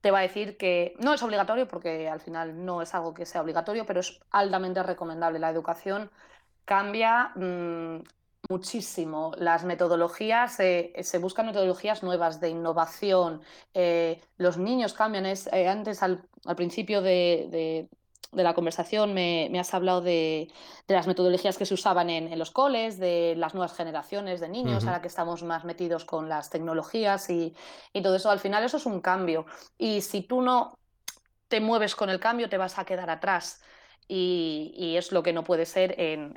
te 0.00 0.10
va 0.10 0.20
a 0.20 0.22
decir 0.22 0.56
que 0.56 0.94
no 0.98 1.14
es 1.14 1.22
obligatorio 1.22 1.68
porque 1.68 2.08
al 2.08 2.20
final 2.20 2.64
no 2.64 2.82
es 2.82 2.94
algo 2.94 3.14
que 3.14 3.26
sea 3.26 3.42
obligatorio, 3.42 3.86
pero 3.86 4.00
es 4.00 4.20
altamente 4.30 4.82
recomendable. 4.82 5.38
La 5.38 5.50
educación 5.50 6.10
cambia 6.64 7.32
mm, 7.36 8.02
muchísimo. 8.48 9.32
Las 9.38 9.64
metodologías, 9.64 10.54
se 10.54 11.18
buscan 11.20 11.46
metodologías 11.46 12.02
nuevas 12.02 12.40
de 12.40 12.50
innovación. 12.50 13.42
Eh, 13.74 14.20
los 14.36 14.58
niños 14.58 14.94
cambian. 14.94 15.26
Es, 15.26 15.48
eh, 15.52 15.68
antes, 15.68 16.02
al, 16.02 16.22
principio 16.56 17.02
de, 17.02 17.88
la 18.32 18.54
conversación, 18.54 19.14
me, 19.14 19.50
has 19.58 19.74
hablado 19.74 20.00
de, 20.00 20.50
las 20.88 21.06
metodologías 21.06 21.56
que 21.56 21.66
se 21.66 21.74
usaban 21.74 22.10
en, 22.10 22.38
los 22.38 22.50
coles, 22.50 22.98
de 22.98 23.34
las 23.36 23.54
nuevas 23.54 23.74
generaciones 23.74 24.40
de 24.40 24.48
niños, 24.48 24.84
ahora 24.84 25.00
que 25.00 25.08
estamos 25.08 25.42
más 25.42 25.64
metidos 25.64 26.04
con 26.04 26.28
las 26.28 26.50
tecnologías 26.50 27.30
y, 27.30 27.54
y 27.92 28.02
todo 28.02 28.16
eso. 28.16 28.30
Al 28.30 28.40
final, 28.40 28.64
eso 28.64 28.76
es 28.76 28.86
un 28.86 29.00
cambio. 29.00 29.46
Y 29.78 30.00
si 30.00 30.22
tú 30.22 30.42
no 30.42 30.78
te 31.48 31.60
mueves 31.60 31.94
con 31.94 32.10
el 32.10 32.20
cambio, 32.20 32.48
te 32.48 32.58
vas 32.58 32.78
a 32.78 32.84
quedar 32.84 33.10
atrás 33.10 33.60
y, 34.06 34.94
es 34.96 35.12
lo 35.12 35.22
que 35.22 35.32
no 35.32 35.44
puede 35.44 35.66
ser 35.66 35.94
en, 35.98 36.36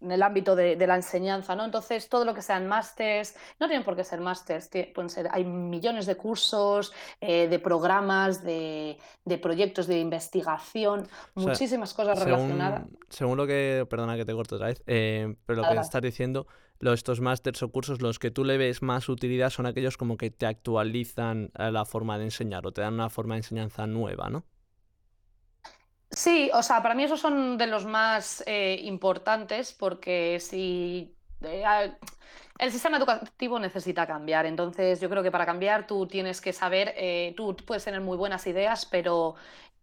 el 0.00 0.22
ámbito 0.22 0.56
de, 0.56 0.76
la 0.86 0.96
enseñanza, 0.96 1.54
¿no? 1.54 1.64
Entonces, 1.64 2.08
todo 2.08 2.24
lo 2.24 2.34
que 2.34 2.42
sean 2.42 2.66
másters, 2.66 3.34
no 3.60 3.68
tienen 3.68 3.84
por 3.84 3.96
qué 3.96 4.04
ser 4.04 4.20
másters, 4.20 4.70
pueden 4.94 5.10
ser, 5.10 5.28
hay 5.30 5.44
millones 5.44 6.06
de 6.06 6.16
cursos, 6.16 6.92
eh, 7.20 7.48
de 7.48 7.58
programas, 7.58 8.42
de, 8.42 8.98
proyectos 9.40 9.86
de 9.86 9.98
investigación, 9.98 11.06
muchísimas 11.34 11.94
cosas 11.94 12.18
relacionadas. 12.18 12.84
Según 13.08 13.36
lo 13.36 13.46
que, 13.46 13.86
perdona 13.88 14.16
que 14.16 14.24
te 14.24 14.32
corto 14.32 14.56
otra 14.56 14.68
vez, 14.68 14.82
eh, 14.86 15.34
pero 15.46 15.62
lo 15.62 15.68
que 15.68 15.76
estás 15.76 16.02
diciendo, 16.02 16.46
estos 16.80 17.20
másters 17.20 17.62
o 17.62 17.70
cursos, 17.70 18.02
los 18.02 18.18
que 18.18 18.30
tú 18.30 18.44
le 18.44 18.58
ves 18.58 18.82
más 18.82 19.08
utilidad 19.08 19.50
son 19.50 19.66
aquellos 19.66 19.96
como 19.96 20.16
que 20.16 20.30
te 20.30 20.46
actualizan 20.46 21.52
la 21.54 21.84
forma 21.84 22.18
de 22.18 22.24
enseñar 22.24 22.66
o 22.66 22.72
te 22.72 22.80
dan 22.80 22.94
una 22.94 23.10
forma 23.10 23.34
de 23.34 23.40
enseñanza 23.40 23.86
nueva, 23.86 24.30
¿no? 24.30 24.44
Sí, 26.14 26.50
o 26.52 26.62
sea, 26.62 26.82
para 26.82 26.94
mí 26.94 27.04
esos 27.04 27.20
son 27.20 27.56
de 27.56 27.66
los 27.66 27.86
más 27.86 28.42
eh, 28.46 28.78
importantes 28.82 29.72
porque 29.72 30.38
si 30.40 31.16
eh, 31.40 31.64
el 32.58 32.70
sistema 32.72 32.98
educativo 32.98 33.58
necesita 33.58 34.06
cambiar, 34.06 34.44
entonces 34.46 35.00
yo 35.00 35.08
creo 35.08 35.22
que 35.22 35.30
para 35.30 35.46
cambiar 35.46 35.86
tú 35.86 36.06
tienes 36.06 36.40
que 36.42 36.52
saber, 36.52 36.92
eh, 36.96 37.32
tú 37.36 37.56
puedes 37.66 37.84
tener 37.84 38.02
muy 38.02 38.16
buenas 38.18 38.46
ideas, 38.46 38.84
pero 38.86 39.36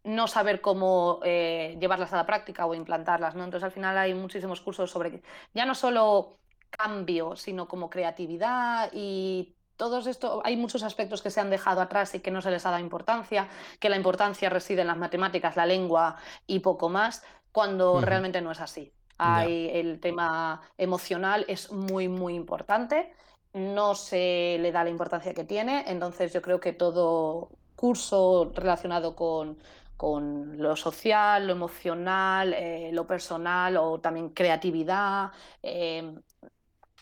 no 0.03 0.27
saber 0.27 0.61
cómo 0.61 1.19
llevarlas 1.23 2.13
a 2.13 2.17
la 2.17 2.25
práctica 2.25 2.65
o 2.65 2.73
implantarlas, 2.73 3.35
¿no? 3.35 3.43
Entonces 3.43 3.65
al 3.65 3.71
final 3.71 3.97
hay 3.97 4.13
muchísimos 4.13 4.61
cursos 4.61 4.89
sobre 4.91 5.21
ya 5.53 5.65
no 5.65 5.75
solo 5.75 6.39
cambio, 6.69 7.35
sino 7.35 7.67
como 7.67 7.89
creatividad 7.89 8.89
y 8.93 9.55
todos 9.79 10.07
esto, 10.07 10.41
hay 10.43 10.57
muchos 10.57 10.83
aspectos 10.83 11.21
que 11.21 11.29
se 11.31 11.39
han 11.39 11.49
dejado 11.49 11.79
atrás 11.79 12.13
y 12.13 12.19
que 12.19 12.31
no 12.31 12.41
se 12.41 12.51
les 12.51 12.65
ha 12.65 12.71
dado 12.71 12.83
importancia, 12.83 13.47
que 13.79 13.87
la 13.87 13.95
importancia 13.95 14.49
reside 14.49 14.81
en 14.81 14.87
las 14.87 14.97
matemáticas, 14.97 15.55
la 15.55 15.65
lengua 15.65 16.17
y 16.45 16.59
poco 16.59 16.89
más, 16.89 17.23
cuando 17.53 18.01
realmente 18.01 18.41
no 18.41 18.51
es 18.51 18.59
así. 18.59 18.91
Hay, 19.17 19.69
El 19.73 20.01
tema 20.01 20.61
emocional 20.77 21.45
es 21.47 21.71
muy, 21.71 22.09
muy 22.09 22.35
importante, 22.35 23.13
no 23.53 23.95
se 23.95 24.57
le 24.59 24.73
da 24.73 24.83
la 24.83 24.89
importancia 24.89 25.33
que 25.33 25.45
tiene, 25.45 25.85
entonces 25.87 26.33
yo 26.33 26.41
creo 26.41 26.59
que 26.59 26.73
todo 26.73 27.49
curso 27.77 28.51
relacionado 28.53 29.15
con, 29.15 29.59
con 29.95 30.61
lo 30.61 30.75
social, 30.75 31.47
lo 31.47 31.53
emocional, 31.53 32.53
eh, 32.53 32.89
lo 32.91 33.07
personal 33.07 33.77
o 33.77 34.01
también 34.01 34.31
creatividad, 34.31 35.31
eh, 35.63 36.15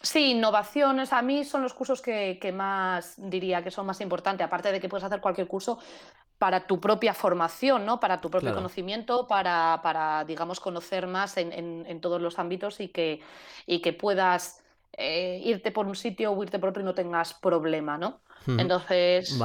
Sí, 0.02 0.32
innovaciones 0.32 1.12
a 1.12 1.22
mí 1.22 1.44
son 1.44 1.64
los 1.64 1.74
cursos 1.74 2.02
que, 2.02 2.54
más 2.54 3.16
diría 3.18 3.64
que 3.64 3.72
son 3.72 3.86
más 3.86 4.00
importantes, 4.02 4.46
aparte 4.46 4.72
de 4.72 4.80
que 4.80 4.90
puedes 4.90 5.04
hacer 5.04 5.22
cualquier 5.22 5.48
curso 5.48 5.80
para 6.38 6.68
tu 6.68 6.80
propia 6.80 7.14
formación, 7.14 7.86
¿no? 7.86 8.00
Para 8.00 8.22
tu 8.22 8.30
propio 8.30 8.54
conocimiento, 8.54 9.26
para, 9.28 9.80
para, 9.82 10.24
digamos, 10.26 10.60
conocer 10.60 11.08
más 11.08 11.38
en, 11.38 12.00
todos 12.00 12.22
los 12.22 12.38
ámbitos 12.38 12.80
y 12.80 12.90
que, 12.90 13.22
y 13.66 13.82
que 13.82 13.92
puedas 13.94 14.64
eh, 14.94 15.42
irte 15.44 15.72
por 15.72 15.88
un 15.88 15.96
sitio 15.96 16.32
o 16.32 16.44
irte 16.44 16.60
por 16.60 16.70
otro 16.70 16.84
y 16.84 16.86
no 16.86 16.94
tengas 16.94 17.34
problema, 17.34 17.98
¿no? 17.98 18.22
Entonces, 18.46 19.38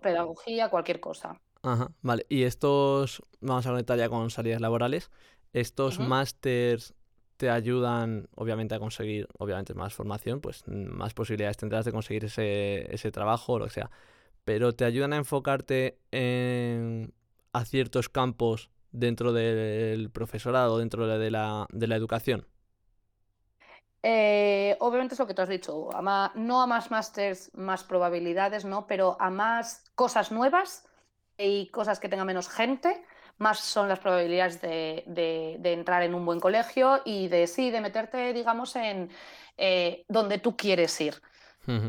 pedagogía, 0.00 0.70
cualquier 0.70 1.00
cosa. 1.00 1.38
Ajá, 1.62 1.90
vale. 2.00 2.24
Y 2.28 2.44
estos, 2.44 3.22
vamos 3.40 3.66
a 3.66 3.70
conectar 3.70 3.98
ya 3.98 4.08
con 4.08 4.30
salidas 4.30 4.60
laborales, 4.60 5.10
estos 5.52 5.98
másters 5.98 6.94
te 7.36 7.50
ayudan, 7.50 8.28
obviamente, 8.34 8.74
a 8.74 8.78
conseguir, 8.78 9.28
obviamente, 9.38 9.74
más 9.74 9.94
formación, 9.94 10.40
pues 10.40 10.64
más 10.66 11.14
posibilidades 11.14 11.56
tendrás 11.56 11.84
de 11.84 11.92
conseguir 11.92 12.24
ese, 12.24 12.92
ese 12.94 13.10
trabajo 13.10 13.54
o 13.54 13.58
lo 13.58 13.64
que 13.66 13.72
sea. 13.72 13.90
Pero 14.44 14.74
te 14.74 14.84
ayudan 14.84 15.12
a 15.12 15.16
enfocarte 15.16 15.98
en, 16.10 17.12
a 17.52 17.64
ciertos 17.64 18.08
campos 18.08 18.70
dentro 18.92 19.32
del 19.32 20.10
profesorado, 20.10 20.78
dentro 20.78 21.06
de 21.06 21.30
la, 21.30 21.66
de 21.70 21.86
la 21.86 21.96
educación. 21.96 22.46
Eh, 24.02 24.76
obviamente 24.78 25.14
es 25.14 25.18
lo 25.18 25.26
que 25.26 25.34
tú 25.34 25.42
has 25.42 25.48
dicho, 25.48 25.88
no 26.36 26.62
a 26.62 26.66
más 26.66 26.90
másters, 26.90 27.50
más 27.54 27.82
probabilidades, 27.82 28.64
¿no? 28.64 28.86
Pero 28.86 29.16
a 29.20 29.30
más 29.30 29.84
cosas 29.96 30.30
nuevas 30.30 30.86
y 31.36 31.68
cosas 31.70 31.98
que 31.98 32.08
tenga 32.08 32.24
menos 32.24 32.48
gente 32.48 33.04
más 33.38 33.60
son 33.60 33.88
las 33.88 33.98
probabilidades 33.98 34.60
de, 34.60 35.58
entrar 35.64 36.02
en 36.02 36.14
un 36.14 36.24
buen 36.24 36.40
colegio 36.40 37.02
y 37.04 37.28
de 37.28 37.46
sí, 37.46 37.70
de 37.70 37.80
meterte, 37.80 38.32
digamos, 38.32 38.76
en 38.76 39.10
eh, 39.56 40.04
donde 40.08 40.38
tú 40.38 40.56
quieres 40.56 41.00
ir. 41.00 41.20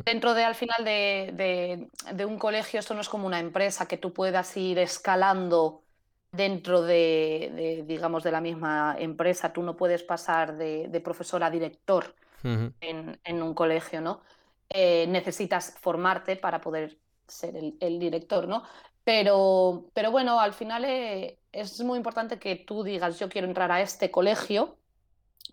Dentro 0.06 0.34
de, 0.34 0.44
al 0.44 0.56
final 0.56 0.84
de, 0.84 2.26
un 2.26 2.40
colegio, 2.40 2.80
esto 2.80 2.96
no 2.96 3.02
es 3.02 3.10
como 3.10 3.28
una 3.28 3.40
empresa 3.40 3.88
que 3.88 3.98
tú 3.98 4.12
puedas 4.12 4.58
ir 4.58 4.80
escalando 4.80 5.84
dentro 6.32 6.82
de, 6.82 7.84
digamos, 7.86 8.24
de 8.24 8.32
la 8.32 8.42
misma 8.42 8.96
empresa. 8.98 9.54
Tú 9.54 9.62
no 9.62 9.78
puedes 9.78 10.02
pasar 10.02 10.58
de, 10.58 11.02
profesor 11.04 11.44
a 11.44 11.52
director 11.52 12.16
en, 12.44 13.42
un 13.44 13.54
colegio, 13.54 14.02
¿no? 14.02 14.22
Eh, 14.68 15.06
necesitas 15.10 15.76
formarte 15.80 16.38
para 16.38 16.60
poder 16.60 16.98
ser 17.28 17.56
el, 17.56 17.78
el, 17.80 18.00
director, 18.00 18.48
¿no? 18.48 18.64
Pero, 19.08 19.86
pero 19.94 20.12
bueno, 20.12 20.38
al 20.38 20.52
final 20.52 20.84
eh, 20.84 21.40
es 21.54 21.82
muy 21.82 21.96
importante 21.96 22.40
que 22.40 22.58
tú 22.58 22.84
digas, 22.84 23.18
yo 23.18 23.30
quiero 23.30 23.48
entrar 23.48 23.72
a 23.72 23.80
este 23.80 24.12
colegio 24.12 24.76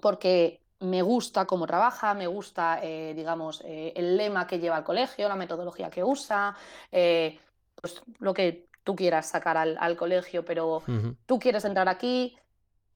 porque 0.02 0.60
me 0.80 1.02
gusta 1.02 1.44
cómo 1.44 1.64
trabaja, 1.64 2.14
me 2.14 2.26
gusta, 2.26 2.80
eh, 2.82 3.14
digamos, 3.14 3.62
eh, 3.64 3.92
el 3.94 4.16
lema 4.16 4.48
que 4.48 4.58
lleva 4.58 4.78
el 4.78 4.82
colegio, 4.82 5.28
la 5.28 5.36
metodología 5.36 5.88
que 5.88 6.02
usa, 6.02 6.56
pues 6.90 8.02
lo 8.18 8.34
que 8.34 8.66
tú 8.82 8.96
quieras 8.96 9.28
sacar 9.28 9.56
al, 9.56 9.96
colegio, 9.96 10.44
pero 10.44 10.82
tú 11.24 11.38
quieres 11.38 11.64
entrar 11.64 11.88
aquí, 11.88 12.36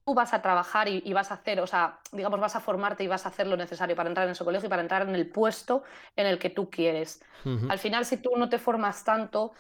tú 0.05 0.13
vas 0.13 0.35
a 0.35 0.43
trabajar 0.43 0.89
y, 0.89 1.13
vas 1.13 1.31
a 1.31 1.35
hacer, 1.35 1.61
o 1.61 1.69
sea, 1.69 2.01
digamos, 2.11 2.41
vas 2.41 2.57
a 2.57 2.61
formarte 2.61 3.05
y 3.05 3.07
vas 3.07 3.27
a 3.27 3.29
hacer 3.29 3.47
lo 3.47 3.57
necesario 3.57 3.95
para 3.95 4.09
entrar 4.09 4.27
en 4.27 4.33
ese 4.33 4.45
colegio 4.45 4.67
y 4.67 4.71
para 4.71 4.83
entrar 4.83 5.03
en 5.03 5.15
el 5.15 5.29
puesto 5.29 5.85
en 6.17 6.27
el 6.27 6.41
que 6.41 6.51
tú 6.51 6.69
quieres. 6.69 7.23
Al 7.69 7.79
final, 7.79 8.05
si 8.05 8.17
tú 8.17 8.33
no 8.37 8.49
te 8.49 8.59
formas 8.59 9.05
tanto, 9.05 9.53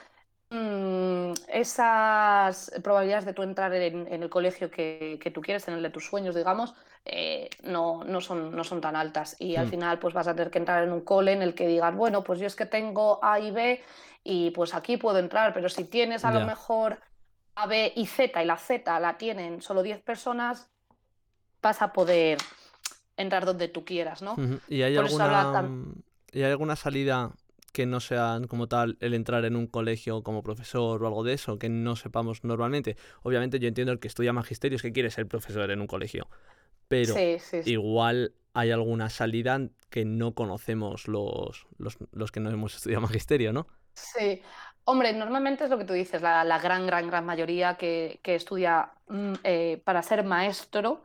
esas 1.48 2.72
probabilidades 2.82 3.24
de 3.24 3.32
tú 3.32 3.42
entrar 3.42 3.74
en, 3.74 4.06
el 4.10 4.30
colegio 4.30 4.70
que, 4.70 5.30
tú 5.34 5.40
quieres, 5.40 5.68
en 5.68 5.74
el 5.74 5.82
de 5.82 5.90
tus 5.90 6.06
sueños, 6.06 6.34
digamos, 6.34 6.74
eh, 7.04 7.48
no, 7.62 8.04
no, 8.04 8.20
son, 8.20 8.54
no 8.54 8.64
son 8.64 8.80
tan 8.80 8.96
altas. 8.96 9.36
Y 9.38 9.56
al 9.56 9.66
hmm. 9.66 9.70
final, 9.70 9.98
pues 9.98 10.14
vas 10.14 10.28
a 10.28 10.34
tener 10.34 10.50
que 10.50 10.58
entrar 10.58 10.84
en 10.84 10.92
un 10.92 11.00
cole 11.02 11.32
en 11.32 11.42
el 11.42 11.54
que 11.54 11.66
digas, 11.66 11.94
bueno, 11.94 12.22
pues 12.24 12.38
yo 12.38 12.46
es 12.46 12.56
que 12.56 12.66
tengo 12.66 13.18
A 13.22 13.40
y 13.40 13.50
B 13.50 13.82
y 14.24 14.50
pues 14.50 14.74
aquí 14.74 14.96
puedo 14.96 15.18
entrar, 15.18 15.54
pero 15.54 15.68
si 15.68 15.84
tienes 15.84 16.24
a 16.24 16.32
lo 16.32 16.44
mejor 16.44 17.00
A, 17.54 17.66
B 17.66 17.92
y 17.96 18.06
Z 18.06 18.42
y 18.42 18.46
la 18.46 18.58
Z 18.58 19.00
la 19.00 19.16
tienen 19.16 19.62
solo 19.62 19.82
10 19.82 20.02
personas, 20.02 20.68
vas 21.62 21.82
a 21.82 21.92
poder 21.92 22.38
entrar 23.16 23.46
donde 23.46 23.68
tú 23.68 23.84
quieras, 23.84 24.22
¿no? 24.22 24.36
¿Y 24.68 24.82
hay, 24.82 24.96
alguna, 24.96 25.66
¿Y 26.30 26.42
hay 26.42 26.50
alguna 26.50 26.76
salida 26.76 27.30
que 27.78 27.86
no 27.86 28.00
sean 28.00 28.48
como 28.48 28.66
tal 28.66 28.96
el 28.98 29.14
entrar 29.14 29.44
en 29.44 29.54
un 29.54 29.68
colegio 29.68 30.24
como 30.24 30.42
profesor 30.42 31.00
o 31.00 31.06
algo 31.06 31.22
de 31.22 31.34
eso, 31.34 31.60
que 31.60 31.68
no 31.68 31.94
sepamos 31.94 32.42
normalmente. 32.42 32.96
Obviamente 33.22 33.60
yo 33.60 33.68
entiendo 33.68 33.92
el 33.92 34.00
que 34.00 34.08
estudia 34.08 34.32
magisterio 34.32 34.74
es 34.74 34.82
que 34.82 34.92
quiere 34.92 35.12
ser 35.12 35.28
profesor 35.28 35.70
en 35.70 35.80
un 35.80 35.86
colegio, 35.86 36.26
pero 36.88 37.14
igual 37.64 38.34
hay 38.52 38.72
alguna 38.72 39.10
salida 39.10 39.60
que 39.90 40.04
no 40.04 40.34
conocemos 40.34 41.06
los, 41.06 41.68
los, 41.78 41.98
los, 42.10 42.32
que 42.32 42.40
no 42.40 42.50
hemos 42.50 42.74
estudiado 42.74 43.00
magisterio, 43.06 43.52
¿no? 43.52 43.68
Sí, 43.94 44.42
Hombre, 44.82 45.12
normalmente 45.12 45.62
es 45.62 45.70
lo 45.70 45.78
que 45.78 45.84
tú 45.84 45.92
dices, 45.92 46.20
la, 46.20 46.58
gran, 46.58 46.84
gran, 46.84 47.06
gran 47.06 47.24
mayoría 47.24 47.74
que, 47.76 48.18
estudia 48.24 48.90
mm, 49.06 49.34
eh, 49.44 49.80
para 49.84 50.02
ser 50.02 50.24
maestro 50.24 51.04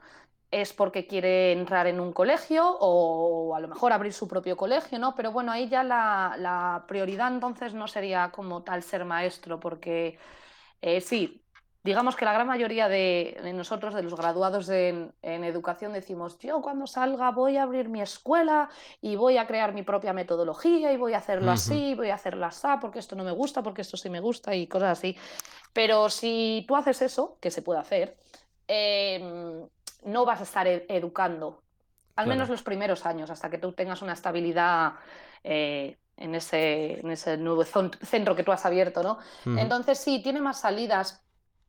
es 0.54 0.72
porque 0.72 1.08
quiere 1.08 1.52
entrar 1.52 1.88
en 1.88 2.00
un 2.00 2.14
colegio 2.14 2.78
o 2.80 3.56
a 3.56 3.60
lo 3.60 3.68
mejor 3.68 3.92
abrir 3.92 4.14
su 4.14 4.28
propio 4.28 4.56
colegio, 4.56 5.00
¿no? 5.00 5.16
Pero 5.16 5.32
bueno, 5.32 5.52
ahí 5.52 5.68
ya 5.68 5.84
la, 5.84 6.86
prioridad 6.88 7.34
entonces 7.34 7.74
no 7.74 7.88
sería 7.88 8.32
como 8.32 8.62
tal 8.62 8.84
ser 8.84 9.04
maestro, 9.04 9.60
porque 9.60 10.20
eh, 10.80 11.02
sí, 11.02 11.44
digamos 11.84 12.16
que 12.16 12.26
la 12.26 12.34
gran 12.34 12.46
mayoría 12.46 12.88
de, 12.88 13.52
nosotros, 13.56 13.96
de 13.96 14.04
los 14.04 14.16
graduados 14.16 14.70
en, 14.70 15.12
educación, 15.24 15.92
decimos, 15.92 16.38
yo 16.38 16.62
cuando 16.62 16.86
salga 16.86 17.32
voy 17.32 17.58
a 17.58 17.64
abrir 17.64 17.90
mi 17.90 18.02
escuela 18.02 18.70
y 19.02 19.16
voy 19.16 19.38
a 19.38 19.48
crear 19.48 19.74
mi 19.74 19.82
propia 19.82 20.14
metodología 20.14 20.94
y 20.94 20.98
voy 20.98 21.14
a 21.14 21.18
hacerlo 21.18 21.50
así, 21.50 21.96
voy 21.96 22.12
a 22.12 22.16
hacerlo 22.16 22.46
así, 22.46 22.68
porque 22.80 23.00
esto 23.00 23.16
no 23.16 23.24
me 23.24 23.32
gusta, 23.32 23.64
porque 23.64 23.82
esto 23.82 23.98
sí 23.98 24.08
me 24.12 24.20
gusta 24.20 24.54
y 24.54 24.68
cosas 24.68 25.00
así. 25.00 25.18
Pero 25.74 26.12
si 26.12 26.64
tú 26.68 26.76
haces 26.76 27.02
eso, 27.02 27.40
que 27.42 27.50
se 27.50 27.64
puede 27.64 27.80
hacer, 27.80 28.18
em, 28.68 29.68
no 30.06 30.26
vas 30.26 30.40
a 30.40 30.44
estar 30.44 30.68
educando, 30.68 31.64
al 32.16 32.28
menos 32.28 32.50
los 32.50 32.64
primeros 32.64 33.06
años, 33.06 33.30
hasta 33.30 33.50
que 33.50 33.58
tú 33.58 33.74
tengas 33.74 34.02
una 34.02 34.14
estabilidad. 34.14 34.94
Eh, 35.44 35.98
en 36.16 36.36
ese, 36.36 37.00
en 37.00 37.10
ese 37.10 37.38
nuevo 37.38 37.64
centro 37.66 38.36
que 38.36 38.44
tú 38.44 38.52
has 38.52 38.66
abierto, 38.66 39.02
¿no? 39.02 39.18
Entonces 39.58 39.98
sí, 39.98 40.22
tiene 40.22 40.42
más 40.42 40.62
salidas, 40.62 41.24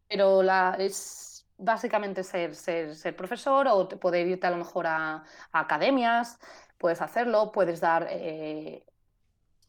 pero 0.09 0.43
la, 0.43 0.77
es 0.79 1.47
básicamente 1.57 2.23
ser, 2.23 2.55
ser, 2.55 3.17
profesor 3.17 3.67
o 3.69 3.89
poder 3.89 4.27
irte 4.27 4.47
a 4.47 4.51
lo 4.51 4.59
mejor 4.59 4.87
a, 4.87 5.25
academias, 5.51 6.39
puedes 6.79 7.01
hacerlo, 7.01 7.53
puedes 7.53 7.81
dar, 7.81 8.07
eh, 8.11 8.85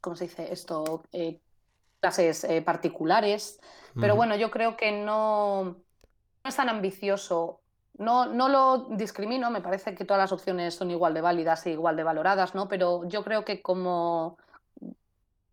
¿cómo 0.02 0.16
se 0.16 0.26
dice 0.26 0.52
esto? 0.52 1.04
Eh, 1.14 1.40
clases 2.02 2.46
particulares, 2.64 3.60
pero 4.00 4.16
bueno, 4.16 4.36
yo 4.36 4.52
creo 4.52 4.76
que 4.76 4.92
no, 4.92 5.64
no 5.64 6.50
es 6.50 6.56
tan 6.56 6.70
ambicioso. 6.70 7.62
No, 7.98 8.26
no 8.26 8.50
lo 8.50 8.88
discrimino, 8.96 9.50
me 9.50 9.62
parece 9.62 9.96
que 9.96 10.06
todas 10.06 10.22
las 10.22 10.32
opciones 10.32 10.76
son 10.76 10.92
igual 10.92 11.14
de 11.14 11.22
válidas 11.22 11.66
e 11.66 11.72
igual 11.72 11.96
de 11.96 12.04
valoradas, 12.04 12.54
¿no? 12.54 12.68
Pero 12.68 13.08
yo 13.08 13.24
creo 13.24 13.46
que 13.46 13.62
como 13.62 14.38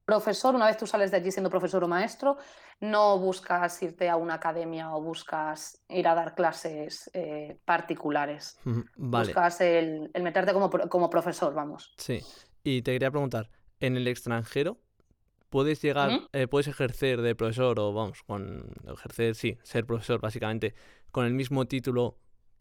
profesor, 0.05 0.55
una 0.55 0.67
vez 0.67 0.77
tú 0.77 0.87
sales 0.87 1.11
de 1.11 1.19
allí 1.19 1.31
siendo 1.31 1.51
profesor 1.51 1.85
o 1.85 1.89
maestro, 1.89 2.37
no 2.81 3.19
buscas 3.19 3.81
irte 3.83 4.09
a 4.09 4.17
una 4.17 4.35
academia 4.35 4.95
o 4.95 5.01
buscas 5.01 5.81
ir 5.89 6.09
a 6.09 6.15
dar 6.15 6.35
clases 6.35 7.09
eh, 7.15 7.57
particulares. 7.65 8.59
Buscas 8.97 9.61
el, 9.61 10.11
meterte 10.21 10.53
como, 10.53 10.69
como, 10.69 11.09
profesor, 11.09 11.55
vamos. 11.55 11.95
Sí. 11.97 12.21
Y 12.65 12.83
te 12.83 12.93
quería 12.93 13.11
preguntar, 13.11 13.49
¿en 13.79 13.97
el 13.97 14.09
extranjero 14.09 14.79
puedes 15.49 15.81
llegar, 15.83 16.23
eh, 16.33 16.49
puedes 16.49 16.67
ejercer 16.67 17.21
de 17.21 17.35
profesor 17.35 17.79
o 17.79 17.93
vamos, 17.93 18.23
con 18.23 18.73
ejercer, 18.93 19.35
sí, 19.35 19.59
ser 19.63 19.87
profesor 19.87 20.21
básicamente, 20.21 20.75
con 21.11 21.27
el 21.27 21.35
mismo 21.35 21.67
título 21.67 22.17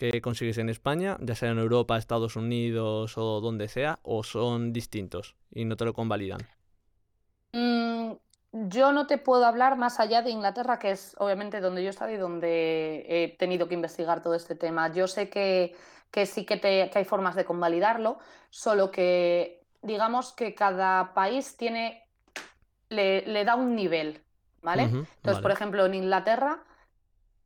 que 0.09 0.19
consigues 0.19 0.57
en 0.57 0.69
España, 0.69 1.17
ya 1.21 1.35
sea 1.35 1.51
en 1.51 1.59
Europa, 1.59 1.95
Estados 1.95 2.35
Unidos 2.35 3.19
o 3.19 3.39
donde 3.39 3.67
sea, 3.67 3.99
o 4.01 4.23
son 4.23 4.73
distintos 4.73 5.35
y 5.51 5.65
no 5.65 5.77
te 5.77 5.85
lo 5.85 5.93
convalidan? 5.93 6.41
Mm, 7.53 8.13
yo 8.51 8.93
no 8.93 9.05
te 9.05 9.19
puedo 9.19 9.45
hablar 9.45 9.77
más 9.77 9.99
allá 9.99 10.23
de 10.23 10.31
Inglaterra, 10.31 10.79
que 10.79 10.89
es 10.89 11.15
obviamente 11.19 11.61
donde 11.61 11.83
yo 11.83 11.89
he 11.89 11.91
estado 11.91 12.11
y 12.11 12.17
donde 12.17 13.05
he 13.07 13.37
tenido 13.37 13.67
que 13.67 13.75
investigar 13.75 14.23
todo 14.23 14.33
este 14.33 14.55
tema. 14.55 14.91
Yo 14.91 15.07
sé 15.07 15.29
que, 15.29 15.75
sí 16.25 16.45
que, 16.45 16.89
hay 16.91 17.05
formas 17.05 17.35
de 17.35 17.45
convalidarlo, 17.45 18.17
solo 18.49 18.89
que 18.89 19.61
digamos 19.83 20.33
que 20.33 20.55
cada 20.55 21.13
país 21.13 21.57
tiene, 21.57 22.07
le, 22.89 23.45
da 23.45 23.53
un 23.53 23.75
nivel, 23.75 24.19
¿vale? 24.63 24.83
Entonces, 24.83 25.43
por 25.43 25.51
ejemplo, 25.51 25.85
en 25.85 25.93
Inglaterra, 25.93 26.63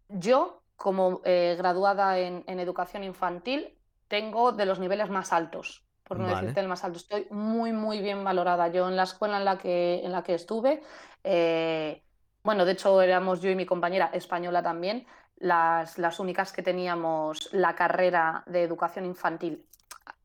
yo, 0.08 0.62
como 0.76 1.22
eh, 1.24 1.56
graduada 1.58 2.20
en 2.20 2.60
educación 2.60 3.04
infantil, 3.04 3.78
tengo 4.08 4.52
de 4.52 4.66
los 4.66 4.80
niveles 4.80 5.10
más 5.10 5.34
altos 5.34 5.86
por 6.06 6.20
no 6.20 6.28
decirte 6.28 6.60
el 6.60 6.68
más 6.68 6.84
alto. 6.84 6.98
Estoy 6.98 7.28
muy, 7.32 7.74
muy 7.74 8.00
bien 8.00 8.24
valorada. 8.24 8.68
Yo 8.68 8.88
en 8.88 8.96
la 8.96 9.04
escuela 9.04 9.38
en 9.38 9.46
la 9.46 9.58
que, 9.58 10.02
en 10.04 10.12
la 10.12 10.24
que 10.24 10.36
estuve, 10.36 10.82
eh, 11.24 12.04
bueno, 12.44 12.64
de 12.64 12.74
hecho 12.74 13.02
éramos 13.02 13.42
yo 13.42 13.50
y 13.50 13.56
mi 13.56 13.66
compañera 13.66 14.12
española 14.14 14.62
también, 14.62 15.08
las, 15.38 15.98
las 15.98 16.20
únicas 16.20 16.54
que 16.54 16.62
teníamos 16.62 17.50
la 17.54 17.74
carrera 17.74 18.44
de 18.46 18.62
educación 18.62 19.06
infantil. 19.06 19.66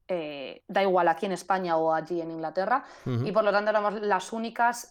Eh, 0.07 0.64
da 0.68 0.82
igual 0.82 1.09
aquí 1.09 1.26
en 1.26 1.32
España 1.32 1.76
o 1.76 1.94
allí 1.94 2.20
en 2.20 2.32
Inglaterra, 2.32 2.84
y 3.07 3.30
por 3.30 3.44
lo 3.44 3.53
tanto 3.53 3.70
éramos 3.70 3.94
las 4.03 4.32
únicas 4.32 4.90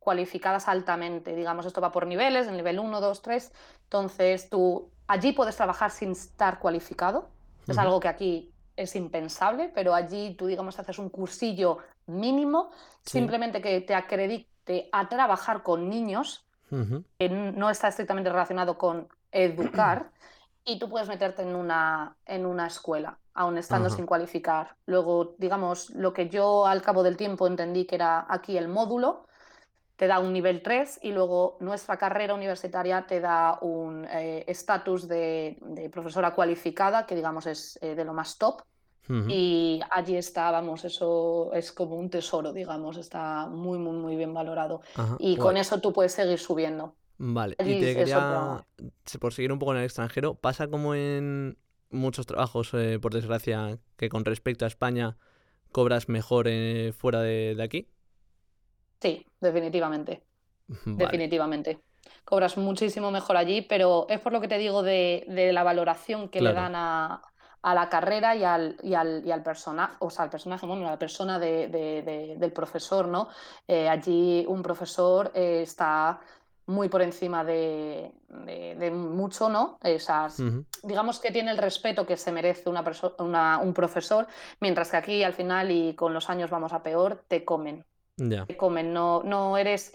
cualificadas 0.00 0.66
altamente. 0.66 1.36
Digamos, 1.36 1.66
esto 1.66 1.80
va 1.80 1.92
por 1.92 2.06
niveles, 2.06 2.48
el 2.48 2.56
nivel 2.56 2.80
1, 2.80 3.00
2, 3.00 3.22
3. 3.22 3.52
Entonces, 3.84 4.48
tú 4.48 4.90
allí 5.06 5.32
puedes 5.32 5.54
trabajar 5.54 5.92
sin 5.92 6.12
estar 6.12 6.58
cualificado. 6.58 7.28
Es 7.68 7.78
algo 7.78 8.00
que 8.00 8.08
aquí 8.08 8.52
es 8.76 8.96
impensable, 8.96 9.70
pero 9.72 9.94
allí 9.94 10.34
tú, 10.34 10.46
digamos, 10.46 10.78
haces 10.80 10.98
un 10.98 11.08
cursillo 11.08 11.78
mínimo, 12.06 12.72
simplemente 13.04 13.60
que 13.60 13.80
te 13.82 13.94
acredite 13.94 14.88
a 14.90 15.08
trabajar 15.08 15.62
con 15.62 15.88
niños, 15.88 16.44
que 17.18 17.28
no 17.28 17.70
está 17.70 17.88
estrictamente 17.88 18.30
relacionado 18.30 18.78
con 18.78 19.08
educar, 19.30 20.10
y 20.64 20.78
tú 20.78 20.88
puedes 20.88 21.08
meterte 21.08 21.42
en 21.42 21.54
una, 21.54 22.16
en 22.26 22.46
una 22.46 22.66
escuela, 22.66 23.18
aún 23.34 23.58
estando 23.58 23.90
sin 23.90 24.06
cualificar. 24.06 24.76
Luego, 24.86 25.34
digamos, 25.38 25.90
lo 25.90 26.12
que 26.12 26.28
yo 26.28 26.66
al 26.66 26.82
cabo 26.82 27.02
del 27.02 27.16
tiempo 27.16 27.46
entendí 27.46 27.84
que 27.84 27.96
era 27.96 28.26
aquí 28.28 28.56
el 28.56 28.68
módulo, 28.68 29.26
te 30.00 30.06
da 30.06 30.18
un 30.18 30.32
nivel 30.32 30.62
3 30.62 31.00
y 31.02 31.12
luego 31.12 31.58
nuestra 31.60 31.98
carrera 31.98 32.32
universitaria 32.32 33.04
te 33.06 33.20
da 33.20 33.58
un 33.60 34.06
eh, 34.06 34.44
estatus 34.46 35.06
de, 35.06 35.58
profesora 35.92 36.34
cualificada, 36.34 37.04
que 37.04 37.14
digamos 37.14 37.44
es 37.44 37.78
eh, 37.82 37.94
de 37.94 38.06
lo 38.06 38.14
más 38.14 38.38
top. 38.38 38.62
Y 39.28 39.80
allí 39.90 40.16
está, 40.16 40.52
vamos, 40.52 40.84
eso 40.84 41.52
es 41.52 41.72
como 41.72 41.96
un 41.96 42.08
tesoro, 42.08 42.52
digamos, 42.52 42.96
está 42.96 43.46
muy, 43.46 43.76
muy, 43.76 43.96
muy 43.96 44.16
bien 44.16 44.32
valorado. 44.32 44.82
y 45.18 45.36
con 45.36 45.56
eso 45.56 45.80
tú 45.80 45.92
puedes 45.92 46.12
seguir 46.12 46.38
subiendo. 46.38 46.94
Vale, 47.18 47.56
y 47.58 47.80
te 47.80 47.96
quería, 47.96 48.64
por 49.20 49.34
seguir 49.34 49.52
un 49.52 49.58
poco 49.58 49.72
en 49.72 49.78
el 49.78 49.84
extranjero, 49.84 50.34
pasa 50.34 50.68
como 50.68 50.94
en 50.94 51.58
muchos 51.90 52.24
trabajos, 52.24 52.72
eh, 52.72 52.98
por 53.02 53.12
desgracia, 53.12 53.78
que 53.96 54.08
con 54.08 54.24
respecto 54.24 54.64
a 54.64 54.68
España 54.68 55.18
cobras 55.72 56.08
mejor 56.08 56.48
fuera 56.96 57.20
de 57.20 57.62
aquí. 57.62 57.88
Sí, 59.00 59.26
definitivamente. 59.40 60.22
Definitivamente. 60.84 61.80
Cobras 62.24 62.56
muchísimo 62.56 63.10
mejor 63.10 63.36
allí, 63.36 63.62
pero 63.62 64.06
es 64.08 64.20
por 64.20 64.32
lo 64.32 64.40
que 64.40 64.48
te 64.48 64.58
digo 64.58 64.82
de, 64.82 65.24
la 65.52 65.62
valoración 65.62 66.28
que 66.28 66.40
le 66.40 66.52
dan 66.52 66.74
a, 66.76 67.22
la 67.62 67.88
carrera 67.88 68.36
y 68.36 68.44
al, 68.44 68.76
y 68.82 68.94
al, 68.94 69.42
personaje, 69.42 69.96
o 69.98 70.10
sea, 70.10 70.24
al 70.24 70.30
personaje, 70.30 70.66
bueno, 70.66 70.86
a 70.86 70.92
la 70.92 70.98
persona 70.98 71.38
del 71.38 72.52
profesor, 72.54 73.08
¿no? 73.08 73.28
Eh, 73.66 73.88
allí 73.88 74.44
un 74.46 74.62
profesor 74.62 75.32
eh, 75.34 75.62
está 75.62 76.20
muy 76.66 76.88
por 76.88 77.02
encima 77.02 77.42
de, 77.42 78.12
mucho, 78.92 79.48
¿no? 79.48 79.78
Esas, 79.82 80.40
Digamos 80.84 81.18
que 81.18 81.32
tiene 81.32 81.50
el 81.50 81.58
respeto 81.58 82.06
que 82.06 82.16
se 82.16 82.30
merece 82.30 82.70
una 82.70 83.58
un 83.58 83.74
profesor, 83.74 84.28
mientras 84.60 84.90
que 84.90 84.96
aquí 84.96 85.24
al 85.24 85.34
final 85.34 85.70
y 85.70 85.94
con 85.94 86.14
los 86.14 86.30
años 86.30 86.48
vamos 86.48 86.72
a 86.72 86.82
peor, 86.82 87.24
te 87.26 87.44
comen 87.44 87.84
comen, 88.56 88.92
no, 88.92 89.22
no 89.22 89.56
eres 89.56 89.94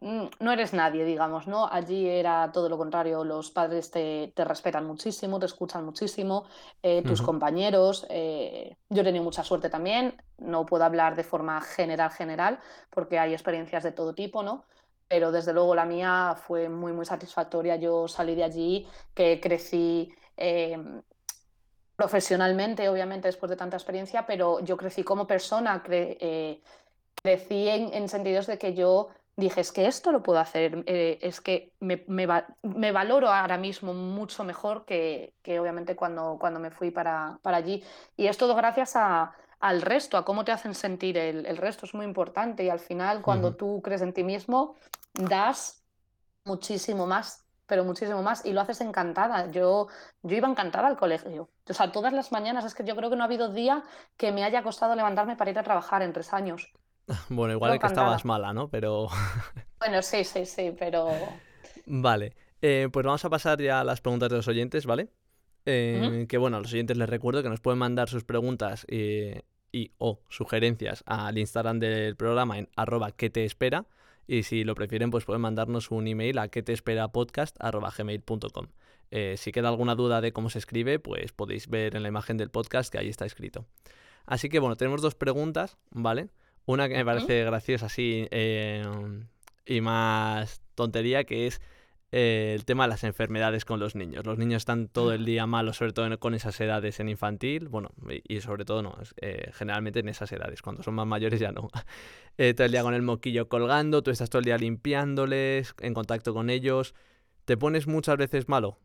mm, 0.00 0.24
no 0.40 0.52
eres 0.52 0.72
nadie, 0.72 1.04
digamos, 1.04 1.46
¿no? 1.46 1.66
Allí 1.66 2.08
era 2.08 2.50
todo 2.52 2.68
lo 2.68 2.78
contrario, 2.78 3.24
los 3.24 3.50
padres 3.50 3.90
te, 3.90 4.32
respetan 4.36 4.86
muchísimo, 4.86 5.38
te 5.38 5.46
escuchan 5.46 5.84
muchísimo, 5.84 6.46
eh, 6.82 7.02
tus 7.02 7.22
compañeros, 7.22 8.06
eh, 8.08 8.76
yo 8.88 9.02
he 9.02 9.04
tenido 9.04 9.24
mucha 9.24 9.44
suerte 9.44 9.68
también, 9.68 10.14
no 10.38 10.66
puedo 10.66 10.84
hablar 10.84 11.16
de 11.16 11.24
forma 11.24 11.60
general, 11.60 12.10
general, 12.10 12.58
porque 12.90 13.18
hay 13.18 13.32
experiencias 13.32 13.82
de 13.82 13.92
todo 13.92 14.14
tipo, 14.14 14.42
¿no? 14.42 14.64
Pero 15.08 15.32
desde 15.32 15.52
luego 15.52 15.74
la 15.74 15.84
mía 15.84 16.36
fue 16.36 16.68
muy, 16.68 16.92
muy 16.92 17.04
satisfactoria, 17.04 17.76
yo 17.76 18.08
salí 18.08 18.34
de 18.34 18.44
allí, 18.44 18.86
que 19.14 19.40
crecí... 19.40 20.14
Em, 20.36 21.02
profesionalmente, 22.00 22.88
obviamente, 22.88 23.28
después 23.28 23.50
de 23.50 23.56
tanta 23.56 23.76
experiencia, 23.76 24.24
pero 24.24 24.60
yo 24.60 24.78
crecí 24.78 25.02
como 25.02 25.26
persona, 25.26 25.82
eh, 25.90 26.62
crecí 27.22 27.68
en, 27.68 28.08
sentidos 28.08 28.46
de 28.46 28.58
que 28.58 28.74
yo 28.74 29.08
dije, 29.36 29.60
es 29.60 29.72
que 29.72 29.86
esto 29.86 30.12
lo 30.12 30.22
puedo 30.22 30.38
hacer, 30.38 30.84
eh, 30.86 31.18
es 31.22 31.40
que 31.40 31.72
me, 31.80 32.04
me, 32.06 32.92
valoro 32.92 33.28
ahora 33.28 33.56
mismo 33.56 33.94
mucho 33.94 34.44
mejor 34.44 34.84
que, 34.84 35.34
que 35.42 35.58
obviamente 35.60 35.96
cuando, 35.96 36.36
cuando 36.38 36.60
me 36.60 36.70
fui 36.70 36.90
para, 36.90 37.38
para, 37.42 37.56
allí. 37.58 37.82
Y 38.16 38.26
es 38.26 38.36
todo 38.36 38.54
gracias 38.54 38.96
a, 38.96 39.32
al 39.60 39.82
resto, 39.82 40.16
a 40.16 40.24
cómo 40.24 40.44
te 40.44 40.52
hacen 40.52 40.74
sentir. 40.74 41.16
El, 41.16 41.46
el, 41.46 41.56
resto 41.56 41.86
es 41.86 41.94
muy 41.94 42.04
importante 42.04 42.64
y 42.64 42.68
al 42.68 42.80
final 42.80 43.22
cuando 43.22 43.56
tú 43.56 43.80
crees 43.82 44.02
en 44.02 44.12
ti 44.12 44.24
mismo, 44.24 44.76
das 45.14 45.84
muchísimo 46.44 47.06
más 47.06 47.46
pero 47.70 47.84
muchísimo 47.84 48.20
más 48.20 48.44
y 48.44 48.52
lo 48.52 48.60
haces 48.60 48.80
encantada. 48.80 49.48
Yo, 49.52 49.86
yo 50.22 50.36
iba 50.36 50.48
encantada 50.48 50.88
al 50.88 50.98
colegio. 50.98 51.50
O 51.68 51.72
sea, 51.72 51.92
todas 51.92 52.12
las 52.12 52.32
mañanas, 52.32 52.64
es 52.64 52.74
que 52.74 52.82
yo 52.82 52.96
creo 52.96 53.08
que 53.10 53.16
no 53.16 53.22
ha 53.22 53.26
habido 53.26 53.52
día 53.52 53.84
que 54.16 54.32
me 54.32 54.42
haya 54.42 54.64
costado 54.64 54.96
levantarme 54.96 55.36
para 55.36 55.52
ir 55.52 55.58
a 55.58 55.62
trabajar 55.62 56.02
en 56.02 56.12
tres 56.12 56.32
años. 56.32 56.72
Bueno, 57.28 57.54
igual 57.54 57.78
que 57.78 57.86
estabas 57.86 58.24
mala, 58.24 58.52
¿no? 58.52 58.68
Pero. 58.68 59.08
Bueno, 59.80 60.02
sí, 60.02 60.24
sí, 60.24 60.44
sí, 60.44 60.74
pero... 60.78 61.08
Vale, 61.86 62.34
eh, 62.60 62.90
pues 62.92 63.06
vamos 63.06 63.24
a 63.24 63.30
pasar 63.30 63.62
ya 63.62 63.80
a 63.80 63.84
las 63.84 64.02
preguntas 64.02 64.28
de 64.28 64.36
los 64.36 64.46
oyentes, 64.46 64.84
¿vale? 64.84 65.08
Eh, 65.64 66.26
Que 66.28 66.36
bueno, 66.36 66.58
a 66.58 66.60
los 66.60 66.70
oyentes 66.70 66.98
les 66.98 67.08
recuerdo 67.08 67.42
que 67.42 67.48
nos 67.48 67.60
pueden 67.60 67.78
mandar 67.78 68.10
sus 68.10 68.24
preguntas 68.24 68.86
y, 68.90 69.32
y 69.72 69.92
o 69.96 70.20
sugerencias 70.28 71.02
al 71.06 71.38
Instagram 71.38 71.78
del 71.78 72.14
programa 72.16 72.58
en 72.58 72.68
arroba 72.76 73.12
que 73.12 73.30
te 73.30 73.46
espera. 73.46 73.86
Y 74.26 74.44
si 74.44 74.64
lo 74.64 74.74
prefieren, 74.74 75.10
pues 75.10 75.24
pueden 75.24 75.40
mandarnos 75.40 75.90
un 75.90 76.06
email 76.06 76.38
a 76.38 76.48
que 76.48 76.62
te 76.62 76.72
espera 76.72 77.08
podcast 77.08 77.56
gmail.com. 77.58 78.66
Eh, 79.10 79.34
si 79.36 79.50
queda 79.50 79.68
alguna 79.68 79.94
duda 79.96 80.20
de 80.20 80.32
cómo 80.32 80.50
se 80.50 80.58
escribe, 80.58 80.98
pues 81.00 81.32
podéis 81.32 81.68
ver 81.68 81.96
en 81.96 82.02
la 82.02 82.08
imagen 82.08 82.36
del 82.36 82.50
podcast 82.50 82.92
que 82.92 82.98
ahí 82.98 83.08
está 83.08 83.26
escrito. 83.26 83.66
Así 84.26 84.48
que 84.48 84.60
bueno, 84.60 84.76
tenemos 84.76 85.02
dos 85.02 85.16
preguntas, 85.16 85.78
¿vale? 85.90 86.28
Una 86.70 86.88
que 86.88 86.94
me 86.94 87.04
parece 87.04 87.42
graciosa, 87.44 87.86
así, 87.86 88.28
eh, 88.30 88.84
y 89.66 89.80
más 89.80 90.62
tontería, 90.76 91.24
que 91.24 91.48
es 91.48 91.60
eh, 92.12 92.52
el 92.54 92.64
tema 92.64 92.84
de 92.84 92.90
las 92.90 93.02
enfermedades 93.02 93.64
con 93.64 93.80
los 93.80 93.96
niños. 93.96 94.24
Los 94.24 94.38
niños 94.38 94.58
están 94.58 94.86
todo 94.86 95.12
el 95.12 95.24
día 95.24 95.46
malos, 95.46 95.78
sobre 95.78 95.92
todo 95.92 96.18
con 96.20 96.34
esas 96.34 96.60
edades 96.60 97.00
en 97.00 97.08
infantil, 97.08 97.68
bueno, 97.68 97.90
y, 98.28 98.40
sobre 98.40 98.64
todo 98.64 98.82
no, 98.82 98.96
generalmente 99.52 99.98
en 99.98 100.08
esas 100.08 100.30
edades, 100.30 100.62
cuando 100.62 100.84
son 100.84 100.94
más 100.94 101.08
mayores 101.08 101.40
ya 101.40 101.50
no. 101.50 101.70
todo 102.36 102.64
el 102.64 102.70
día 102.70 102.82
con 102.82 102.94
el 102.94 103.02
moquillo 103.02 103.48
colgando, 103.48 104.02
tú 104.02 104.12
estás 104.12 104.30
todo 104.30 104.38
el 104.38 104.44
día 104.44 104.56
limpiándoles, 104.56 105.74
en 105.80 105.92
contacto 105.92 106.32
con 106.34 106.50
ellos. 106.50 106.94
¿Te 107.46 107.56
pones 107.56 107.88
muchas 107.88 108.16
veces 108.16 108.48
malo? 108.48 108.78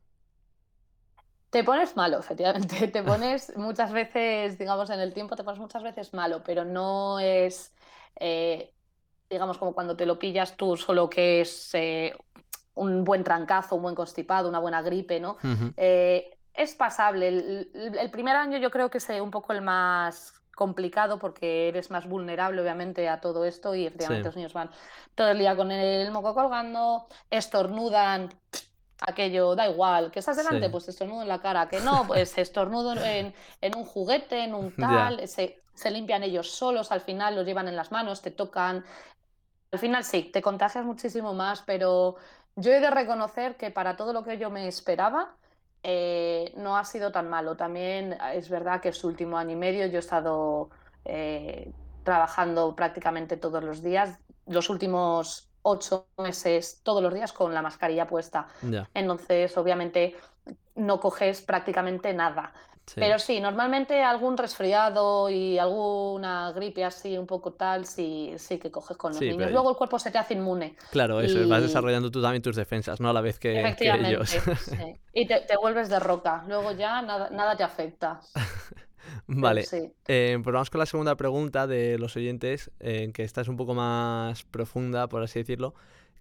Te 1.55 1.63
pones 1.63 1.95
malo, 1.95 2.19
efectivamente. 2.19 2.85
Te 2.89 3.01
pones 3.01 3.55
muchas 3.55 3.93
veces, 3.93 4.57
digamos, 4.57 4.89
en 4.89 4.99
el 4.99 5.13
tiempo 5.13 5.37
te 5.37 5.43
pones 5.45 5.57
muchas 5.57 5.83
veces 5.83 6.13
malo, 6.13 6.43
pero 6.43 6.65
no 6.65 7.17
es, 7.17 7.73
eh, 8.17 8.73
digamos, 9.29 9.57
como 9.57 9.73
cuando 9.73 9.95
te 9.95 10.05
lo 10.05 10.19
pillas 10.19 10.57
tú, 10.57 10.75
solo 10.75 11.09
que 11.09 11.39
es 11.39 11.69
eh, 11.73 12.13
un 12.73 13.05
buen 13.05 13.23
trancazo, 13.23 13.77
un 13.77 13.83
buen 13.83 13.95
constipado, 13.95 14.49
una 14.49 14.59
buena 14.59 14.81
gripe, 14.81 15.21
¿no? 15.21 15.37
Eh, 15.77 16.37
es 16.53 16.75
pasable. 16.75 17.29
El, 17.29 18.11
primer 18.11 18.35
año 18.35 18.57
yo 18.57 18.69
creo 18.69 18.89
que 18.89 18.97
es 18.97 19.07
un 19.21 19.31
poco 19.31 19.53
el 19.53 19.61
más 19.61 20.33
complicado 20.53 21.19
porque 21.19 21.69
eres 21.69 21.89
más 21.89 22.05
vulnerable 22.05 22.61
obviamente 22.61 23.07
a 23.07 23.21
todo 23.21 23.45
esto 23.45 23.75
y 23.75 23.85
efectivamente 23.85 24.27
los 24.27 24.35
niños 24.35 24.53
van 24.53 24.71
todo 25.13 25.29
el 25.29 25.39
día 25.39 25.55
con 25.55 25.71
el 25.71 26.11
moco 26.11 26.33
colgando, 26.33 27.07
estornudan, 27.29 28.29
aquello, 29.01 29.55
da 29.55 29.67
igual, 29.67 30.11
que 30.11 30.19
estás 30.19 30.37
delante, 30.37 30.69
pues 30.69 30.87
estornudo 30.87 31.21
en 31.21 31.27
la 31.27 31.41
cara, 31.41 31.67
que 31.67 31.79
no, 31.79 32.05
pues 32.07 32.37
estornudo 32.37 32.93
en, 32.93 33.33
en 33.61 33.75
un 33.75 33.85
juguete, 33.85 34.43
en 34.43 34.53
un 34.53 34.75
tal, 34.75 35.27
se, 35.27 35.61
se, 35.73 35.91
limpian 35.91 36.23
ellos 36.23 36.51
solos, 36.51 36.91
al 36.91 37.01
final 37.01 37.35
los 37.35 37.45
llevan 37.45 37.67
en 37.67 37.75
las 37.75 37.91
manos, 37.91 38.21
te 38.21 38.31
tocan. 38.31 38.85
Al 39.71 39.79
final 39.79 40.03
sí, 40.03 40.23
te 40.23 40.41
contagias 40.41 40.85
muchísimo 40.85 41.33
más, 41.33 41.61
pero 41.63 42.15
yo 42.55 42.71
he 42.71 42.79
de 42.79 42.89
reconocer 42.89 43.57
que 43.57 43.71
para 43.71 43.97
todo 43.97 44.13
lo 44.13 44.23
que 44.23 44.37
yo 44.37 44.49
me 44.49 44.67
esperaba, 44.67 45.35
eh, 45.83 46.51
no 46.55 46.77
ha 46.77 46.85
sido 46.85 47.11
tan 47.11 47.29
malo. 47.29 47.55
También 47.55 48.17
es 48.33 48.49
verdad 48.49 48.81
que 48.81 48.91
su 48.93 49.07
último 49.07 49.37
año 49.37 49.51
y 49.51 49.55
medio 49.55 49.85
yo 49.85 49.97
he 49.97 49.99
estado 49.99 50.69
eh, 51.03 51.71
trabajando 52.03 52.75
prácticamente 52.75 53.37
todos 53.37 53.63
los 53.63 53.83
días. 53.83 54.17
Los 54.47 54.69
últimos 54.69 55.47
ocho 55.65 56.07
meses 56.17 56.81
todos 56.83 57.01
los 57.01 57.13
días 57.13 57.33
con 57.33 57.53
la 57.53 57.61
mascarilla 57.61 58.07
puesta. 58.07 58.47
Entonces, 58.93 59.57
obviamente, 59.57 60.15
no 60.75 60.99
coges 60.99 61.41
prácticamente 61.41 62.13
nada. 62.13 62.53
Pero 62.93 63.17
sí, 63.17 63.39
normalmente 63.39 64.03
algún 64.03 64.37
resfriado 64.37 65.27
y 65.27 65.57
alguna 65.57 66.51
gripe 66.51 66.85
así 66.85 67.17
un 67.17 67.25
poco 67.25 67.53
tal, 67.53 67.85
sí, 67.85 68.33
sí 68.37 68.59
que 68.59 68.69
coges 68.69 68.95
con 68.95 69.11
los 69.11 69.21
niños. 69.21 69.51
Luego 69.51 69.71
el 69.71 69.75
cuerpo 69.75 69.97
se 69.97 70.11
te 70.11 70.19
hace 70.19 70.35
inmune. 70.35 70.75
Claro, 70.91 71.19
eso, 71.19 71.47
vas 71.47 71.63
desarrollando 71.63 72.11
tú 72.11 72.21
también 72.21 72.43
tus 72.43 72.55
defensas, 72.55 73.01
¿no? 73.01 73.09
A 73.09 73.13
la 73.13 73.21
vez 73.21 73.39
que, 73.39 73.75
ellos. 73.79 74.29
Sí. 74.29 74.75
Y 75.17 75.25
te, 75.25 75.39
te, 75.41 75.55
vuelves 75.55 75.87
de 75.87 75.97
roca. 75.97 76.43
Luego 76.45 76.73
ya 76.73 77.01
nada, 77.01 77.29
nada 77.29 77.55
te 77.55 77.63
afecta. 77.63 78.19
Vale, 79.27 79.65
eh, 80.07 80.39
pues 80.43 80.53
vamos 80.53 80.69
con 80.69 80.79
la 80.79 80.85
segunda 80.85 81.15
pregunta 81.15 81.67
de 81.67 81.97
los 81.97 82.15
oyentes, 82.15 82.71
eh, 82.79 83.09
que 83.13 83.23
esta 83.23 83.41
es 83.41 83.47
un 83.47 83.57
poco 83.57 83.73
más 83.73 84.43
profunda, 84.43 85.07
por 85.07 85.23
así 85.23 85.39
decirlo, 85.39 85.73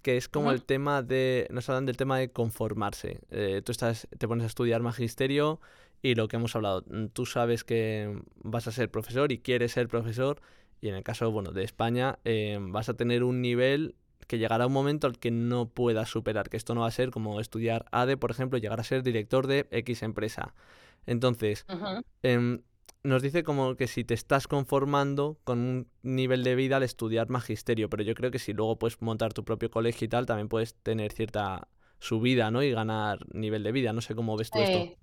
que 0.03 0.17
es 0.17 0.29
como 0.29 0.51
el 0.51 0.63
tema 0.63 1.03
de, 1.03 1.47
nos 1.51 1.69
hablan 1.69 1.87
del 1.87 1.97
tema 1.97 2.19
de 2.19 2.31
conformarse. 2.31 3.21
Eh, 3.31 3.63
tú 3.65 3.73
estás, 3.73 4.07
te 4.19 4.29
pones 4.29 4.45
a 4.45 4.49
estudiar 4.49 4.83
magisterio 4.83 5.61
y 6.03 6.15
lo 6.15 6.29
que 6.29 6.37
hemos 6.37 6.55
hablado, 6.57 6.85
mm, 6.87 7.07
tú 7.07 7.27
sabes 7.27 7.65
que 7.65 8.23
vas 8.43 8.67
a 8.69 8.73
ser 8.73 8.91
profesor 8.91 9.33
y 9.33 9.39
quieres 9.39 9.73
ser 9.73 9.89
profesor 9.89 10.41
y 10.81 10.89
en 10.89 10.95
el 10.95 11.03
caso, 11.03 11.31
bueno, 11.31 11.53
de 11.53 11.65
España 11.65 12.19
vas 12.61 12.91
a 12.91 12.95
tener 12.95 13.25
un 13.25 13.41
nivel 13.41 13.95
que 14.27 14.39
llegará 14.39 14.67
un 14.67 14.73
momento 14.73 15.07
al 15.07 15.19
que 15.19 15.31
no 15.31 15.69
puedas 15.69 16.09
superar, 16.09 16.49
que 16.49 16.57
esto 16.57 16.75
no 16.75 16.83
va 16.83 16.89
a 16.89 16.91
ser 16.91 17.11
como 17.11 17.41
estudiar 17.41 17.87
ADE, 17.91 18.17
por 18.17 18.31
ejemplo, 18.31 18.59
llegar 18.59 18.81
a 18.81 18.85
ser 18.85 19.03
director 19.03 19.47
de 19.47 19.67
X 19.71 20.03
empresa. 20.03 20.55
Entonces, 21.07 21.67
nos 23.05 23.23
dice 23.23 23.45
como 23.45 23.77
que 23.77 23.87
si 23.87 24.03
te 24.03 24.15
estás 24.15 24.49
conformando 24.49 25.39
con 25.45 25.59
un 25.59 25.91
nivel 26.03 26.43
de 26.43 26.55
vida 26.55 26.77
al 26.77 26.83
estudiar 26.83 27.29
magisterio, 27.29 27.91
pero 27.91 28.03
yo 28.03 28.15
creo 28.15 28.31
que 28.31 28.39
si 28.39 28.55
luego 28.55 28.79
puedes 28.79 29.01
montar 29.03 29.35
tu 29.35 29.45
propio 29.45 29.71
colegio 29.71 30.07
y 30.07 30.09
tal, 30.09 30.27
también 30.27 30.49
puedes 30.49 30.75
tener 30.77 31.13
cierta 31.13 31.69
subida, 31.99 32.51
¿no? 32.51 32.63
Y 32.63 32.73
ganar 32.73 33.19
nivel 33.35 33.63
de 33.63 33.73
vida. 33.73 33.93
No 33.93 34.01
sé 34.01 34.15
cómo 34.15 34.37
ves 34.37 34.51
tú 34.51 34.59
esto. 34.59 34.97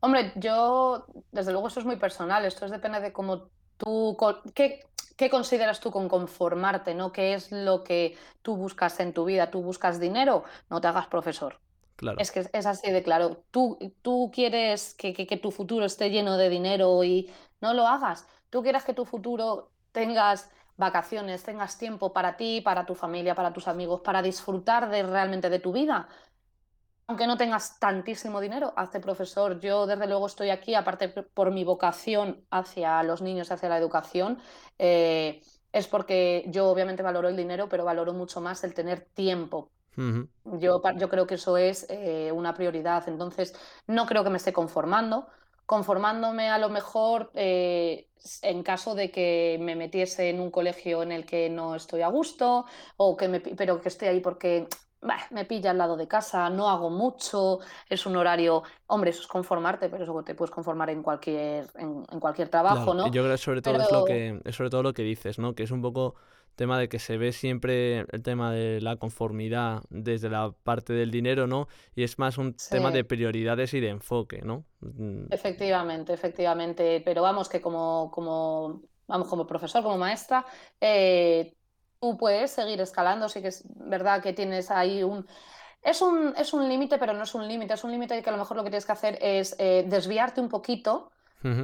Hombre, 0.00 0.32
yo, 0.36 1.06
desde 1.30 1.52
luego, 1.52 1.68
eso 1.68 1.80
es 1.80 1.86
muy 1.86 1.96
personal. 1.96 2.44
Esto 2.44 2.66
es 2.66 2.70
depende 2.70 3.00
de 3.00 3.12
cómo 3.12 3.50
tú. 3.76 4.16
¿Qué, 4.54 4.80
¿Qué 5.16 5.30
consideras 5.30 5.80
tú 5.80 5.90
con 5.90 6.08
conformarte, 6.08 6.94
no? 6.94 7.12
¿Qué 7.12 7.34
es 7.34 7.52
lo 7.52 7.84
que 7.84 8.18
tú 8.42 8.56
buscas 8.56 8.98
en 9.00 9.12
tu 9.12 9.24
vida? 9.24 9.50
¿Tú 9.50 9.62
buscas 9.62 10.00
dinero? 10.00 10.44
No 10.68 10.80
te 10.80 10.88
hagas 10.88 11.06
profesor. 11.06 11.61
Es 12.20 12.30
que 12.30 12.48
es 12.52 12.66
así 12.66 12.90
de 12.90 13.02
claro. 13.02 13.44
Tú, 13.50 13.78
tú 14.02 14.30
quieres 14.34 14.94
que, 14.94 15.12
tu 15.40 15.50
futuro 15.50 15.84
esté 15.84 16.10
lleno 16.10 16.36
de 16.36 16.48
dinero 16.48 17.04
y 17.04 17.30
no 17.60 17.74
lo 17.74 17.86
hagas. 17.86 18.26
Tú 18.50 18.62
quieres 18.62 18.84
que 18.84 18.94
tu 18.94 19.04
futuro 19.04 19.70
tengas 19.92 20.50
vacaciones, 20.76 21.42
tengas 21.42 21.78
tiempo 21.78 22.12
para 22.12 22.36
ti, 22.36 22.60
para 22.60 22.86
tu 22.86 22.94
familia, 22.94 23.34
para 23.34 23.52
tus 23.52 23.68
amigos, 23.68 24.00
para 24.00 24.22
disfrutar 24.22 24.90
de 24.90 25.02
realmente 25.02 25.48
de 25.50 25.58
tu 25.58 25.72
vida. 25.72 26.08
Aunque 27.06 27.26
no 27.26 27.36
tengas 27.36 27.78
tantísimo 27.78 28.40
dinero, 28.40 28.72
hazte 28.76 28.98
profesor. 28.98 29.60
Yo 29.60 29.86
desde 29.86 30.06
luego 30.06 30.26
estoy 30.26 30.50
aquí, 30.50 30.74
aparte 30.74 31.08
por 31.08 31.50
mi 31.50 31.62
vocación 31.62 32.44
hacia 32.50 33.02
los 33.02 33.22
niños, 33.22 33.50
hacia 33.50 33.68
la 33.68 33.78
educación, 33.78 34.38
eh, 34.78 35.42
es 35.72 35.88
porque 35.88 36.44
yo 36.48 36.68
obviamente 36.68 37.02
valoro 37.02 37.28
el 37.28 37.36
dinero, 37.36 37.68
pero 37.68 37.84
valoro 37.84 38.12
mucho 38.12 38.40
más 38.40 38.64
el 38.64 38.74
tener 38.74 39.00
tiempo 39.00 39.70
yo, 39.96 40.82
yo 40.96 41.08
creo 41.08 41.26
que 41.26 41.34
eso 41.34 41.56
es 41.56 41.86
eh, 41.88 42.30
una 42.32 42.54
prioridad. 42.54 43.08
Entonces, 43.08 43.54
no 43.86 44.06
creo 44.06 44.24
que 44.24 44.30
me 44.30 44.38
esté 44.38 44.52
conformando. 44.52 45.26
Conformándome 45.66 46.50
a 46.50 46.58
lo 46.58 46.68
mejor 46.68 47.30
eh, 47.34 48.08
en 48.42 48.62
caso 48.62 48.94
de 48.94 49.10
que 49.10 49.58
me 49.60 49.76
metiese 49.76 50.28
en 50.28 50.40
un 50.40 50.50
colegio 50.50 51.02
en 51.02 51.12
el 51.12 51.24
que 51.24 51.48
no 51.48 51.74
estoy 51.74 52.02
a 52.02 52.08
gusto, 52.08 52.66
o 52.96 53.16
que 53.16 53.28
me, 53.28 53.40
pero 53.40 53.80
que 53.80 53.88
esté 53.88 54.08
ahí 54.08 54.20
porque 54.20 54.68
me 55.30 55.44
pilla 55.44 55.70
al 55.70 55.78
lado 55.78 55.96
de 55.96 56.06
casa, 56.06 56.48
no 56.48 56.68
hago 56.68 56.88
mucho, 56.88 57.58
es 57.88 58.06
un 58.06 58.16
horario, 58.16 58.62
hombre, 58.86 59.10
eso 59.10 59.22
es 59.22 59.26
conformarte, 59.26 59.88
pero 59.88 60.04
eso 60.04 60.22
te 60.22 60.34
puedes 60.34 60.52
conformar 60.52 60.90
en 60.90 61.02
cualquier, 61.02 61.66
en, 61.74 62.04
cualquier 62.20 62.48
trabajo, 62.48 62.94
¿no? 62.94 63.06
Yo 63.06 63.22
creo 63.22 63.34
que 63.34 63.38
sobre 63.38 63.62
todo 63.62 63.80
es 63.80 63.90
lo 63.90 64.04
que, 64.04 64.40
es 64.44 64.54
sobre 64.54 64.70
todo 64.70 64.82
lo 64.82 64.92
que 64.92 65.02
dices, 65.02 65.38
¿no? 65.38 65.54
Que 65.54 65.64
es 65.64 65.70
un 65.72 65.82
poco 65.82 66.14
tema 66.54 66.78
de 66.78 66.88
que 66.88 66.98
se 66.98 67.16
ve 67.16 67.32
siempre 67.32 68.00
el 68.12 68.22
tema 68.22 68.52
de 68.52 68.80
la 68.80 68.96
conformidad 68.96 69.82
desde 69.90 70.28
la 70.28 70.52
parte 70.62 70.92
del 70.92 71.10
dinero, 71.10 71.46
¿no? 71.46 71.68
Y 71.94 72.02
es 72.02 72.18
más 72.18 72.38
un 72.38 72.54
tema 72.70 72.90
de 72.90 73.04
prioridades 73.04 73.74
y 73.74 73.80
de 73.80 73.88
enfoque, 73.88 74.42
¿no? 74.42 74.64
Mm. 74.80 75.26
Efectivamente, 75.30 76.12
efectivamente. 76.12 77.02
Pero 77.04 77.22
vamos, 77.22 77.48
que 77.48 77.60
como, 77.60 78.10
como, 78.10 78.82
vamos, 79.06 79.28
como 79.28 79.46
profesor, 79.46 79.82
como 79.82 79.98
maestra, 79.98 80.44
eh, 80.80 81.54
tú 82.00 82.16
puedes 82.16 82.50
seguir 82.50 82.80
escalando, 82.80 83.28
sí 83.28 83.40
que 83.40 83.48
es 83.48 83.64
verdad 83.74 84.22
que 84.22 84.32
tienes 84.32 84.70
ahí 84.70 85.02
un... 85.02 85.26
Es 85.82 86.00
un, 86.00 86.32
es 86.36 86.52
un 86.52 86.68
límite, 86.68 86.96
pero 86.96 87.12
no 87.12 87.24
es 87.24 87.34
un 87.34 87.48
límite, 87.48 87.74
es 87.74 87.82
un 87.82 87.90
límite 87.90 88.22
que 88.22 88.30
a 88.30 88.32
lo 88.32 88.38
mejor 88.38 88.56
lo 88.56 88.62
que 88.62 88.70
tienes 88.70 88.86
que 88.86 88.92
hacer 88.92 89.18
es 89.20 89.56
eh, 89.58 89.84
desviarte 89.88 90.40
un 90.40 90.48
poquito 90.48 91.10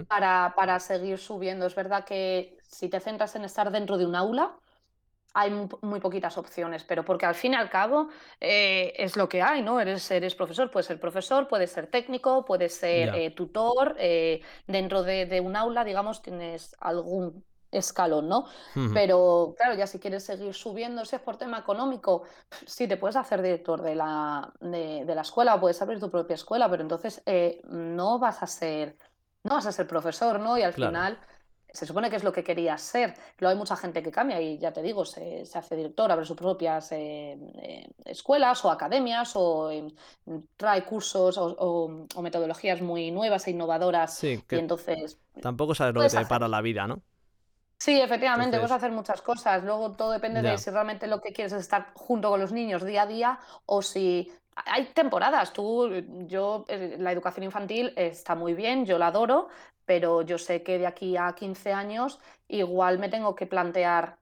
para, 0.08 0.54
para 0.56 0.80
seguir 0.80 1.18
subiendo. 1.18 1.66
Es 1.66 1.76
verdad 1.76 2.04
que 2.04 2.56
si 2.66 2.88
te 2.88 2.98
centras 2.98 3.36
en 3.36 3.44
estar 3.44 3.70
dentro 3.70 3.96
de 3.96 4.06
un 4.06 4.16
aula, 4.16 4.56
hay 5.38 5.52
muy, 5.82 6.00
poquitas 6.00 6.36
opciones, 6.36 6.82
pero 6.82 7.04
porque 7.04 7.24
al 7.24 7.36
fin 7.36 7.52
y 7.52 7.56
al 7.56 7.70
cabo 7.70 8.08
eh, 8.40 8.92
es 8.96 9.16
lo 9.16 9.28
que 9.28 9.40
hay, 9.40 9.62
¿no? 9.62 9.80
Eres, 9.80 10.10
eres 10.10 10.34
profesor, 10.34 10.68
puedes 10.68 10.86
ser 10.86 10.98
profesor, 10.98 11.46
puedes 11.46 11.70
ser 11.70 11.86
técnico, 11.86 12.44
puedes 12.44 12.74
ser 12.74 13.14
eh, 13.14 13.30
tutor, 13.30 13.94
eh, 14.00 14.40
dentro 14.66 15.04
de, 15.04 15.40
un 15.40 15.54
aula, 15.54 15.84
digamos, 15.84 16.22
tienes 16.22 16.74
algún 16.80 17.44
escalón, 17.70 18.28
¿no? 18.28 18.46
Pero 18.92 19.54
claro, 19.56 19.76
ya 19.76 19.86
si 19.86 20.00
quieres 20.00 20.24
seguir 20.24 20.54
subiendo, 20.54 21.04
si 21.04 21.14
es 21.14 21.22
por 21.22 21.36
tema 21.36 21.58
económico, 21.58 22.24
sí 22.66 22.88
te 22.88 22.96
puedes 22.96 23.14
hacer 23.14 23.40
director 23.40 23.80
de 23.82 23.94
la, 23.94 24.52
de, 24.60 25.04
la 25.06 25.20
escuela 25.20 25.54
o 25.54 25.60
puedes 25.60 25.80
abrir 25.80 26.00
tu 26.00 26.10
propia 26.10 26.34
escuela, 26.34 26.68
pero 26.68 26.82
entonces 26.82 27.22
no 27.68 28.18
vas 28.18 28.42
a 28.42 28.46
ser, 28.48 28.96
no 29.44 29.54
vas 29.54 29.66
a 29.66 29.72
ser 29.72 29.86
profesor, 29.86 30.40
¿no? 30.40 30.58
Y 30.58 30.62
al 30.62 30.72
final 30.72 31.20
se 31.72 31.86
supone 31.86 32.10
que 32.10 32.16
es 32.16 32.24
lo 32.24 32.32
que 32.32 32.42
querías 32.42 32.80
ser. 32.80 33.14
Luego 33.38 33.50
hay 33.50 33.58
mucha 33.58 33.76
gente 33.76 34.02
que 34.02 34.10
cambia 34.10 34.40
y 34.40 34.58
ya 34.58 34.72
te 34.72 34.82
digo, 34.82 35.04
se, 35.04 35.44
hace 35.54 35.76
director, 35.76 36.10
abre 36.10 36.24
sus 36.24 36.36
propias 36.36 36.92
eh, 36.92 37.38
eh, 37.62 37.88
escuelas 38.04 38.64
o 38.64 38.70
academias 38.70 39.32
o 39.34 39.70
trae 40.56 40.84
cursos 40.84 41.36
o, 41.38 42.06
metodologías 42.22 42.80
muy 42.80 43.10
nuevas 43.10 43.46
e 43.46 43.50
innovadoras. 43.50 44.16
Sí, 44.16 44.42
que 44.46 44.56
y 44.56 44.58
entonces... 44.60 45.18
Tampoco 45.40 45.74
sabes 45.74 45.94
lo 45.94 46.00
que 46.00 46.08
te 46.08 46.26
para 46.26 46.48
la 46.48 46.60
vida, 46.60 46.86
¿no? 46.86 47.00
Sí, 47.78 48.00
efectivamente, 48.00 48.56
puedes 48.56 48.72
hacer 48.72 48.90
muchas 48.90 49.22
cosas. 49.22 49.62
Luego 49.62 49.92
todo 49.92 50.10
depende 50.10 50.42
de 50.42 50.58
si 50.58 50.68
realmente 50.70 51.06
lo 51.06 51.20
que 51.20 51.32
quieres 51.32 51.52
es 51.52 51.60
estar 51.60 51.92
junto 51.94 52.28
con 52.28 52.40
los 52.40 52.50
niños 52.50 52.84
día 52.84 53.02
a 53.02 53.06
día 53.06 53.38
o 53.66 53.82
si 53.82 54.32
hay 54.66 54.84
temporadas. 54.86 55.52
Tú, 55.52 55.90
yo, 56.26 56.64
eh, 56.68 56.96
la 56.98 57.12
educación 57.12 57.44
infantil 57.44 57.92
está 57.96 58.34
muy 58.34 58.54
bien, 58.54 58.86
yo 58.86 58.98
la 58.98 59.08
adoro, 59.08 59.48
pero 59.84 60.22
yo 60.22 60.38
sé 60.38 60.62
que 60.62 60.78
de 60.78 60.86
aquí 60.86 61.16
a 61.16 61.34
15 61.34 61.72
años 61.72 62.20
igual 62.48 62.98
me 62.98 63.08
tengo 63.08 63.34
que 63.34 63.46
plantear 63.46 64.16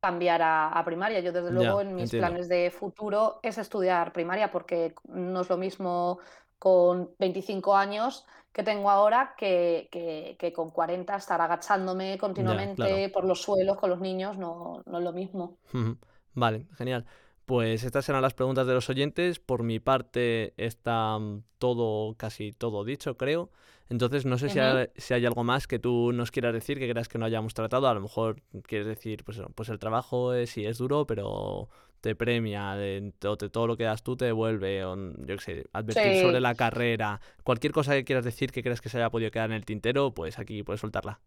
cambiar 0.00 0.40
a, 0.42 0.82
primaria. 0.84 1.20
Yo 1.20 1.32
desde 1.32 1.50
luego 1.50 1.80
en 1.80 1.94
mis 1.94 2.10
planes 2.10 2.48
de 2.48 2.70
futuro 2.70 3.40
es 3.42 3.58
estudiar 3.58 4.12
primaria 4.12 4.50
porque 4.50 4.94
no 5.08 5.40
es 5.40 5.48
lo 5.48 5.56
mismo 5.56 6.18
con 6.58 7.10
25 7.18 7.76
años 7.76 8.24
que 8.52 8.62
tengo 8.62 8.88
ahora 8.88 9.34
que, 9.36 9.88
que, 9.90 10.52
con 10.52 10.70
40 10.70 11.16
estar 11.16 11.40
agachándome 11.40 12.16
continuamente 12.18 13.10
por 13.10 13.24
los 13.24 13.42
suelos 13.42 13.76
con 13.76 13.90
los 13.90 14.00
niños 14.00 14.38
no, 14.38 14.82
no 14.86 14.98
es 14.98 15.04
lo 15.04 15.12
mismo. 15.12 15.58
Vale, 16.34 16.66
genial. 16.76 17.04
Pues 17.46 17.84
estas 17.84 18.08
eran 18.08 18.22
las 18.22 18.34
preguntas 18.34 18.66
de 18.66 18.74
los 18.74 18.90
oyentes. 18.90 19.38
Por 19.38 19.62
mi 19.62 19.78
parte 19.78 20.52
está 20.56 21.16
mm, 21.18 21.44
todo, 21.58 22.14
casi 22.16 22.52
todo 22.52 22.84
dicho, 22.84 23.16
creo. 23.16 23.50
Entonces 23.88 24.26
no 24.26 24.36
sé 24.36 24.48
si, 24.48 24.58
hay, 24.58 24.88
si, 24.96 25.14
hay, 25.14 25.24
algo 25.26 25.44
más 25.44 25.68
que 25.68 25.78
tú 25.78 26.10
nos 26.12 26.32
quieras 26.32 26.52
decir, 26.52 26.80
que 26.80 26.90
creas 26.90 27.08
que 27.08 27.18
no 27.18 27.24
hayamos 27.24 27.54
tratado. 27.54 27.86
A 27.86 27.94
lo 27.94 28.00
mejor 28.00 28.42
quieres 28.66 28.88
decir, 28.88 29.22
pues, 29.24 29.40
pues 29.54 29.68
el 29.68 29.78
trabajo 29.78 30.34
es, 30.34 30.50
sí 30.50 30.64
es 30.64 30.78
duro, 30.78 31.06
pero 31.06 31.68
te 32.00 32.16
premia, 32.16 32.74
de, 32.74 33.12
todo 33.20 33.66
lo 33.68 33.76
que 33.76 33.84
das 33.84 34.02
tú 34.02 34.16
te 34.16 34.24
devuelve, 34.24 34.84
o, 34.84 34.96
yo 34.96 35.36
qué 35.36 35.38
sé, 35.38 35.66
advertir 35.72 36.20
sobre 36.22 36.40
la 36.40 36.56
carrera. 36.56 37.20
Cualquier 37.44 37.72
cosa 37.72 37.94
que 37.94 38.04
quieras 38.04 38.24
decir 38.24 38.50
que 38.50 38.64
creas 38.64 38.80
que 38.80 38.88
se 38.88 38.98
haya 38.98 39.10
podido 39.10 39.30
quedar 39.30 39.50
en 39.50 39.56
el 39.56 39.64
tintero, 39.64 40.12
pues 40.12 40.40
aquí 40.40 40.64
puedes 40.64 40.80
soltarla. 40.80 41.20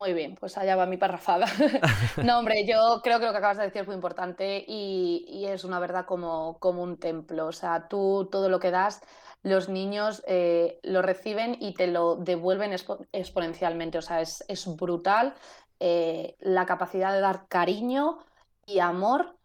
Muy 0.00 0.12
bien, 0.12 0.36
pues 0.36 0.56
allá 0.56 0.76
va 0.76 0.86
mi 0.86 0.96
parrafada. 0.96 1.46
no, 2.24 2.38
hombre, 2.38 2.64
yo 2.66 3.00
creo 3.02 3.18
que 3.18 3.26
lo 3.26 3.32
que 3.32 3.38
acabas 3.38 3.56
de 3.56 3.64
decir 3.64 3.82
es 3.82 3.86
muy 3.86 3.96
importante 3.96 4.64
y, 4.66 5.44
es 5.46 5.64
una 5.64 5.80
verdad 5.80 6.06
como, 6.06 6.58
como, 6.60 6.82
un 6.82 6.98
templo. 6.98 7.46
O 7.46 7.52
sea, 7.52 7.88
tú 7.88 8.28
todo 8.30 8.48
lo 8.48 8.60
que 8.60 8.70
das, 8.70 9.00
los 9.42 9.68
niños 9.68 10.22
eh, 10.26 10.78
lo 10.82 11.02
reciben 11.02 11.56
y 11.60 11.74
te 11.74 11.88
lo 11.88 12.16
devuelven 12.16 12.72
exponencialmente. 13.12 13.98
O 13.98 14.02
sea, 14.02 14.20
es, 14.20 14.44
brutal 14.76 15.34
eh, 15.80 16.36
la 16.40 16.66
capacidad 16.66 17.12
de 17.12 17.20
dar 17.20 17.48
cariño 17.48 18.18
y 18.66 18.80
amor 18.80 19.37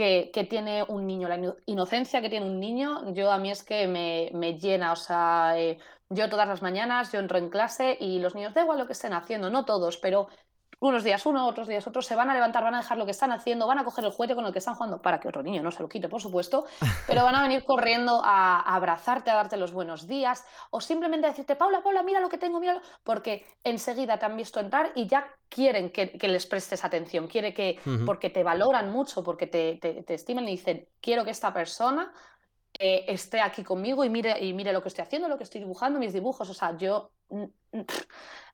que, 0.00 0.46
tiene 0.48 0.82
un 0.84 1.06
niño, 1.06 1.28
la 1.28 1.38
inocencia 1.66 2.22
que 2.22 2.30
tiene 2.30 2.46
un 2.46 2.58
niño, 2.58 3.12
yo 3.12 3.30
a 3.30 3.38
mí 3.38 3.50
es 3.50 3.62
que 3.62 3.86
me, 3.86 4.30
me 4.32 4.58
llena, 4.58 4.92
o 4.92 4.96
sea, 4.96 5.58
eh, 5.58 5.78
yo 6.08 6.30
todas 6.30 6.48
las 6.48 6.62
mañanas, 6.62 7.12
yo 7.12 7.18
entro 7.18 7.36
en 7.36 7.50
clase 7.50 7.98
y 8.00 8.18
los 8.18 8.34
niños, 8.34 8.54
da 8.54 8.62
igual 8.62 8.78
lo 8.78 8.86
que 8.86 8.94
estén 8.94 9.12
haciendo, 9.12 9.50
no 9.50 9.66
todos, 9.66 9.98
pero 9.98 10.28
unos 10.80 11.04
días 11.04 11.24
uno, 11.26 11.46
otros 11.46 11.68
días 11.68 11.86
otros, 11.86 12.06
se 12.06 12.16
van 12.16 12.30
a 12.30 12.34
levantar, 12.34 12.64
van 12.64 12.74
a 12.74 12.78
dejar 12.78 12.96
lo 12.96 13.04
que 13.04 13.10
están 13.10 13.32
haciendo, 13.32 13.66
van 13.66 13.78
a 13.78 13.84
coger 13.84 14.04
el 14.04 14.10
juguete 14.10 14.34
con 14.34 14.46
el 14.46 14.52
que 14.52 14.58
están 14.58 14.74
jugando, 14.74 15.00
para 15.00 15.20
que 15.20 15.28
otro 15.28 15.42
niño 15.42 15.62
no 15.62 15.70
se 15.70 15.82
lo 15.82 15.88
quite, 15.88 16.08
por 16.08 16.20
supuesto, 16.20 16.64
pero 17.06 17.22
van 17.22 17.34
a 17.34 17.42
venir 17.42 17.64
corriendo 17.64 18.22
a, 18.24 18.60
abrazarte, 18.60 19.30
a 19.30 19.34
darte 19.34 19.56
los 19.58 19.72
buenos 19.72 20.06
días, 20.06 20.44
o 20.70 20.80
simplemente 20.80 21.26
a 21.26 21.30
decirte, 21.30 21.54
Paula, 21.54 21.82
Paula, 21.82 22.02
mira 22.02 22.20
lo 22.20 22.28
que 22.28 22.38
tengo, 22.38 22.60
mira, 22.60 22.80
porque 23.04 23.46
enseguida 23.62 24.18
te 24.18 24.26
han 24.26 24.36
visto 24.36 24.58
entrar 24.58 24.92
y 24.94 25.06
ya 25.06 25.28
quieren 25.48 25.90
que, 25.90 26.18
les 26.20 26.46
prestes 26.46 26.84
atención, 26.84 27.26
quiere 27.26 27.52
que, 27.52 27.78
porque 28.06 28.30
te 28.30 28.42
valoran 28.42 28.90
mucho, 28.90 29.22
porque 29.22 29.46
te, 29.46 29.76
te, 29.76 30.14
estiman 30.14 30.44
y 30.44 30.52
dicen, 30.52 30.88
quiero 31.00 31.24
que 31.24 31.30
esta 31.30 31.52
persona 31.52 32.12
eh, 32.78 33.04
esté 33.08 33.40
aquí 33.40 33.62
conmigo 33.64 34.04
y 34.04 34.08
mire, 34.08 34.42
y 34.42 34.54
mire 34.54 34.72
lo 34.72 34.82
que 34.82 34.88
estoy 34.88 35.02
haciendo, 35.02 35.28
lo 35.28 35.36
que 35.36 35.44
estoy 35.44 35.60
dibujando, 35.60 35.98
mis 35.98 36.12
dibujos. 36.12 36.48
O 36.48 36.54
sea, 36.54 36.76
yo, 36.78 37.10
mm, 37.28 37.44
mm, 37.72 37.80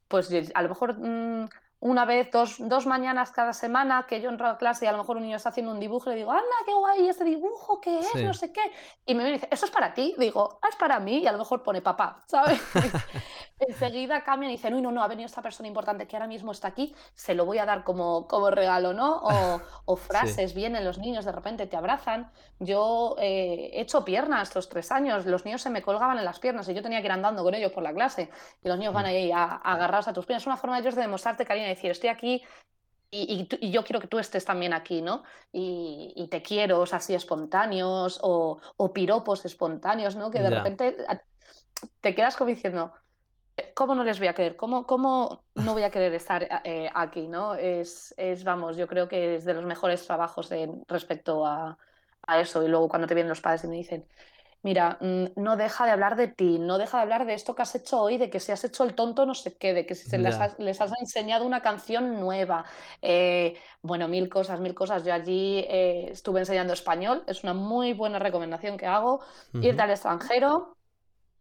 pues 0.08 0.32
a 0.54 0.62
lo 0.62 0.68
mejor 0.68 0.98
mm, 0.98 1.48
una 1.78 2.06
vez, 2.06 2.30
dos, 2.32 2.56
dos, 2.58 2.86
mañanas 2.86 3.30
cada 3.32 3.52
semana 3.52 4.06
que 4.08 4.20
yo 4.20 4.30
entro 4.30 4.46
a 4.46 4.56
clase 4.56 4.86
y 4.86 4.88
a 4.88 4.92
lo 4.92 4.98
mejor 4.98 5.18
un 5.18 5.24
niño 5.24 5.36
está 5.36 5.50
haciendo 5.50 5.72
un 5.72 5.80
dibujo 5.80 6.08
y 6.08 6.14
le 6.14 6.18
digo, 6.20 6.32
anda, 6.32 6.44
qué 6.64 6.72
guay 6.72 7.08
ese 7.08 7.24
dibujo, 7.24 7.80
¿qué 7.80 7.98
es? 7.98 8.14
No 8.14 8.32
sé 8.32 8.50
qué. 8.50 8.62
Y 9.04 9.14
me 9.14 9.30
dice, 9.30 9.48
¿eso 9.50 9.66
es 9.66 9.70
para 9.70 9.92
ti? 9.92 10.14
Digo, 10.18 10.58
ah, 10.62 10.68
es 10.70 10.76
para 10.76 10.98
mí. 11.00 11.18
Y 11.18 11.26
a 11.26 11.32
lo 11.32 11.38
mejor 11.38 11.62
pone 11.62 11.82
papá, 11.82 12.24
¿sabes? 12.26 12.60
Enseguida 13.58 14.22
cambian 14.22 14.50
y 14.50 14.56
dicen, 14.56 14.74
uy, 14.74 14.82
no, 14.82 14.90
no, 14.90 15.02
ha 15.02 15.08
venido 15.08 15.26
esta 15.26 15.42
persona 15.42 15.68
importante 15.68 16.06
que 16.06 16.16
ahora 16.16 16.26
mismo 16.26 16.52
está 16.52 16.68
aquí, 16.68 16.94
se 17.14 17.34
lo 17.34 17.44
voy 17.44 17.58
a 17.58 17.66
dar 17.66 17.84
como, 17.84 18.26
como 18.26 18.50
regalo, 18.50 18.92
¿no? 18.92 19.16
O, 19.16 19.60
o 19.84 19.96
frases, 19.96 20.54
vienen 20.54 20.84
los 20.84 20.98
niños, 20.98 21.24
de 21.24 21.32
repente 21.32 21.66
te 21.66 21.76
abrazan. 21.76 22.30
Yo 22.58 23.16
eh, 23.18 23.70
he 23.74 23.80
hecho 23.82 24.04
piernas 24.04 24.54
los 24.54 24.68
tres 24.68 24.90
años, 24.92 25.26
los 25.26 25.44
niños 25.44 25.60
se 25.60 25.70
me 25.70 25.82
colgaban 25.82 26.18
en 26.18 26.24
las 26.24 26.38
piernas 26.38 26.68
y 26.68 26.74
yo 26.74 26.82
tenía 26.82 27.00
que 27.00 27.06
ir 27.06 27.12
andando 27.12 27.42
con 27.42 27.54
ellos 27.54 27.72
por 27.72 27.82
la 27.82 27.92
clase 27.92 28.30
y 28.62 28.68
los 28.68 28.78
niños 28.78 28.94
van 28.94 29.04
mm. 29.04 29.08
ahí 29.08 29.32
a, 29.32 29.44
agarrados 29.44 30.08
a 30.08 30.12
tus 30.12 30.24
piernas. 30.24 30.42
Es 30.42 30.46
una 30.46 30.56
forma 30.56 30.76
de 30.76 30.82
ellos 30.82 30.94
de 30.94 31.02
demostrarte 31.02 31.44
cariño, 31.44 31.65
de 31.68 31.74
decir, 31.74 31.90
estoy 31.90 32.10
aquí 32.10 32.42
y, 33.10 33.70
yo 33.70 33.84
quiero 33.84 34.00
que 34.00 34.08
tú 34.08 34.18
estés 34.18 34.44
también 34.44 34.72
aquí, 34.72 35.00
¿no? 35.02 35.22
Y, 35.52 36.28
te 36.30 36.42
quiero, 36.42 36.80
o 36.80 36.86
sea, 36.86 36.98
así 36.98 37.14
espontáneos 37.14 38.18
o, 38.22 38.60
o, 38.76 38.92
piropos 38.92 39.44
espontáneos, 39.44 40.16
¿no? 40.16 40.30
Que 40.30 40.40
de 40.40 40.50
repente 40.50 40.96
te 42.00 42.14
quedas 42.14 42.36
como 42.36 42.50
diciendo, 42.50 42.92
¿cómo 43.74 43.94
no 43.94 44.04
les 44.04 44.18
voy 44.18 44.28
a 44.28 44.34
querer? 44.34 44.56
¿Cómo, 44.56 44.86
cómo 44.86 45.44
no 45.54 45.72
voy 45.72 45.84
a 45.84 45.90
querer 45.90 46.14
estar 46.14 46.48
eh, 46.64 46.90
aquí, 46.94 47.28
¿no? 47.28 47.54
Es, 47.54 48.14
es, 48.16 48.44
vamos, 48.44 48.76
yo 48.76 48.86
creo 48.88 49.08
que 49.08 49.36
es 49.36 49.44
de 49.44 49.54
los 49.54 49.64
mejores 49.64 50.04
trabajos 50.06 50.50
respecto 50.88 51.46
a, 51.46 51.78
a 52.26 52.40
eso. 52.40 52.62
Y 52.62 52.68
luego 52.68 52.88
cuando 52.88 53.06
te 53.06 53.14
vienen 53.14 53.30
los 53.30 53.40
padres 53.40 53.64
y 53.64 53.68
me 53.68 53.76
dicen, 53.76 54.06
mira, 54.66 54.98
mm, 55.00 55.26
no 55.36 55.56
deja 55.56 55.86
de 55.86 55.92
hablar 55.92 56.16
de 56.16 56.26
ti, 56.26 56.58
no 56.58 56.76
deja 56.76 56.96
de 56.96 57.02
hablar 57.04 57.24
de 57.24 57.34
esto 57.34 57.54
que 57.54 57.62
has 57.62 57.72
hecho 57.76 58.00
hoy, 58.00 58.18
de 58.18 58.30
que 58.30 58.40
si 58.40 58.50
has 58.50 58.64
hecho 58.64 58.82
el 58.82 58.96
tonto 58.96 59.24
no 59.24 59.32
se 59.32 59.56
quede, 59.56 59.86
que 59.86 59.94
si 59.94 60.18
les, 60.18 60.34
has, 60.34 60.58
les, 60.58 60.80
has, 60.80 60.90
enseñado 61.00 61.46
una 61.46 61.62
canción 61.62 62.18
nueva. 62.18 62.64
Eh, 63.00 63.54
bueno, 63.80 64.08
mil 64.08 64.28
cosas, 64.28 64.58
mil 64.58 64.74
cosas. 64.74 65.04
Yo 65.04 65.14
allí 65.14 65.64
eh, 65.68 66.08
estuve 66.10 66.40
enseñando 66.40 66.72
español, 66.72 67.22
es 67.28 67.44
una 67.44 67.54
muy 67.54 67.92
buena 67.92 68.18
recomendación 68.18 68.76
que 68.76 68.86
hago. 68.86 69.20
Irte 69.54 69.82
al 69.82 69.90
extranjero, 69.90 70.76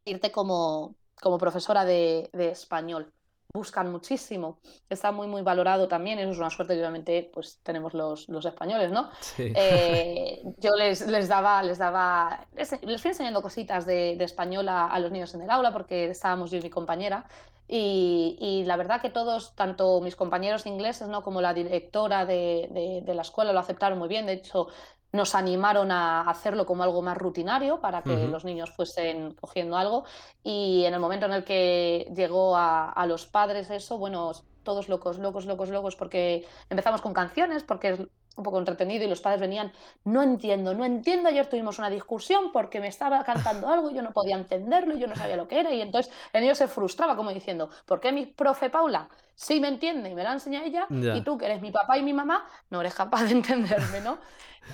irte 0.04 0.32
como, 0.32 0.94
como 1.20 1.40
profesora 1.40 1.84
de, 1.84 2.30
de 2.32 2.52
español 2.52 3.12
buscan 3.56 3.92
muchísimo. 3.92 4.60
Está 4.90 5.12
muy, 5.12 5.28
muy 5.28 5.42
valorado 5.42 5.88
también. 5.88 6.20
Eso 6.20 6.32
es 6.32 6.38
una 6.38 6.50
suerte 6.50 6.74
que 6.74 6.82
obviamente 6.82 7.32
pues, 7.34 7.60
tenemos 7.64 7.94
los, 7.94 8.30
los 8.30 8.46
españoles, 8.46 8.92
¿no? 8.92 9.10
Eh, 9.38 10.44
yo 10.58 10.76
les, 10.76 11.08
les 11.08 11.28
daba, 11.28 11.64
les 11.64 11.78
daba, 11.78 12.46
les, 12.56 13.02
fui 13.02 13.10
enseñando 13.10 13.42
cositas 13.42 13.86
de, 13.86 14.16
de 14.18 14.24
español 14.26 14.68
a, 14.70 15.00
los 15.00 15.12
niños 15.12 15.34
en 15.34 15.42
el 15.42 15.50
aula 15.50 15.72
porque 15.72 16.10
estábamos 16.10 16.52
yo 16.52 16.58
y 16.58 16.62
mi 16.62 16.70
compañera. 16.70 17.26
Y, 17.68 18.38
y, 18.40 18.64
la 18.66 18.78
verdad 18.78 19.02
que 19.02 19.10
todos, 19.10 19.56
tanto 19.56 20.00
mis 20.00 20.16
compañeros 20.16 20.68
ingleses 20.68 21.08
¿no? 21.08 21.24
como 21.24 21.42
la 21.42 21.52
directora 21.56 22.24
de, 22.24 22.70
de, 22.70 23.02
de, 23.04 23.16
la 23.16 23.24
escuela 23.24 23.54
lo 23.54 23.60
aceptaron 23.60 23.98
muy 23.98 24.08
bien. 24.08 24.28
De 24.28 24.34
hecho, 24.34 24.68
nos 25.16 25.36
animaron 25.36 25.92
a 25.92 26.22
hacerlo 26.30 26.66
como 26.66 26.84
algo 26.84 27.02
más 27.02 27.18
rutinario 27.18 27.80
para 27.80 28.04
que 28.04 28.28
los 28.28 28.46
niños 28.46 28.72
fuesen 28.72 29.34
cogiendo 29.34 29.78
algo. 29.78 30.06
Y 30.44 30.84
en 30.86 30.94
el 30.94 31.00
momento 31.00 31.26
en 31.26 31.34
el 31.34 31.44
que 31.44 32.12
llegó 32.16 32.56
a, 32.56 32.92
a, 32.92 33.06
los 33.08 33.26
padres 33.26 33.70
eso, 33.70 33.98
bueno, 33.98 34.32
todos 34.66 34.90
locos, 34.90 35.18
locos, 35.20 35.46
locos, 35.46 35.70
locos, 35.70 35.96
porque 35.96 36.46
empezamos 36.70 37.02
con 37.02 37.14
canciones, 37.14 37.64
porque 37.64 37.90
es 37.92 38.00
un 38.00 38.44
poco 38.44 38.60
entretenido 38.60 39.06
y 39.06 39.08
los 39.08 39.22
padres 39.22 39.40
venían, 39.40 39.72
no 40.04 40.22
entiendo, 40.22 40.74
no 40.74 40.84
entiendo, 40.84 41.30
ayer 41.30 41.48
tuvimos 41.48 41.80
una 41.80 41.90
discusión 41.90 42.52
porque 42.52 42.82
me 42.82 42.88
estaba 42.88 43.24
cantando 43.24 43.70
algo 43.70 43.90
y 43.90 43.94
yo 43.94 44.02
no 44.02 44.12
podía 44.12 44.36
entenderlo 44.36 44.96
y 44.96 45.00
yo 45.00 45.08
no 45.08 45.16
sabía 45.16 45.38
lo 45.38 45.48
que 45.48 45.62
era 45.62 45.72
y 45.72 45.80
entonces 45.80 46.12
el 46.34 46.42
niño 46.42 46.54
se 46.54 46.68
frustraba 46.68 47.16
como 47.16 47.32
diciendo, 47.32 47.70
¿por 47.86 48.02
qué 48.02 48.12
mi 48.12 48.26
profe 48.26 48.70
Paula 48.70 49.08
sí 49.36 49.62
me 49.62 49.70
entiende 49.70 50.10
y 50.10 50.16
me 50.16 50.24
la 50.24 50.34
enseña 50.34 50.66
ella 50.66 50.88
y 50.90 51.22
tú 51.22 51.38
que 51.38 51.46
eres 51.46 51.62
mi 51.62 51.72
papá 51.72 51.98
y 51.98 52.04
mi 52.04 52.12
mamá 52.12 52.46
no 52.70 52.82
eres 52.82 52.94
capaz 52.94 53.24
de 53.24 53.32
entenderme, 53.32 54.02
¿no? 54.02 54.18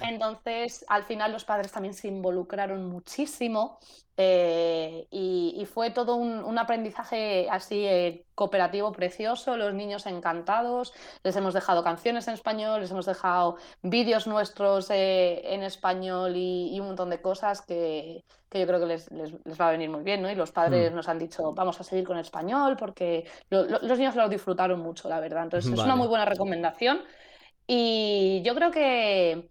Entonces, 0.01 0.85
al 0.87 1.03
final 1.03 1.33
los 1.33 1.43
padres 1.43 1.71
también 1.71 1.93
se 1.93 2.07
involucraron 2.07 2.85
muchísimo 2.85 3.79
eh, 4.23 5.07
y, 5.09 5.65
fue 5.65 5.89
todo 5.89 6.15
un, 6.15 6.57
aprendizaje 6.57 7.47
así 7.49 7.85
eh, 7.87 8.25
cooperativo 8.35 8.91
precioso, 8.91 9.57
los 9.57 9.73
niños 9.73 10.05
encantados, 10.05 10.93
les 11.23 11.35
hemos 11.35 11.53
dejado 11.53 11.83
canciones 11.83 12.27
en 12.27 12.35
español, 12.35 12.81
les 12.81 12.91
hemos 12.91 13.05
dejado 13.05 13.57
vídeos 13.81 14.27
nuestros 14.27 14.91
eh, 14.91 15.41
en 15.53 15.63
español 15.63 16.33
y, 16.35 16.79
un 16.79 16.87
montón 16.87 17.09
de 17.09 17.21
cosas 17.21 17.61
que, 17.61 18.23
yo 18.53 18.67
creo 18.67 18.79
que 18.79 18.85
les, 18.85 19.09
va 19.09 19.69
a 19.69 19.71
venir 19.71 19.89
muy 19.89 20.03
bien, 20.03 20.21
¿no? 20.21 20.29
Y 20.29 20.35
los 20.35 20.51
padres 20.51 20.91
hmm. 20.91 20.95
nos 20.95 21.09
han 21.09 21.17
dicho, 21.17 21.53
vamos 21.53 21.79
a 21.79 21.83
seguir 21.83 22.05
con 22.05 22.17
español 22.17 22.75
porque 22.77 23.25
los 23.49 23.97
niños 23.97 24.15
lo 24.15 24.29
disfrutaron 24.29 24.79
mucho, 24.81 25.09
la 25.09 25.19
verdad. 25.19 25.43
Entonces, 25.43 25.71
es 25.71 25.79
una 25.79 25.95
muy 25.95 26.07
buena 26.07 26.25
recomendación. 26.25 27.01
Y 27.65 28.41
yo 28.43 28.53
creo 28.53 28.69
que 28.71 29.49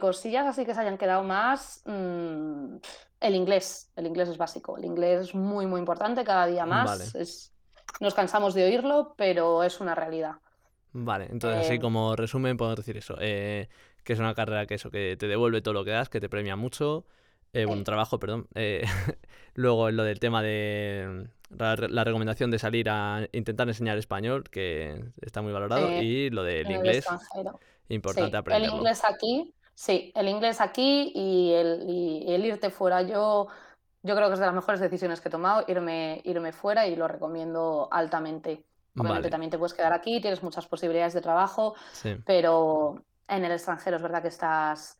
cosillas 0.00 0.46
así 0.46 0.64
que 0.64 0.74
se 0.74 0.80
hayan 0.80 0.96
quedado 0.96 1.24
más. 1.24 1.82
Mm, 1.84 2.76
el 3.20 3.34
inglés. 3.34 3.90
El 3.96 4.06
inglés 4.06 4.28
es 4.28 4.38
básico. 4.38 4.76
El 4.78 4.84
inglés 4.84 5.20
es 5.28 5.34
muy, 5.34 5.66
muy 5.66 5.80
importante 5.80 6.24
cada 6.24 6.46
día 6.46 6.66
más. 6.66 7.14
Es, 7.14 7.54
nos 8.00 8.14
cansamos 8.14 8.54
de 8.54 8.64
oírlo, 8.64 9.14
pero 9.16 9.62
es 9.62 9.80
una 9.80 9.94
realidad. 9.94 10.36
Vale, 10.92 11.26
entonces 11.30 11.58
así 11.58 11.74
Eh, 11.74 11.80
como 11.80 12.14
resumen 12.14 12.56
podemos 12.56 12.76
decir 12.76 12.96
eso, 12.96 13.16
eh, 13.20 13.68
que 14.04 14.12
es 14.12 14.18
una 14.20 14.34
carrera 14.34 14.66
que 14.66 14.74
eso, 14.74 14.90
que 14.92 15.16
te 15.18 15.26
devuelve 15.26 15.60
todo 15.60 15.74
lo 15.74 15.84
que 15.84 15.90
das, 15.90 16.08
que 16.08 16.20
te 16.20 16.28
premia 16.28 16.54
mucho, 16.54 17.04
eh, 17.52 17.64
bueno, 17.66 17.82
trabajo, 17.82 18.20
perdón. 18.20 18.46
eh, 18.54 18.84
luego 19.54 19.90
lo 19.90 20.04
del 20.04 20.20
tema 20.20 20.40
de 20.42 21.28
la, 21.50 21.74
re- 21.76 21.88
la 21.88 22.04
recomendación 22.04 22.50
de 22.52 22.60
salir 22.60 22.88
a 22.90 23.28
intentar 23.32 23.66
enseñar 23.68 23.98
español, 23.98 24.44
que 24.50 25.04
está 25.20 25.42
muy 25.42 25.52
valorado, 25.52 25.94
eh, 25.96 26.02
y 26.04 26.30
lo 26.30 26.44
del 26.44 26.70
inglés, 26.70 27.06
importante 27.88 28.36
Sí, 28.36 28.42
el 28.48 28.64
inglés 28.66 29.02
aquí, 29.04 29.54
sí, 29.74 30.12
el 30.14 30.28
inglés 30.28 30.60
aquí 30.60 31.12
y 31.14 31.52
el, 31.52 31.84
y 31.88 32.32
el 32.32 32.44
irte 32.44 32.70
fuera. 32.70 33.02
Yo, 33.02 33.48
yo 34.02 34.14
creo 34.16 34.28
que 34.28 34.34
es 34.34 34.40
de 34.40 34.46
las 34.46 34.54
mejores 34.54 34.80
decisiones 34.80 35.20
que 35.20 35.28
he 35.28 35.32
tomado, 35.32 35.64
irme, 35.68 36.20
irme 36.24 36.52
fuera 36.52 36.86
y 36.86 36.96
lo 36.96 37.08
recomiendo 37.08 37.88
altamente. 37.90 38.64
Obviamente 38.96 39.28
Vale, 39.28 39.30
también 39.30 39.50
te 39.50 39.58
puedes 39.58 39.74
quedar 39.74 39.92
aquí, 39.92 40.20
tienes 40.20 40.42
muchas 40.42 40.68
posibilidades 40.68 41.14
de 41.14 41.20
trabajo, 41.20 41.74
sí, 41.90 42.16
pero 42.24 43.04
en 43.26 43.44
el 43.44 43.50
extranjero 43.50 43.96
es 43.96 44.02
verdad 44.02 44.22
que 44.22 44.28
estás 44.28 44.98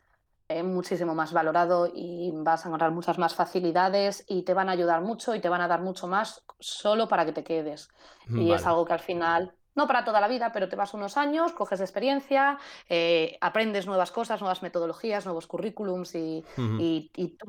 eh, 0.48 0.62
muchísimo 0.62 1.14
más 1.14 1.32
valorado 1.32 1.90
y 1.94 2.30
vas 2.34 2.64
a 2.64 2.68
encontrar 2.68 2.90
muchas 2.90 3.18
más 3.18 3.34
facilidades 3.34 4.24
y 4.28 4.42
te 4.42 4.52
van 4.52 4.68
a 4.68 4.72
ayudar 4.72 5.00
mucho 5.00 5.34
y 5.34 5.40
te 5.40 5.48
van 5.48 5.60
a 5.60 5.68
dar 5.68 5.80
mucho 5.80 6.06
más 6.06 6.44
solo 6.58 7.08
para 7.08 7.24
que 7.24 7.32
te 7.32 7.44
quedes. 7.44 7.88
Y 8.34 8.52
es 8.52 8.66
algo 8.66 8.84
que 8.84 8.92
al 8.92 9.00
final, 9.00 9.54
no 9.74 9.86
para 9.86 10.04
toda 10.04 10.20
la 10.20 10.28
vida, 10.28 10.52
pero 10.52 10.68
te 10.68 10.76
vas 10.76 10.94
unos 10.94 11.16
años, 11.16 11.52
coges 11.52 11.80
experiencia, 11.80 12.58
eh, 12.88 13.36
aprendes 13.40 13.86
nuevas 13.86 14.10
cosas, 14.10 14.40
nuevas 14.40 14.62
metodologías, 14.62 15.24
nuevos 15.24 15.46
currículums 15.46 16.14
y, 16.14 16.44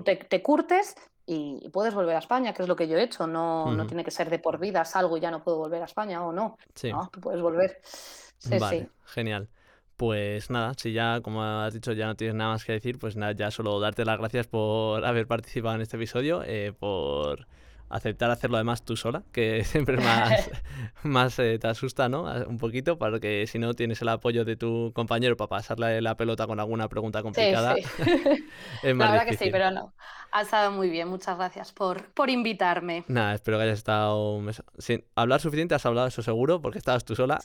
te, 0.03 0.15
te 0.15 0.41
curtes 0.41 0.95
y, 1.25 1.69
puedes 1.69 1.93
volver 1.93 2.15
a 2.15 2.19
España, 2.19 2.53
que 2.53 2.61
es 2.61 2.67
lo 2.67 2.75
que 2.75 2.87
yo 2.87 2.97
he 2.97 3.03
hecho. 3.03 3.27
No, 3.27 3.71
no 3.71 3.87
tiene 3.87 4.03
que 4.03 4.11
ser 4.11 4.29
de 4.29 4.39
por 4.39 4.59
vida, 4.59 4.85
salgo 4.85 5.17
y 5.17 5.21
ya 5.21 5.31
no 5.31 5.43
puedo 5.43 5.57
volver 5.57 5.81
a 5.81 5.85
España 5.85 6.23
o 6.23 6.31
no. 6.31 6.57
Sí. 6.73 6.91
No, 6.91 7.09
tú 7.11 7.19
puedes 7.19 7.41
volver. 7.41 7.81
Sí, 7.83 8.57
Vale, 8.59 8.79
sí. 8.79 8.87
genial. 9.05 9.49
Pues 9.95 10.49
nada, 10.49 10.73
si 10.75 10.91
ya, 10.91 11.21
como 11.21 11.41
has 11.41 11.73
dicho, 11.73 11.93
ya 11.93 12.05
no 12.05 12.15
tienes 12.15 12.35
nada 12.35 12.51
más 12.51 12.65
que 12.65 12.73
decir, 12.73 12.99
pues 12.99 13.15
nada, 13.15 13.31
ya 13.31 13.49
solo 13.49 13.79
darte 13.79 14.03
las 14.03 14.19
gracias 14.19 14.45
por 14.45 15.05
haber 15.05 15.25
participado 15.25 15.75
en 15.75 15.81
este 15.81 15.95
episodio, 15.95 16.43
eh, 16.45 16.73
por 16.77 17.47
aceptar 17.89 18.31
hacerlo 18.31 18.57
además 18.57 18.83
tú 18.85 18.95
sola, 18.97 19.23
que 19.31 19.63
siempre 19.65 19.97
más, 19.99 20.49
más 21.03 21.39
eh, 21.39 21.59
te 21.59 21.67
asusta, 21.67 22.09
¿no? 22.09 22.27
A- 22.27 22.47
Un 22.47 22.57
poquito, 22.57 22.97
porque 22.97 23.45
si 23.47 23.59
no 23.59 23.73
tienes 23.73 24.01
el 24.01 24.09
apoyo 24.09 24.45
de 24.45 24.55
tu 24.57 24.91
compañero 24.93 25.37
para 25.37 25.49
pasarle 25.49 26.01
la 26.01 26.17
pelota 26.17 26.47
con 26.47 26.59
alguna 26.59 26.89
pregunta 26.89 27.21
Sí, 27.31 27.55
complicada, 27.55 27.79
sí. 27.83 27.83
es 28.81 28.95
más 28.95 29.09
La 29.09 29.11
verdad 29.11 29.25
que 29.25 29.33
sí, 29.33 29.49
pero 29.49 29.71
no. 29.71 29.93
Ha 30.31 30.41
estado 30.41 30.71
muy 30.71 30.89
bien. 30.89 31.07
Muchas 31.09 31.37
gracias 31.37 31.71
por, 31.73 32.11
por 32.13 32.29
invitarme. 32.29 33.05
Nada, 33.07 33.35
espero 33.35 33.57
que 33.57 33.63
hayas 33.65 33.77
estado 33.77 34.41
sin 34.79 35.05
hablar 35.15 35.39
suficiente, 35.39 35.75
has 35.75 35.85
hablado 35.85 36.07
eso 36.07 36.23
seguro, 36.23 36.59
porque 36.61 36.79
estabas 36.79 37.05
tú 37.05 37.15
sola. 37.15 37.43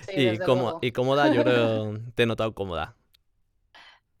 Sí, 0.00 0.20
sí, 0.22 0.36
Y, 0.36 0.40
cómo, 0.40 0.76
y 0.80 0.92
cómoda, 0.92 1.28
yo 1.28 1.44
creo, 1.44 1.98
te 2.14 2.24
he 2.24 2.26
notado 2.26 2.54
cómoda. 2.54 2.96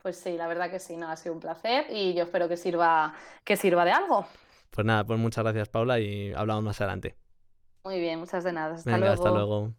Pues 0.02 0.16
sí, 0.18 0.36
la 0.36 0.46
verdad 0.48 0.70
que 0.70 0.78
sí, 0.80 0.96
no, 0.96 1.08
ha 1.10 1.16
sido 1.16 1.34
un 1.34 1.40
placer 1.40 1.86
y 1.90 2.14
yo 2.14 2.24
espero 2.24 2.48
que 2.48 2.56
sirva, 2.56 3.14
que 3.44 3.56
sirva 3.56 3.84
de 3.84 3.92
algo. 3.92 4.26
Pues 4.70 4.84
nada, 4.84 5.04
pues 5.04 5.18
muchas 5.18 5.44
gracias, 5.44 5.68
Paula, 5.68 6.00
y 6.00 6.32
hablamos 6.32 6.64
más 6.64 6.80
adelante. 6.80 7.16
Muy 7.84 7.98
bien, 8.00 8.18
muchas 8.20 8.44
de 8.44 8.52
nada. 8.52 8.74
Hasta 8.74 8.90
Venga, 8.90 9.12
hasta 9.12 9.30
luego. 9.30 9.58
luego. 9.60 9.74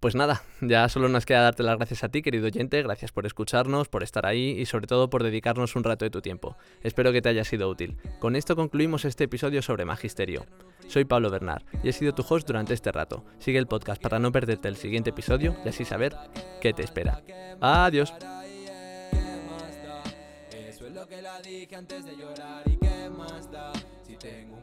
Pues 0.00 0.14
nada, 0.14 0.42
ya 0.62 0.88
solo 0.88 1.10
nos 1.10 1.26
queda 1.26 1.42
darte 1.42 1.62
las 1.62 1.76
gracias 1.76 2.04
a 2.04 2.08
ti, 2.08 2.22
querido 2.22 2.46
oyente, 2.46 2.82
gracias 2.82 3.12
por 3.12 3.26
escucharnos, 3.26 3.88
por 3.88 4.02
estar 4.02 4.24
ahí 4.24 4.58
y 4.58 4.64
sobre 4.64 4.86
todo 4.86 5.10
por 5.10 5.22
dedicarnos 5.22 5.76
un 5.76 5.84
rato 5.84 6.06
de 6.06 6.10
tu 6.10 6.22
tiempo. 6.22 6.56
Espero 6.82 7.12
que 7.12 7.20
te 7.20 7.28
haya 7.28 7.44
sido 7.44 7.68
útil. 7.68 7.98
Con 8.18 8.34
esto 8.34 8.56
concluimos 8.56 9.04
este 9.04 9.24
episodio 9.24 9.60
sobre 9.60 9.84
Magisterio. 9.84 10.46
Soy 10.88 11.04
Pablo 11.04 11.30
Bernard 11.30 11.64
y 11.82 11.90
he 11.90 11.92
sido 11.92 12.14
tu 12.14 12.24
host 12.26 12.46
durante 12.46 12.72
este 12.72 12.90
rato. 12.92 13.24
Sigue 13.38 13.58
el 13.58 13.66
podcast 13.66 14.00
para 14.00 14.18
no 14.18 14.32
perderte 14.32 14.68
el 14.68 14.76
siguiente 14.76 15.10
episodio 15.10 15.54
y 15.66 15.68
así 15.68 15.84
saber 15.84 16.16
qué 16.62 16.72
te 16.72 16.82
espera. 16.82 17.20
Adiós 17.60 18.14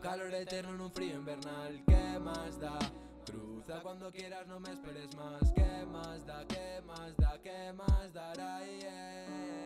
calor 0.08 0.34
eterno 0.34 0.74
en 0.74 0.80
un 0.80 0.92
frío 0.92 1.16
invernal, 1.16 1.84
¿qué 1.86 2.18
más 2.20 2.58
da? 2.62 2.80
Cruza 3.26 3.82
cuando 3.82 4.10
quieras, 4.10 4.48
no 4.48 4.58
me 4.58 4.72
esperes 4.72 5.14
más, 5.18 5.52
¿qué 5.52 5.86
más 5.92 6.26
da? 6.26 6.48
¿Qué 6.48 6.82
más 6.88 7.18
da? 7.18 7.38
¿Qué 7.44 7.74
más 7.74 8.14
dará? 8.14 8.66
Yeah. 8.66 9.57